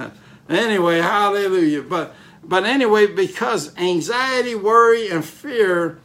anyway, 0.49 0.99
hallelujah. 0.99 1.83
But 1.83 2.15
but 2.43 2.65
anyway, 2.65 3.07
because 3.07 3.77
anxiety, 3.77 4.55
worry, 4.55 5.09
and 5.09 5.25
fear 5.25 6.01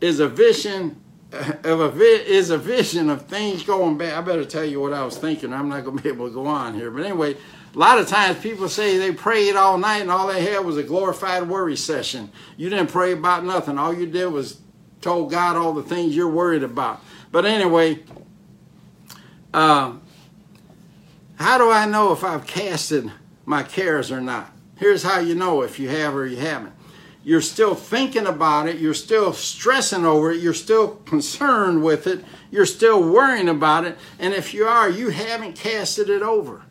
is 0.00 0.20
a 0.20 0.28
vision 0.28 1.01
of 1.64 1.80
a 1.80 1.88
vi- 1.88 2.24
is 2.26 2.50
a 2.50 2.58
vision 2.58 3.08
of 3.08 3.26
things 3.26 3.62
going 3.62 3.96
bad. 3.96 4.14
I 4.14 4.20
better 4.20 4.44
tell 4.44 4.64
you 4.64 4.80
what 4.80 4.92
I 4.92 5.04
was 5.04 5.16
thinking. 5.16 5.52
I'm 5.52 5.68
not 5.68 5.84
going 5.84 5.96
to 5.96 6.02
be 6.02 6.08
able 6.10 6.28
to 6.28 6.34
go 6.34 6.46
on 6.46 6.74
here. 6.74 6.90
But 6.90 7.04
anyway, 7.04 7.34
a 7.34 7.78
lot 7.78 7.98
of 7.98 8.06
times 8.06 8.38
people 8.38 8.68
say 8.68 8.98
they 8.98 9.12
prayed 9.12 9.56
all 9.56 9.78
night 9.78 10.02
and 10.02 10.10
all 10.10 10.26
they 10.26 10.44
had 10.44 10.64
was 10.64 10.76
a 10.76 10.82
glorified 10.82 11.48
worry 11.48 11.76
session. 11.76 12.30
You 12.56 12.68
didn't 12.68 12.88
pray 12.88 13.12
about 13.12 13.44
nothing. 13.44 13.78
All 13.78 13.94
you 13.94 14.06
did 14.06 14.26
was 14.26 14.60
told 15.00 15.30
God 15.30 15.56
all 15.56 15.72
the 15.72 15.82
things 15.82 16.14
you're 16.14 16.28
worried 16.28 16.62
about. 16.62 17.02
But 17.30 17.46
anyway, 17.46 18.00
uh, 19.54 19.94
how 21.36 21.58
do 21.58 21.70
I 21.70 21.86
know 21.86 22.12
if 22.12 22.24
I've 22.24 22.46
casted 22.46 23.10
my 23.46 23.62
cares 23.62 24.12
or 24.12 24.20
not? 24.20 24.52
Here's 24.76 25.02
how 25.02 25.20
you 25.20 25.34
know 25.34 25.62
if 25.62 25.78
you 25.78 25.88
have 25.88 26.14
or 26.14 26.26
you 26.26 26.36
haven't 26.36 26.74
you're 27.24 27.40
still 27.40 27.74
thinking 27.74 28.26
about 28.26 28.68
it, 28.68 28.78
you're 28.78 28.94
still 28.94 29.32
stressing 29.32 30.04
over 30.04 30.32
it, 30.32 30.40
you're 30.40 30.54
still 30.54 30.96
concerned 30.96 31.82
with 31.82 32.06
it, 32.06 32.24
you're 32.50 32.66
still 32.66 33.02
worrying 33.02 33.48
about 33.48 33.84
it, 33.84 33.96
and 34.18 34.34
if 34.34 34.52
you 34.52 34.64
are, 34.66 34.88
you 34.88 35.10
haven't 35.10 35.54
casted 35.54 36.08
it 36.08 36.22
over. 36.22 36.62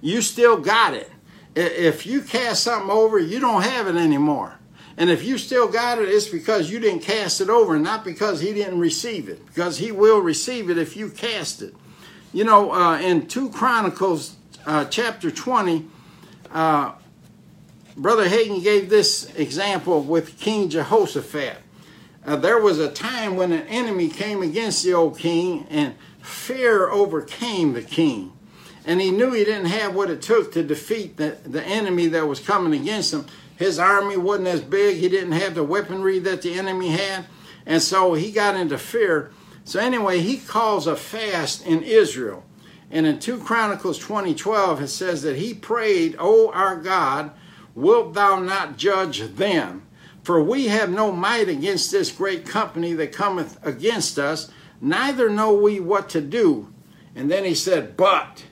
You 0.00 0.22
still 0.22 0.58
got 0.58 0.94
it. 0.94 1.10
If 1.54 2.04
you 2.04 2.20
cast 2.20 2.64
something 2.64 2.90
over, 2.90 3.18
you 3.18 3.40
don't 3.40 3.62
have 3.62 3.86
it 3.86 3.96
anymore. 3.96 4.58
And 4.98 5.10
if 5.10 5.24
you 5.24 5.38
still 5.38 5.68
got 5.68 5.98
it, 5.98 6.08
it's 6.08 6.28
because 6.28 6.70
you 6.70 6.78
didn't 6.78 7.00
cast 7.00 7.40
it 7.40 7.48
over, 7.48 7.78
not 7.78 8.04
because 8.04 8.40
he 8.40 8.52
didn't 8.52 8.78
receive 8.78 9.28
it, 9.28 9.44
because 9.46 9.78
he 9.78 9.92
will 9.92 10.20
receive 10.20 10.70
it 10.70 10.78
if 10.78 10.96
you 10.96 11.10
cast 11.10 11.62
it. 11.62 11.74
You 12.32 12.44
know, 12.44 12.72
uh, 12.72 12.98
in 12.98 13.26
2 13.26 13.50
Chronicles 13.50 14.36
uh, 14.66 14.86
chapter 14.86 15.30
20, 15.30 15.86
uh, 16.52 16.92
Brother 17.96 18.28
Hagin 18.28 18.62
gave 18.62 18.90
this 18.90 19.32
example 19.36 20.02
with 20.02 20.38
King 20.38 20.68
Jehoshaphat. 20.68 21.56
Uh, 22.26 22.36
there 22.36 22.60
was 22.60 22.78
a 22.78 22.90
time 22.90 23.36
when 23.36 23.52
an 23.52 23.66
enemy 23.68 24.10
came 24.10 24.42
against 24.42 24.84
the 24.84 24.92
old 24.92 25.18
king, 25.18 25.66
and 25.70 25.94
fear 26.20 26.90
overcame 26.90 27.72
the 27.72 27.82
king. 27.82 28.32
And 28.84 29.00
he 29.00 29.10
knew 29.10 29.32
he 29.32 29.44
didn't 29.44 29.66
have 29.66 29.94
what 29.94 30.10
it 30.10 30.20
took 30.20 30.52
to 30.52 30.62
defeat 30.62 31.16
the, 31.16 31.38
the 31.44 31.62
enemy 31.62 32.06
that 32.08 32.26
was 32.26 32.38
coming 32.38 32.78
against 32.78 33.14
him. 33.14 33.26
His 33.56 33.78
army 33.78 34.18
wasn't 34.18 34.48
as 34.48 34.60
big, 34.60 34.98
he 34.98 35.08
didn't 35.08 35.32
have 35.32 35.54
the 35.54 35.64
weaponry 35.64 36.18
that 36.18 36.42
the 36.42 36.52
enemy 36.52 36.90
had, 36.90 37.24
and 37.64 37.80
so 37.80 38.12
he 38.12 38.30
got 38.30 38.56
into 38.56 38.76
fear. 38.76 39.30
So, 39.64 39.80
anyway, 39.80 40.20
he 40.20 40.36
calls 40.36 40.86
a 40.86 40.96
fast 40.96 41.64
in 41.64 41.82
Israel. 41.82 42.44
And 42.90 43.06
in 43.06 43.18
2 43.18 43.38
Chronicles 43.40 43.98
2012, 43.98 44.82
it 44.82 44.88
says 44.88 45.22
that 45.22 45.36
he 45.36 45.54
prayed, 45.54 46.14
O 46.18 46.52
our 46.52 46.76
God, 46.76 47.32
wilt 47.76 48.14
thou 48.14 48.40
not 48.40 48.76
judge 48.76 49.20
them? 49.20 49.86
For 50.24 50.42
we 50.42 50.66
have 50.66 50.90
no 50.90 51.12
might 51.12 51.48
against 51.48 51.92
this 51.92 52.10
great 52.10 52.44
company 52.44 52.94
that 52.94 53.12
cometh 53.12 53.64
against 53.64 54.18
us, 54.18 54.50
neither 54.80 55.30
know 55.30 55.54
we 55.54 55.78
what 55.78 56.08
to 56.08 56.20
do. 56.20 56.72
And 57.14 57.30
then 57.30 57.44
he 57.44 57.54
said, 57.54 57.96
But, 57.96 58.44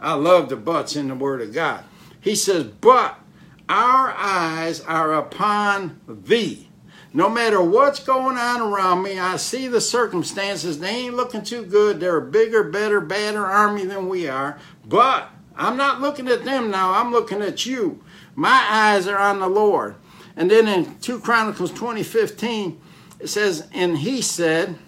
I 0.00 0.14
love 0.14 0.48
the 0.48 0.56
buts 0.56 0.96
in 0.96 1.06
the 1.06 1.14
Word 1.14 1.40
of 1.40 1.54
God. 1.54 1.84
He 2.20 2.34
says, 2.34 2.64
But 2.64 3.20
our 3.68 4.10
eyes 4.10 4.80
are 4.80 5.12
upon 5.12 6.00
thee. 6.08 6.68
No 7.12 7.28
matter 7.28 7.62
what's 7.62 8.00
going 8.00 8.36
on 8.36 8.60
around 8.60 9.02
me, 9.02 9.18
I 9.18 9.36
see 9.36 9.68
the 9.68 9.80
circumstances. 9.80 10.78
They 10.78 10.90
ain't 10.90 11.14
looking 11.14 11.42
too 11.42 11.64
good. 11.64 12.00
They're 12.00 12.18
a 12.18 12.30
bigger, 12.30 12.64
better, 12.64 13.00
badder 13.00 13.46
army 13.46 13.84
than 13.84 14.08
we 14.08 14.28
are. 14.28 14.58
But 14.84 15.28
I'm 15.56 15.76
not 15.76 16.00
looking 16.00 16.28
at 16.28 16.44
them 16.44 16.70
now. 16.70 16.92
I'm 16.92 17.10
looking 17.10 17.42
at 17.42 17.66
you. 17.66 18.02
My 18.40 18.66
eyes 18.70 19.06
are 19.06 19.18
on 19.18 19.38
the 19.38 19.48
Lord. 19.48 19.96
And 20.34 20.50
then 20.50 20.66
in 20.66 20.98
2 21.00 21.20
Chronicles 21.20 21.72
2015, 21.72 22.80
it 23.18 23.26
says, 23.26 23.68
And 23.70 23.98
he 23.98 24.22
said, 24.22 24.78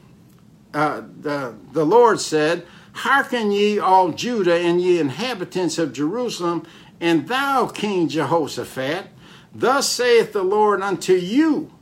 uh, 0.73 1.03
the, 1.21 1.55
the 1.73 1.85
Lord 1.85 2.19
said, 2.19 2.67
Hearken 2.95 3.53
ye 3.53 3.79
all 3.79 4.13
Judah 4.13 4.57
and 4.57 4.81
ye 4.81 4.99
inhabitants 4.99 5.77
of 5.77 5.93
Jerusalem, 5.93 6.67
and 6.99 7.29
thou, 7.29 7.67
King 7.67 8.09
Jehoshaphat, 8.09 9.09
thus 9.55 9.87
saith 9.87 10.33
the 10.33 10.43
Lord 10.43 10.81
unto 10.81 11.13
you, 11.13 11.75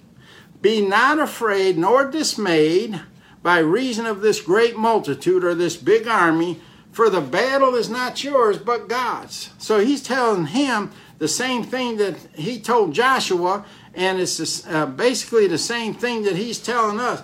Be 0.60 0.84
not 0.84 1.20
afraid 1.20 1.78
nor 1.78 2.10
dismayed 2.10 3.00
by 3.44 3.60
reason 3.60 4.06
of 4.06 4.22
this 4.22 4.40
great 4.40 4.76
multitude 4.76 5.44
or 5.44 5.54
this 5.54 5.76
big 5.76 6.08
army, 6.08 6.60
for 6.90 7.08
the 7.08 7.20
battle 7.20 7.76
is 7.76 7.88
not 7.88 8.24
yours 8.24 8.58
but 8.58 8.88
God's. 8.88 9.50
So 9.58 9.78
he's 9.78 10.02
telling 10.02 10.46
him 10.46 10.90
the 11.20 11.28
same 11.28 11.62
thing 11.62 11.98
that 11.98 12.16
he 12.34 12.58
told 12.58 12.94
Joshua, 12.94 13.64
and 13.94 14.18
it's 14.18 14.66
uh, 14.66 14.86
basically 14.86 15.46
the 15.46 15.58
same 15.58 15.92
thing 15.92 16.22
that 16.22 16.34
he's 16.34 16.58
telling 16.58 16.98
us. 16.98 17.22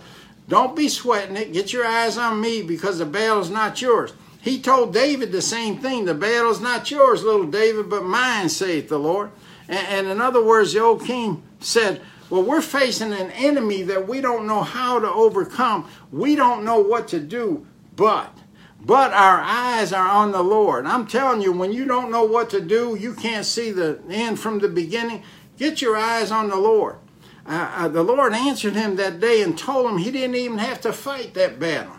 Don't 0.49 0.77
be 0.77 0.89
sweating 0.89 1.35
it. 1.35 1.55
Get 1.55 1.73
your 1.73 1.87
eyes 1.87 2.19
on 2.19 2.41
me 2.41 2.63
because 2.63 2.99
the 2.99 3.07
battle's 3.07 3.51
not 3.51 3.81
yours. 3.81 4.13
He 4.43 4.61
told 4.61 4.93
David 4.93 5.33
the 5.33 5.41
same 5.41 5.79
thing. 5.79 6.05
The 6.05 6.15
battle's 6.15 6.61
not 6.61 6.91
yours, 6.91 7.25
little 7.25 7.47
David, 7.47 7.89
but 7.89 8.05
mine, 8.05 8.51
saith 8.51 8.91
the 8.91 8.99
Lord. 8.99 9.31
And, 9.67 9.87
and 9.89 10.07
in 10.09 10.21
other 10.21 10.45
words, 10.45 10.75
the 10.75 10.81
old 10.81 11.03
king 11.03 11.43
said, 11.59 12.03
Well, 12.29 12.43
we're 12.43 12.61
facing 12.61 13.15
an 13.15 13.31
enemy 13.31 13.83
that 13.85 14.07
we 14.07 14.21
don't 14.21 14.47
know 14.47 14.63
how 14.63 15.01
to 15.01 15.11
overcome. 15.11 15.91
We 16.13 16.37
don't 16.37 16.65
know 16.65 16.81
what 16.81 17.09
to 17.09 17.19
do, 17.19 17.67
but 17.97 18.31
but 18.87 19.13
our 19.13 19.41
eyes 19.41 19.93
are 19.93 20.09
on 20.09 20.31
the 20.31 20.43
Lord. 20.43 20.87
I'm 20.87 21.09
telling 21.09 21.43
you, 21.43 21.51
when 21.51 21.73
you 21.73 21.87
don't 21.87 22.13
know 22.13 22.23
what 22.23 22.49
to 22.51 22.61
do, 22.61 22.97
you 22.99 23.15
can't 23.15 23.45
see 23.45 23.73
the 23.73 24.01
end 24.09 24.39
from 24.39 24.61
the 24.61 24.69
beginning, 24.69 25.25
get 25.59 25.83
your 25.83 25.97
eyes 25.97 26.31
on 26.31 26.49
the 26.49 26.57
Lord. 26.57 26.97
Uh, 27.45 27.73
uh, 27.75 27.89
the 27.89 28.05
Lord 28.05 28.33
answered 28.33 28.75
him 28.75 28.95
that 28.97 29.19
day 29.19 29.43
and 29.43 29.59
told 29.59 29.91
him 29.91 29.99
he 29.99 30.13
didn't 30.13 30.37
even 30.37 30.59
have 30.59 30.81
to 30.83 30.93
fight 30.93 31.35
that 31.35 31.59
battle. 31.59 31.97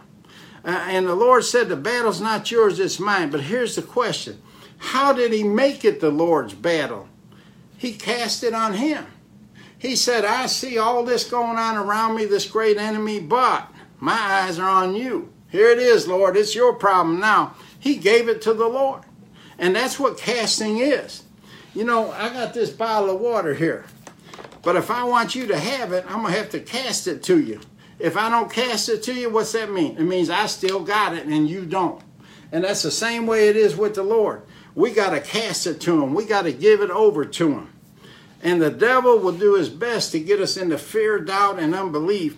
Uh, 0.64 0.86
and 0.88 1.08
the 1.08 1.16
Lord 1.16 1.44
said, 1.44 1.68
The 1.68 1.76
battle's 1.76 2.22
not 2.22 2.50
yours, 2.50 2.80
it's 2.80 3.00
mine. 3.00 3.32
But 3.32 3.42
here's 3.42 3.76
the 3.76 3.82
question 3.82 4.42
How 4.78 5.12
did 5.12 5.34
he 5.34 5.44
make 5.44 5.84
it 5.84 6.00
the 6.00 6.12
Lord's 6.12 6.54
battle? 6.54 7.10
He 7.78 7.94
cast 7.94 8.44
it 8.44 8.54
on 8.54 8.74
him. 8.74 9.06
He 9.78 9.98
said, 9.98 10.24
I 10.24 10.48
see 10.48 10.78
all 10.78 11.04
this 11.04 11.30
going 11.30 11.58
on 11.58 11.76
around 11.76 12.16
me, 12.16 12.26
this 12.26 12.50
great 12.50 12.78
enemy, 12.78 13.20
but 13.20 13.72
my 14.00 14.14
eyes 14.14 14.58
are 14.58 14.70
on 14.70 14.96
you. 14.96 15.32
Here 15.50 15.70
it 15.70 15.80
is, 15.80 16.08
Lord. 16.08 16.36
It's 16.36 16.56
your 16.56 16.74
problem 16.74 17.20
now. 17.20 17.56
He 17.80 17.96
gave 17.96 18.28
it 18.28 18.42
to 18.44 18.54
the 18.54 18.68
Lord. 18.68 19.02
And 19.58 19.76
that's 19.76 20.00
what 20.00 20.18
casting 20.18 20.78
is. 20.78 21.24
You 21.74 21.84
know, 21.84 22.12
I 22.12 22.30
got 22.30 22.54
this 22.54 22.70
bottle 22.70 23.16
of 23.16 23.22
water 23.22 23.54
here. 23.54 23.86
But 24.64 24.76
if 24.76 24.92
I 24.92 25.04
want 25.04 25.36
you 25.36 25.48
to 25.48 25.58
have 25.58 25.94
it, 25.94 26.06
I'm 26.08 26.22
going 26.22 26.34
to 26.34 26.40
have 26.40 26.50
to 26.50 26.60
cast 26.60 27.08
it 27.08 27.24
to 27.24 27.40
you. 27.40 27.62
If 28.00 28.18
I 28.18 28.30
don't 28.30 28.52
cast 28.52 28.90
it 28.90 29.04
to 29.04 29.14
you, 29.14 29.30
what's 29.30 29.54
that 29.54 29.72
mean? 29.72 29.98
It 29.98 30.04
means 30.04 30.30
I 30.30 30.48
still 30.48 30.84
got 30.84 31.14
it 31.16 31.26
and 31.26 31.50
you 31.50 31.66
don't. 31.66 32.02
And 32.52 32.64
that's 32.64 32.84
the 32.84 32.92
same 32.92 33.26
way 33.26 33.50
it 33.50 33.56
is 33.56 33.76
with 33.76 33.96
the 33.96 34.04
Lord. 34.04 34.42
We 34.76 34.92
got 34.92 35.12
to 35.12 35.22
cast 35.22 35.66
it 35.66 35.82
to 35.82 36.04
him. 36.04 36.14
We 36.14 36.26
got 36.26 36.44
to 36.44 36.54
give 36.54 36.82
it 36.82 36.92
over 36.92 37.26
to 37.26 37.52
him. 37.52 37.74
And 38.44 38.62
the 38.62 38.70
devil 38.70 39.18
will 39.18 39.32
do 39.32 39.56
his 39.56 39.70
best 39.70 40.12
to 40.12 40.20
get 40.20 40.40
us 40.40 40.58
into 40.58 40.78
fear, 40.78 41.20
doubt, 41.20 41.60
and 41.60 41.74
unbelief 41.74 42.38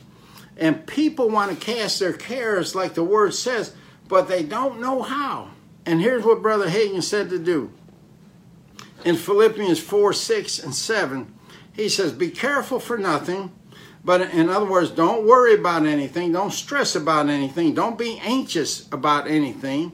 and 0.59 0.85
people 0.85 1.29
want 1.29 1.51
to 1.51 1.65
cast 1.65 1.99
their 1.99 2.13
cares 2.13 2.75
like 2.75 2.93
the 2.93 3.03
word 3.03 3.33
says, 3.33 3.73
but 4.09 4.27
they 4.27 4.43
don't 4.43 4.81
know 4.81 5.01
how. 5.01 5.51
And 5.85 6.01
here's 6.01 6.25
what 6.25 6.41
Brother 6.41 6.69
Hagin 6.69 7.01
said 7.01 7.29
to 7.29 7.39
do. 7.39 7.71
in 9.05 9.15
Philippians 9.15 9.79
4 9.79 10.11
6 10.11 10.59
and 10.59 10.75
7, 10.75 11.33
he 11.71 11.87
says, 11.87 12.11
Be 12.11 12.29
careful 12.29 12.79
for 12.79 12.97
nothing. 12.97 13.53
But 14.03 14.21
in 14.21 14.49
other 14.49 14.65
words, 14.65 14.91
don't 14.91 15.25
worry 15.25 15.53
about 15.53 15.85
anything. 15.85 16.31
Don't 16.31 16.51
stress 16.51 16.95
about 16.95 17.29
anything. 17.29 17.73
Don't 17.73 17.97
be 17.97 18.19
anxious 18.19 18.87
about 18.91 19.27
anything. 19.27 19.91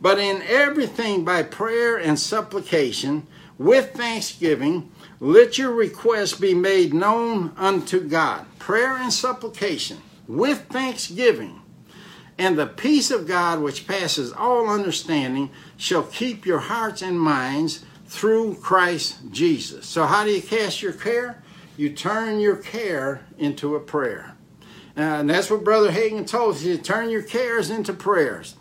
But 0.00 0.18
in 0.18 0.42
everything, 0.42 1.24
by 1.24 1.42
prayer 1.42 1.96
and 1.96 2.18
supplication, 2.18 3.26
with 3.58 3.94
thanksgiving, 3.94 4.92
let 5.18 5.58
your 5.58 5.72
requests 5.72 6.34
be 6.34 6.54
made 6.54 6.94
known 6.94 7.52
unto 7.56 8.00
God. 8.00 8.46
Prayer 8.60 8.96
and 8.96 9.12
supplication 9.12 9.98
with 10.28 10.66
thanksgiving. 10.68 11.62
And 12.38 12.56
the 12.56 12.66
peace 12.66 13.10
of 13.10 13.26
God, 13.26 13.60
which 13.60 13.88
passes 13.88 14.32
all 14.32 14.68
understanding, 14.68 15.50
shall 15.76 16.04
keep 16.04 16.46
your 16.46 16.60
hearts 16.60 17.02
and 17.02 17.18
minds 17.18 17.84
through 18.06 18.54
Christ 18.56 19.18
Jesus. 19.32 19.86
So, 19.86 20.06
how 20.06 20.24
do 20.24 20.30
you 20.30 20.40
cast 20.40 20.80
your 20.80 20.92
care? 20.92 21.42
You 21.76 21.90
turn 21.90 22.38
your 22.38 22.56
care 22.56 23.26
into 23.38 23.74
a 23.74 23.80
prayer. 23.80 24.36
Uh, 24.96 25.00
and 25.00 25.30
that's 25.30 25.50
what 25.50 25.64
Brother 25.64 25.90
Hagin 25.90 26.26
told 26.26 26.56
us. 26.56 26.62
You 26.62 26.76
turn 26.76 27.10
your 27.10 27.22
cares 27.22 27.70
into 27.70 27.92
prayers. 27.92 28.56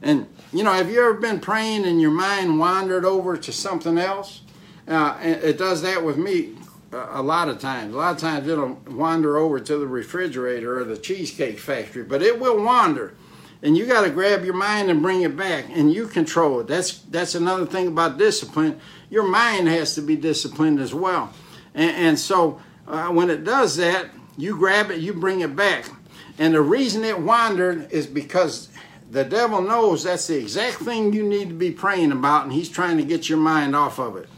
And, 0.00 0.26
you 0.52 0.62
know, 0.62 0.72
have 0.72 0.90
you 0.90 1.00
ever 1.00 1.14
been 1.14 1.40
praying 1.40 1.84
and 1.84 2.00
your 2.00 2.10
mind 2.10 2.58
wandered 2.58 3.04
over 3.04 3.36
to 3.36 3.52
something 3.52 3.98
else? 3.98 4.42
Uh, 4.86 5.18
it 5.20 5.58
does 5.58 5.82
that 5.82 6.02
with 6.04 6.16
me 6.16 6.56
a 6.92 7.22
lot 7.22 7.48
of 7.48 7.58
times. 7.58 7.94
A 7.94 7.98
lot 7.98 8.14
of 8.14 8.20
times 8.20 8.48
it'll 8.48 8.80
wander 8.88 9.36
over 9.36 9.60
to 9.60 9.78
the 9.78 9.86
refrigerator 9.86 10.78
or 10.78 10.84
the 10.84 10.96
cheesecake 10.96 11.58
factory, 11.58 12.02
but 12.02 12.22
it 12.22 12.40
will 12.40 12.62
wander. 12.62 13.14
And 13.62 13.76
you 13.76 13.86
got 13.86 14.02
to 14.02 14.10
grab 14.10 14.44
your 14.44 14.54
mind 14.54 14.88
and 14.88 15.02
bring 15.02 15.22
it 15.22 15.36
back, 15.36 15.64
and 15.68 15.92
you 15.92 16.06
control 16.06 16.60
it. 16.60 16.68
That's 16.68 17.00
that's 17.00 17.34
another 17.34 17.66
thing 17.66 17.88
about 17.88 18.16
discipline. 18.16 18.80
Your 19.10 19.26
mind 19.26 19.68
has 19.68 19.94
to 19.96 20.00
be 20.00 20.16
disciplined 20.16 20.78
as 20.78 20.94
well. 20.94 21.32
And, 21.74 21.90
and 21.96 22.18
so 22.18 22.60
uh, 22.86 23.08
when 23.08 23.30
it 23.30 23.44
does 23.44 23.76
that, 23.76 24.10
you 24.36 24.56
grab 24.56 24.90
it, 24.90 25.00
you 25.00 25.12
bring 25.12 25.40
it 25.40 25.56
back. 25.56 25.86
And 26.38 26.54
the 26.54 26.62
reason 26.62 27.02
it 27.02 27.18
wandered 27.18 27.90
is 27.90 28.06
because 28.06 28.68
the 29.10 29.24
devil 29.24 29.60
knows 29.60 30.04
that's 30.04 30.28
the 30.28 30.38
exact 30.38 30.76
thing 30.76 31.12
you 31.12 31.24
need 31.24 31.48
to 31.48 31.54
be 31.54 31.72
praying 31.72 32.12
about, 32.12 32.44
and 32.44 32.52
he's 32.52 32.68
trying 32.68 32.96
to 32.98 33.04
get 33.04 33.28
your 33.28 33.38
mind 33.38 33.74
off 33.74 33.98
of 33.98 34.16
it. 34.16 34.28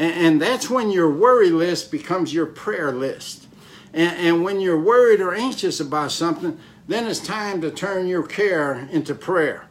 And, 0.00 0.40
that's 0.40 0.70
when 0.70 0.90
your 0.90 1.10
worry 1.10 1.50
list 1.50 1.90
becomes 1.90 2.32
your 2.32 2.46
prayer 2.46 2.90
list. 2.90 3.46
And, 3.92 4.42
when 4.42 4.58
you're 4.58 4.80
worried 4.80 5.20
or 5.20 5.34
anxious 5.34 5.78
about 5.78 6.10
something, 6.10 6.58
then 6.88 7.06
it's 7.06 7.20
time 7.20 7.60
to 7.60 7.70
turn 7.70 8.06
your 8.06 8.22
care 8.22 8.88
into 8.90 9.14
prayer. 9.14 9.66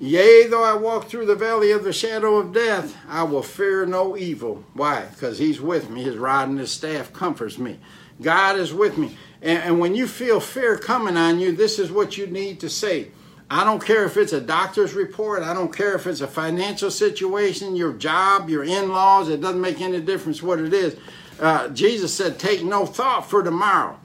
Yea, 0.00 0.48
though 0.48 0.64
I 0.64 0.74
walk 0.74 1.06
through 1.06 1.26
the 1.26 1.36
valley 1.36 1.70
of 1.70 1.84
the 1.84 1.92
shadow 1.92 2.38
of 2.38 2.52
death, 2.52 2.96
I 3.08 3.22
will 3.22 3.42
fear 3.42 3.86
no 3.86 4.16
evil. 4.16 4.64
Why? 4.74 5.06
Because 5.12 5.38
He's 5.38 5.60
with 5.60 5.90
me. 5.90 6.02
His 6.02 6.16
rod 6.16 6.48
and 6.48 6.58
His 6.58 6.72
staff 6.72 7.12
comforts 7.12 7.56
me. 7.56 7.78
God 8.20 8.58
is 8.58 8.74
with 8.74 8.98
me. 8.98 9.16
And 9.40 9.78
when 9.78 9.94
you 9.94 10.08
feel 10.08 10.40
fear 10.40 10.76
coming 10.76 11.16
on 11.16 11.38
you, 11.38 11.52
this 11.52 11.78
is 11.78 11.92
what 11.92 12.18
you 12.18 12.26
need 12.26 12.58
to 12.60 12.68
say 12.68 13.12
I 13.50 13.64
don't 13.64 13.84
care 13.84 14.04
if 14.04 14.16
it's 14.16 14.34
a 14.34 14.40
doctor's 14.40 14.92
report. 14.92 15.42
I 15.42 15.54
don't 15.54 15.74
care 15.74 15.94
if 15.94 16.06
it's 16.06 16.20
a 16.20 16.26
financial 16.26 16.90
situation, 16.90 17.76
your 17.76 17.94
job, 17.94 18.50
your 18.50 18.62
in 18.62 18.90
laws. 18.90 19.30
It 19.30 19.40
doesn't 19.40 19.60
make 19.60 19.80
any 19.80 20.00
difference 20.00 20.42
what 20.42 20.58
it 20.58 20.74
is. 20.74 20.96
Uh, 21.40 21.68
Jesus 21.68 22.12
said, 22.12 22.38
Take 22.38 22.62
no 22.62 22.84
thought 22.84 23.28
for 23.28 23.42
tomorrow. 23.42 23.98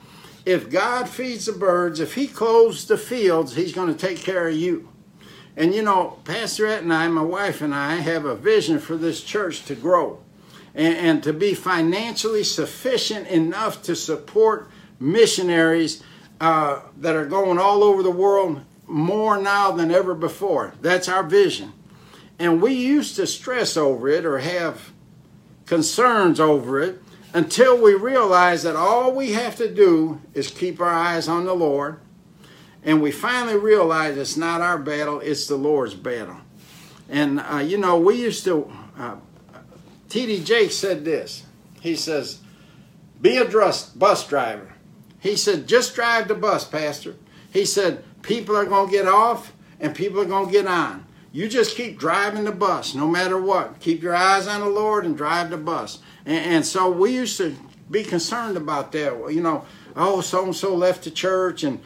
If 0.45 0.69
God 0.69 1.09
feeds 1.09 1.45
the 1.45 1.51
birds, 1.51 1.99
if 1.99 2.13
He 2.13 2.27
clothes 2.27 2.85
the 2.85 2.97
fields, 2.97 3.55
He's 3.55 3.73
going 3.73 3.93
to 3.93 3.99
take 3.99 4.19
care 4.19 4.47
of 4.47 4.55
you. 4.55 4.87
And 5.57 5.73
you 5.73 5.81
know, 5.81 6.19
Pastor 6.23 6.65
Ed 6.65 6.83
and 6.83 6.93
I, 6.93 7.07
my 7.09 7.21
wife 7.21 7.61
and 7.61 7.75
I, 7.75 7.97
have 7.97 8.25
a 8.25 8.35
vision 8.35 8.79
for 8.79 8.95
this 8.95 9.21
church 9.21 9.65
to 9.65 9.75
grow 9.75 10.19
and, 10.73 10.95
and 10.95 11.23
to 11.23 11.33
be 11.33 11.53
financially 11.53 12.43
sufficient 12.43 13.27
enough 13.27 13.83
to 13.83 13.95
support 13.95 14.69
missionaries 14.99 16.01
uh, 16.39 16.81
that 16.97 17.15
are 17.15 17.25
going 17.25 17.59
all 17.59 17.83
over 17.83 18.01
the 18.01 18.11
world 18.11 18.61
more 18.87 19.37
now 19.37 19.71
than 19.71 19.91
ever 19.91 20.13
before. 20.13 20.73
That's 20.81 21.07
our 21.07 21.23
vision. 21.23 21.73
And 22.39 22.61
we 22.61 22.73
used 22.73 23.15
to 23.15 23.27
stress 23.27 23.77
over 23.77 24.07
it 24.07 24.25
or 24.25 24.39
have 24.39 24.91
concerns 25.65 26.39
over 26.39 26.79
it 26.81 27.01
until 27.33 27.81
we 27.81 27.93
realize 27.93 28.63
that 28.63 28.75
all 28.75 29.11
we 29.11 29.33
have 29.33 29.55
to 29.55 29.73
do 29.73 30.21
is 30.33 30.49
keep 30.51 30.79
our 30.79 30.93
eyes 30.93 31.27
on 31.27 31.45
the 31.45 31.53
Lord. 31.53 31.99
And 32.83 33.01
we 33.01 33.11
finally 33.11 33.57
realize 33.57 34.17
it's 34.17 34.37
not 34.37 34.61
our 34.61 34.77
battle, 34.77 35.19
it's 35.21 35.47
the 35.47 35.55
Lord's 35.55 35.93
battle. 35.93 36.37
And, 37.09 37.39
uh, 37.39 37.57
you 37.57 37.77
know, 37.77 37.97
we 37.97 38.15
used 38.15 38.43
to, 38.45 38.71
uh, 38.97 39.15
T.D. 40.09 40.43
Jakes 40.43 40.75
said 40.75 41.05
this. 41.05 41.43
He 41.79 41.95
says, 41.95 42.41
Be 43.21 43.37
a 43.37 43.45
bus 43.45 44.27
driver. 44.27 44.73
He 45.19 45.35
said, 45.35 45.67
Just 45.67 45.95
drive 45.95 46.27
the 46.27 46.35
bus, 46.35 46.65
Pastor. 46.65 47.15
He 47.51 47.65
said, 47.65 48.03
people 48.23 48.57
are 48.57 48.65
going 48.65 48.87
to 48.87 48.91
get 48.91 49.07
off 49.07 49.53
and 49.79 49.93
people 49.95 50.19
are 50.19 50.25
going 50.25 50.47
to 50.47 50.51
get 50.51 50.65
on. 50.65 51.05
You 51.31 51.47
just 51.47 51.75
keep 51.75 51.99
driving 51.99 52.43
the 52.43 52.51
bus 52.51 52.95
no 52.95 53.07
matter 53.07 53.39
what. 53.39 53.79
Keep 53.79 54.01
your 54.01 54.15
eyes 54.15 54.47
on 54.47 54.61
the 54.61 54.69
Lord 54.69 55.05
and 55.05 55.15
drive 55.15 55.49
the 55.49 55.57
bus. 55.57 55.99
And, 56.25 56.55
and 56.55 56.65
so 56.65 56.91
we 56.91 57.13
used 57.13 57.37
to 57.37 57.55
be 57.89 58.03
concerned 58.03 58.57
about 58.57 58.91
that. 58.93 59.31
You 59.31 59.41
know, 59.41 59.65
oh, 59.95 60.21
so 60.21 60.45
and 60.45 60.55
so 60.55 60.75
left 60.75 61.03
the 61.03 61.11
church 61.11 61.63
and 61.63 61.79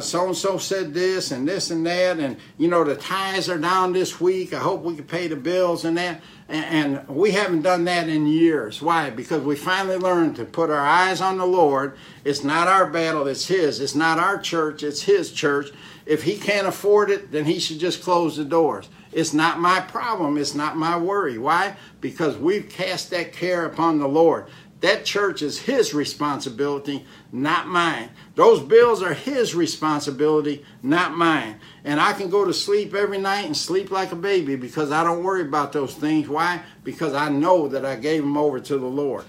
so 0.00 0.26
and 0.26 0.36
so 0.36 0.58
said 0.58 0.92
this 0.92 1.30
and 1.30 1.46
this 1.46 1.70
and 1.70 1.86
that. 1.86 2.18
And, 2.18 2.36
you 2.56 2.68
know, 2.68 2.84
the 2.84 2.96
tithes 2.96 3.48
are 3.48 3.58
down 3.58 3.92
this 3.92 4.20
week. 4.20 4.52
I 4.52 4.58
hope 4.58 4.82
we 4.82 4.96
can 4.96 5.04
pay 5.04 5.28
the 5.28 5.36
bills 5.36 5.84
and 5.84 5.96
that. 5.98 6.20
And, 6.48 6.98
and 6.98 7.08
we 7.08 7.32
haven't 7.32 7.62
done 7.62 7.84
that 7.84 8.08
in 8.08 8.26
years. 8.26 8.80
Why? 8.80 9.10
Because 9.10 9.42
we 9.42 9.56
finally 9.56 9.96
learned 9.96 10.36
to 10.36 10.44
put 10.44 10.70
our 10.70 10.86
eyes 10.86 11.20
on 11.20 11.38
the 11.38 11.46
Lord. 11.46 11.96
It's 12.24 12.44
not 12.44 12.68
our 12.68 12.90
battle, 12.90 13.26
it's 13.26 13.46
His. 13.46 13.80
It's 13.80 13.94
not 13.94 14.18
our 14.18 14.38
church, 14.38 14.82
it's 14.82 15.02
His 15.02 15.32
church. 15.32 15.68
If 16.06 16.22
He 16.22 16.36
can't 16.36 16.66
afford 16.66 17.10
it, 17.10 17.30
then 17.30 17.44
He 17.44 17.58
should 17.58 17.78
just 17.78 18.02
close 18.02 18.36
the 18.36 18.44
doors. 18.44 18.88
It's 19.12 19.32
not 19.32 19.58
my 19.58 19.80
problem. 19.80 20.36
It's 20.36 20.54
not 20.54 20.76
my 20.76 20.96
worry. 20.96 21.38
Why? 21.38 21.76
Because 22.00 22.36
we've 22.36 22.68
cast 22.68 23.10
that 23.10 23.32
care 23.32 23.64
upon 23.64 23.98
the 23.98 24.08
Lord. 24.08 24.46
That 24.80 25.04
church 25.04 25.42
is 25.42 25.58
his 25.58 25.92
responsibility, 25.92 27.04
not 27.32 27.66
mine. 27.66 28.10
Those 28.36 28.60
bills 28.60 29.02
are 29.02 29.12
his 29.12 29.54
responsibility, 29.54 30.64
not 30.84 31.16
mine. 31.16 31.58
And 31.84 32.00
I 32.00 32.12
can 32.12 32.30
go 32.30 32.44
to 32.44 32.54
sleep 32.54 32.94
every 32.94 33.18
night 33.18 33.46
and 33.46 33.56
sleep 33.56 33.90
like 33.90 34.12
a 34.12 34.16
baby 34.16 34.54
because 34.54 34.92
I 34.92 35.02
don't 35.02 35.24
worry 35.24 35.42
about 35.42 35.72
those 35.72 35.94
things. 35.94 36.28
Why? 36.28 36.62
Because 36.84 37.12
I 37.12 37.28
know 37.28 37.66
that 37.68 37.84
I 37.84 37.96
gave 37.96 38.22
them 38.22 38.36
over 38.36 38.60
to 38.60 38.78
the 38.78 38.86
Lord. 38.86 39.24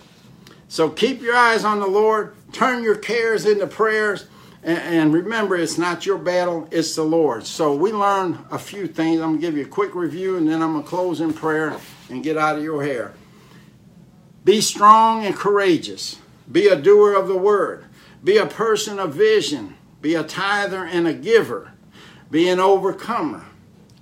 So 0.68 0.88
keep 0.88 1.22
your 1.22 1.36
eyes 1.36 1.66
on 1.66 1.80
the 1.80 1.88
Lord, 1.88 2.36
turn 2.52 2.84
your 2.84 2.96
cares 2.96 3.48
into 3.48 3.66
prayers, 3.66 4.28
and, 4.62 5.14
remember 5.14 5.56
it's 5.56 5.78
not 5.78 6.06
your 6.06 6.18
battle, 6.18 6.68
it's 6.70 6.96
the 6.96 7.04
Lord. 7.04 7.46
So 7.48 7.74
we 7.74 7.92
learned 7.92 8.38
a 8.52 8.60
few 8.60 8.88
things. 8.88 9.22
I'm 9.22 9.30
going 9.30 9.42
to 9.42 9.48
give 9.48 9.58
you 9.58 9.64
a 9.64 9.68
quick 9.68 9.96
review 9.96 10.38
and 10.38 10.48
then 10.48 10.62
I'm 10.62 10.74
going 10.74 10.84
to 10.84 10.90
close 10.90 11.22
in 11.22 11.34
prayer 11.34 11.76
and 12.10 12.22
get 12.22 12.38
out 12.38 12.58
of 12.58 12.64
your 12.64 12.84
hair. 12.84 13.14
Be 14.44 14.62
strong 14.62 15.26
and 15.26 15.36
courageous. 15.36 16.18
Be 16.52 16.68
a 16.68 16.76
doer 16.76 17.14
of 17.14 17.28
the 17.28 17.38
word. 17.38 17.86
Be 18.24 18.38
a 18.38 18.46
person 18.46 19.00
of 19.00 19.14
vision. 19.14 19.76
Be 20.02 20.16
a 20.16 20.24
tither 20.24 20.86
and 20.86 21.08
a 21.08 21.14
giver. 21.14 21.74
Be 22.32 22.50
an 22.50 22.60
overcomer. 22.60 23.46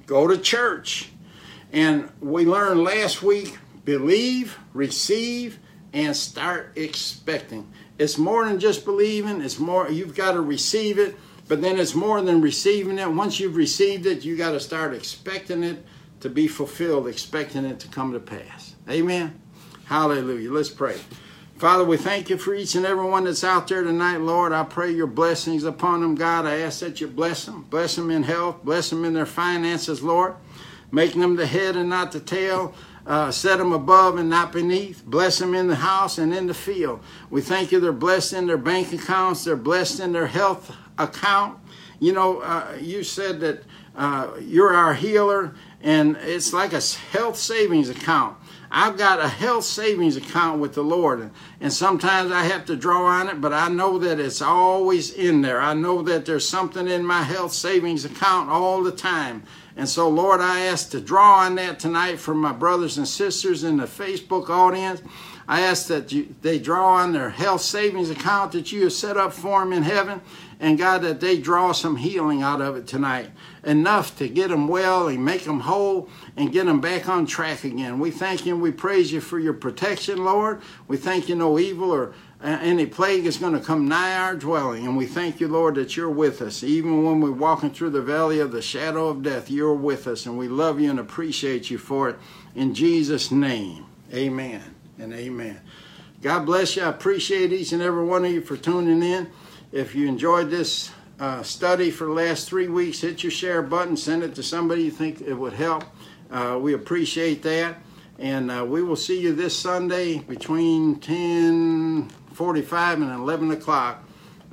Go 0.05 0.27
to 0.27 0.37
church. 0.37 1.11
And 1.71 2.09
we 2.21 2.45
learned 2.45 2.83
last 2.83 3.21
week 3.21 3.57
believe, 3.87 4.59
receive, 4.73 5.59
and 5.93 6.13
start 6.13 6.73
expecting. 6.75 7.71
It's 7.97 8.17
more 8.17 8.43
than 8.43 8.59
just 8.59 8.83
believing, 8.83 9.39
it's 9.39 9.59
more, 9.59 9.89
you've 9.89 10.13
got 10.13 10.33
to 10.33 10.41
receive 10.41 10.99
it, 10.99 11.15
but 11.47 11.61
then 11.61 11.79
it's 11.79 11.95
more 11.95 12.21
than 12.21 12.41
receiving 12.41 12.99
it. 12.99 13.09
Once 13.09 13.39
you've 13.39 13.55
received 13.55 14.05
it, 14.05 14.25
you 14.25 14.35
got 14.35 14.51
to 14.51 14.59
start 14.59 14.93
expecting 14.93 15.63
it 15.63 15.85
to 16.19 16.29
be 16.29 16.49
fulfilled, 16.49 17.07
expecting 17.07 17.63
it 17.63 17.79
to 17.79 17.87
come 17.87 18.11
to 18.11 18.19
pass. 18.19 18.75
Amen. 18.89 19.39
Hallelujah. 19.87 20.51
Let's 20.51 20.69
pray. 20.69 20.99
Father, 21.55 21.85
we 21.85 21.95
thank 21.95 22.29
you 22.29 22.37
for 22.37 22.53
each 22.53 22.75
and 22.75 22.85
every 22.85 23.05
one 23.05 23.23
that's 23.23 23.45
out 23.45 23.69
there 23.69 23.83
tonight, 23.83 24.17
Lord. 24.17 24.51
I 24.51 24.65
pray 24.65 24.91
your 24.91 25.07
blessings 25.07 25.63
upon 25.63 26.01
them, 26.01 26.13
God. 26.13 26.45
I 26.45 26.59
ask 26.59 26.81
that 26.81 26.99
you 26.99 27.07
bless 27.07 27.45
them. 27.45 27.65
Bless 27.69 27.95
them 27.95 28.11
in 28.11 28.23
health. 28.23 28.65
Bless 28.65 28.89
them 28.89 29.05
in 29.05 29.13
their 29.13 29.25
finances, 29.25 30.03
Lord. 30.03 30.35
Making 30.91 31.21
them 31.21 31.37
the 31.37 31.47
head 31.47 31.77
and 31.77 31.89
not 31.89 32.11
the 32.11 32.19
tail. 32.19 32.75
Uh, 33.05 33.31
set 33.31 33.59
them 33.59 33.71
above 33.71 34.17
and 34.17 34.29
not 34.29 34.51
beneath. 34.51 35.05
Bless 35.05 35.39
them 35.39 35.55
in 35.55 35.67
the 35.67 35.75
house 35.75 36.17
and 36.17 36.33
in 36.33 36.47
the 36.47 36.53
field. 36.53 36.99
We 37.29 37.39
thank 37.39 37.71
you 37.71 37.79
they're 37.79 37.93
blessed 37.93 38.33
in 38.33 38.45
their 38.45 38.57
bank 38.57 38.91
accounts. 38.91 39.45
They're 39.45 39.55
blessed 39.55 40.01
in 40.01 40.11
their 40.11 40.27
health 40.27 40.75
account. 40.99 41.59
You 42.01 42.11
know, 42.11 42.41
uh, 42.41 42.77
you 42.81 43.05
said 43.05 43.39
that 43.39 43.63
uh, 43.95 44.31
you're 44.41 44.73
our 44.73 44.93
healer, 44.93 45.55
and 45.81 46.17
it's 46.17 46.51
like 46.51 46.73
a 46.73 46.81
health 47.11 47.37
savings 47.37 47.87
account. 47.87 48.37
I've 48.69 48.97
got 48.97 49.19
a 49.19 49.27
health 49.27 49.63
savings 49.63 50.17
account 50.17 50.59
with 50.59 50.73
the 50.73 50.83
Lord, 50.83 51.29
and 51.61 51.71
sometimes 51.71 52.31
I 52.31 52.43
have 52.43 52.65
to 52.65 52.75
draw 52.75 53.05
on 53.05 53.29
it, 53.29 53.39
but 53.39 53.53
I 53.53 53.69
know 53.69 53.97
that 53.99 54.19
it's 54.19 54.41
always 54.41 55.11
in 55.11 55.41
there. 55.41 55.61
I 55.61 55.73
know 55.73 56.01
that 56.03 56.25
there's 56.25 56.47
something 56.47 56.87
in 56.87 57.05
my 57.05 57.23
health 57.23 57.53
savings 57.53 58.03
account 58.03 58.49
all 58.49 58.83
the 58.83 58.91
time. 58.91 59.43
And 59.77 59.87
so, 59.87 60.09
Lord, 60.09 60.41
I 60.41 60.61
ask 60.61 60.89
to 60.89 60.99
draw 60.99 61.41
on 61.41 61.53
that 61.55 61.79
tonight 61.79 62.19
for 62.19 62.33
my 62.33 62.51
brothers 62.51 62.97
and 62.97 63.07
sisters 63.07 63.63
in 63.63 63.77
the 63.77 63.85
Facebook 63.85 64.49
audience. 64.49 65.03
I 65.47 65.61
ask 65.61 65.85
that 65.87 66.11
you, 66.11 66.35
they 66.41 66.57
draw 66.57 66.95
on 66.95 67.13
their 67.13 67.29
health 67.29 67.61
savings 67.61 68.09
account 68.09 68.53
that 68.53 68.71
you 68.71 68.83
have 68.83 68.93
set 68.93 69.17
up 69.17 69.33
for 69.33 69.59
them 69.59 69.71
in 69.71 69.83
heaven. 69.83 70.21
And 70.59 70.79
God, 70.79 71.03
that 71.03 71.19
they 71.19 71.37
draw 71.37 71.73
some 71.73 71.97
healing 71.97 72.41
out 72.41 72.59
of 72.59 72.75
it 72.75 72.87
tonight. 72.87 73.29
Enough 73.63 74.17
to 74.17 74.27
get 74.27 74.49
them 74.49 74.67
well 74.67 75.07
and 75.07 75.23
make 75.23 75.43
them 75.43 75.59
whole 75.59 76.09
and 76.35 76.51
get 76.51 76.65
them 76.65 76.81
back 76.81 77.07
on 77.07 77.27
track 77.27 77.63
again. 77.63 77.99
We 77.99 78.09
thank 78.09 78.47
you 78.47 78.55
and 78.55 78.63
we 78.63 78.71
praise 78.71 79.11
you 79.11 79.21
for 79.21 79.37
your 79.37 79.53
protection, 79.53 80.25
Lord. 80.25 80.59
We 80.87 80.97
thank 80.97 81.29
you 81.29 81.35
no 81.35 81.59
evil 81.59 81.91
or 81.91 82.15
any 82.43 82.85
plague 82.85 83.25
is 83.25 83.37
going 83.37 83.53
to 83.53 83.59
come 83.59 83.87
nigh 83.87 84.15
our 84.15 84.35
dwelling. 84.35 84.85
And 84.85 84.95
we 84.95 85.07
thank 85.07 85.39
you, 85.39 85.47
Lord, 85.47 85.75
that 85.75 85.97
you're 85.97 86.09
with 86.09 86.41
us. 86.41 86.63
Even 86.63 87.03
when 87.03 87.19
we're 87.19 87.31
walking 87.31 87.71
through 87.71 87.89
the 87.89 88.01
valley 88.01 88.39
of 88.39 88.51
the 88.51 88.61
shadow 88.61 89.07
of 89.07 89.23
death, 89.23 89.49
you're 89.49 89.73
with 89.73 90.07
us. 90.07 90.25
And 90.25 90.37
we 90.37 90.47
love 90.47 90.79
you 90.79 90.89
and 90.89 90.99
appreciate 90.99 91.71
you 91.71 91.77
for 91.77 92.09
it. 92.09 92.17
In 92.53 92.75
Jesus' 92.75 93.31
name, 93.31 93.85
amen 94.13 94.61
and 94.99 95.13
amen. 95.13 95.59
God 96.21 96.45
bless 96.45 96.75
you. 96.75 96.83
I 96.83 96.89
appreciate 96.89 97.51
each 97.51 97.71
and 97.73 97.81
every 97.81 98.05
one 98.05 98.25
of 98.25 98.31
you 98.31 98.41
for 98.41 98.57
tuning 98.57 99.01
in. 99.01 99.29
If 99.71 99.95
you 99.95 100.07
enjoyed 100.07 100.49
this 100.49 100.91
uh, 101.19 101.41
study 101.43 101.89
for 101.89 102.05
the 102.05 102.13
last 102.13 102.47
three 102.47 102.67
weeks, 102.67 103.01
hit 103.01 103.23
your 103.23 103.31
share 103.31 103.61
button, 103.61 103.97
send 103.97 104.23
it 104.23 104.35
to 104.35 104.43
somebody 104.43 104.83
you 104.83 104.91
think 104.91 105.21
it 105.21 105.33
would 105.33 105.53
help. 105.53 105.83
Uh, 106.29 106.57
we 106.61 106.73
appreciate 106.73 107.41
that. 107.43 107.77
And 108.19 108.49
uh, 108.49 108.65
we 108.67 108.81
will 108.81 108.95
see 108.95 109.19
you 109.19 109.33
this 109.33 109.57
Sunday 109.57 110.19
between 110.19 110.99
10:45 112.37 113.01
and 113.01 113.11
11 113.11 113.51
o'clock 113.51 114.03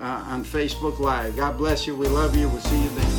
uh, 0.01 0.25
on 0.29 0.45
Facebook 0.45 0.99
Live. 0.99 1.37
God 1.37 1.59
bless 1.59 1.87
you. 1.87 1.95
We 1.95 2.09
love 2.09 2.37
you. 2.37 2.49
We'll 2.49 2.61
see 2.61 2.83
you 2.83 2.89
then. 2.91 3.11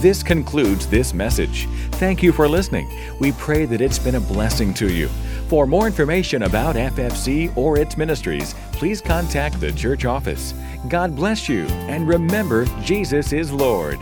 This 0.00 0.22
concludes 0.22 0.86
this 0.86 1.12
message. 1.12 1.66
Thank 1.92 2.22
you 2.22 2.30
for 2.30 2.46
listening. 2.46 2.88
We 3.18 3.32
pray 3.32 3.64
that 3.64 3.80
it's 3.80 3.98
been 3.98 4.14
a 4.14 4.20
blessing 4.20 4.72
to 4.74 4.92
you. 4.92 5.08
For 5.48 5.66
more 5.66 5.86
information 5.86 6.42
about 6.42 6.76
FFC 6.76 7.56
or 7.56 7.78
its 7.78 7.96
ministries, 7.96 8.54
please 8.72 9.00
contact 9.00 9.58
the 9.58 9.72
church 9.72 10.04
office. 10.04 10.54
God 10.88 11.16
bless 11.16 11.48
you, 11.48 11.64
and 11.88 12.06
remember, 12.06 12.66
Jesus 12.84 13.32
is 13.32 13.50
Lord. 13.50 13.98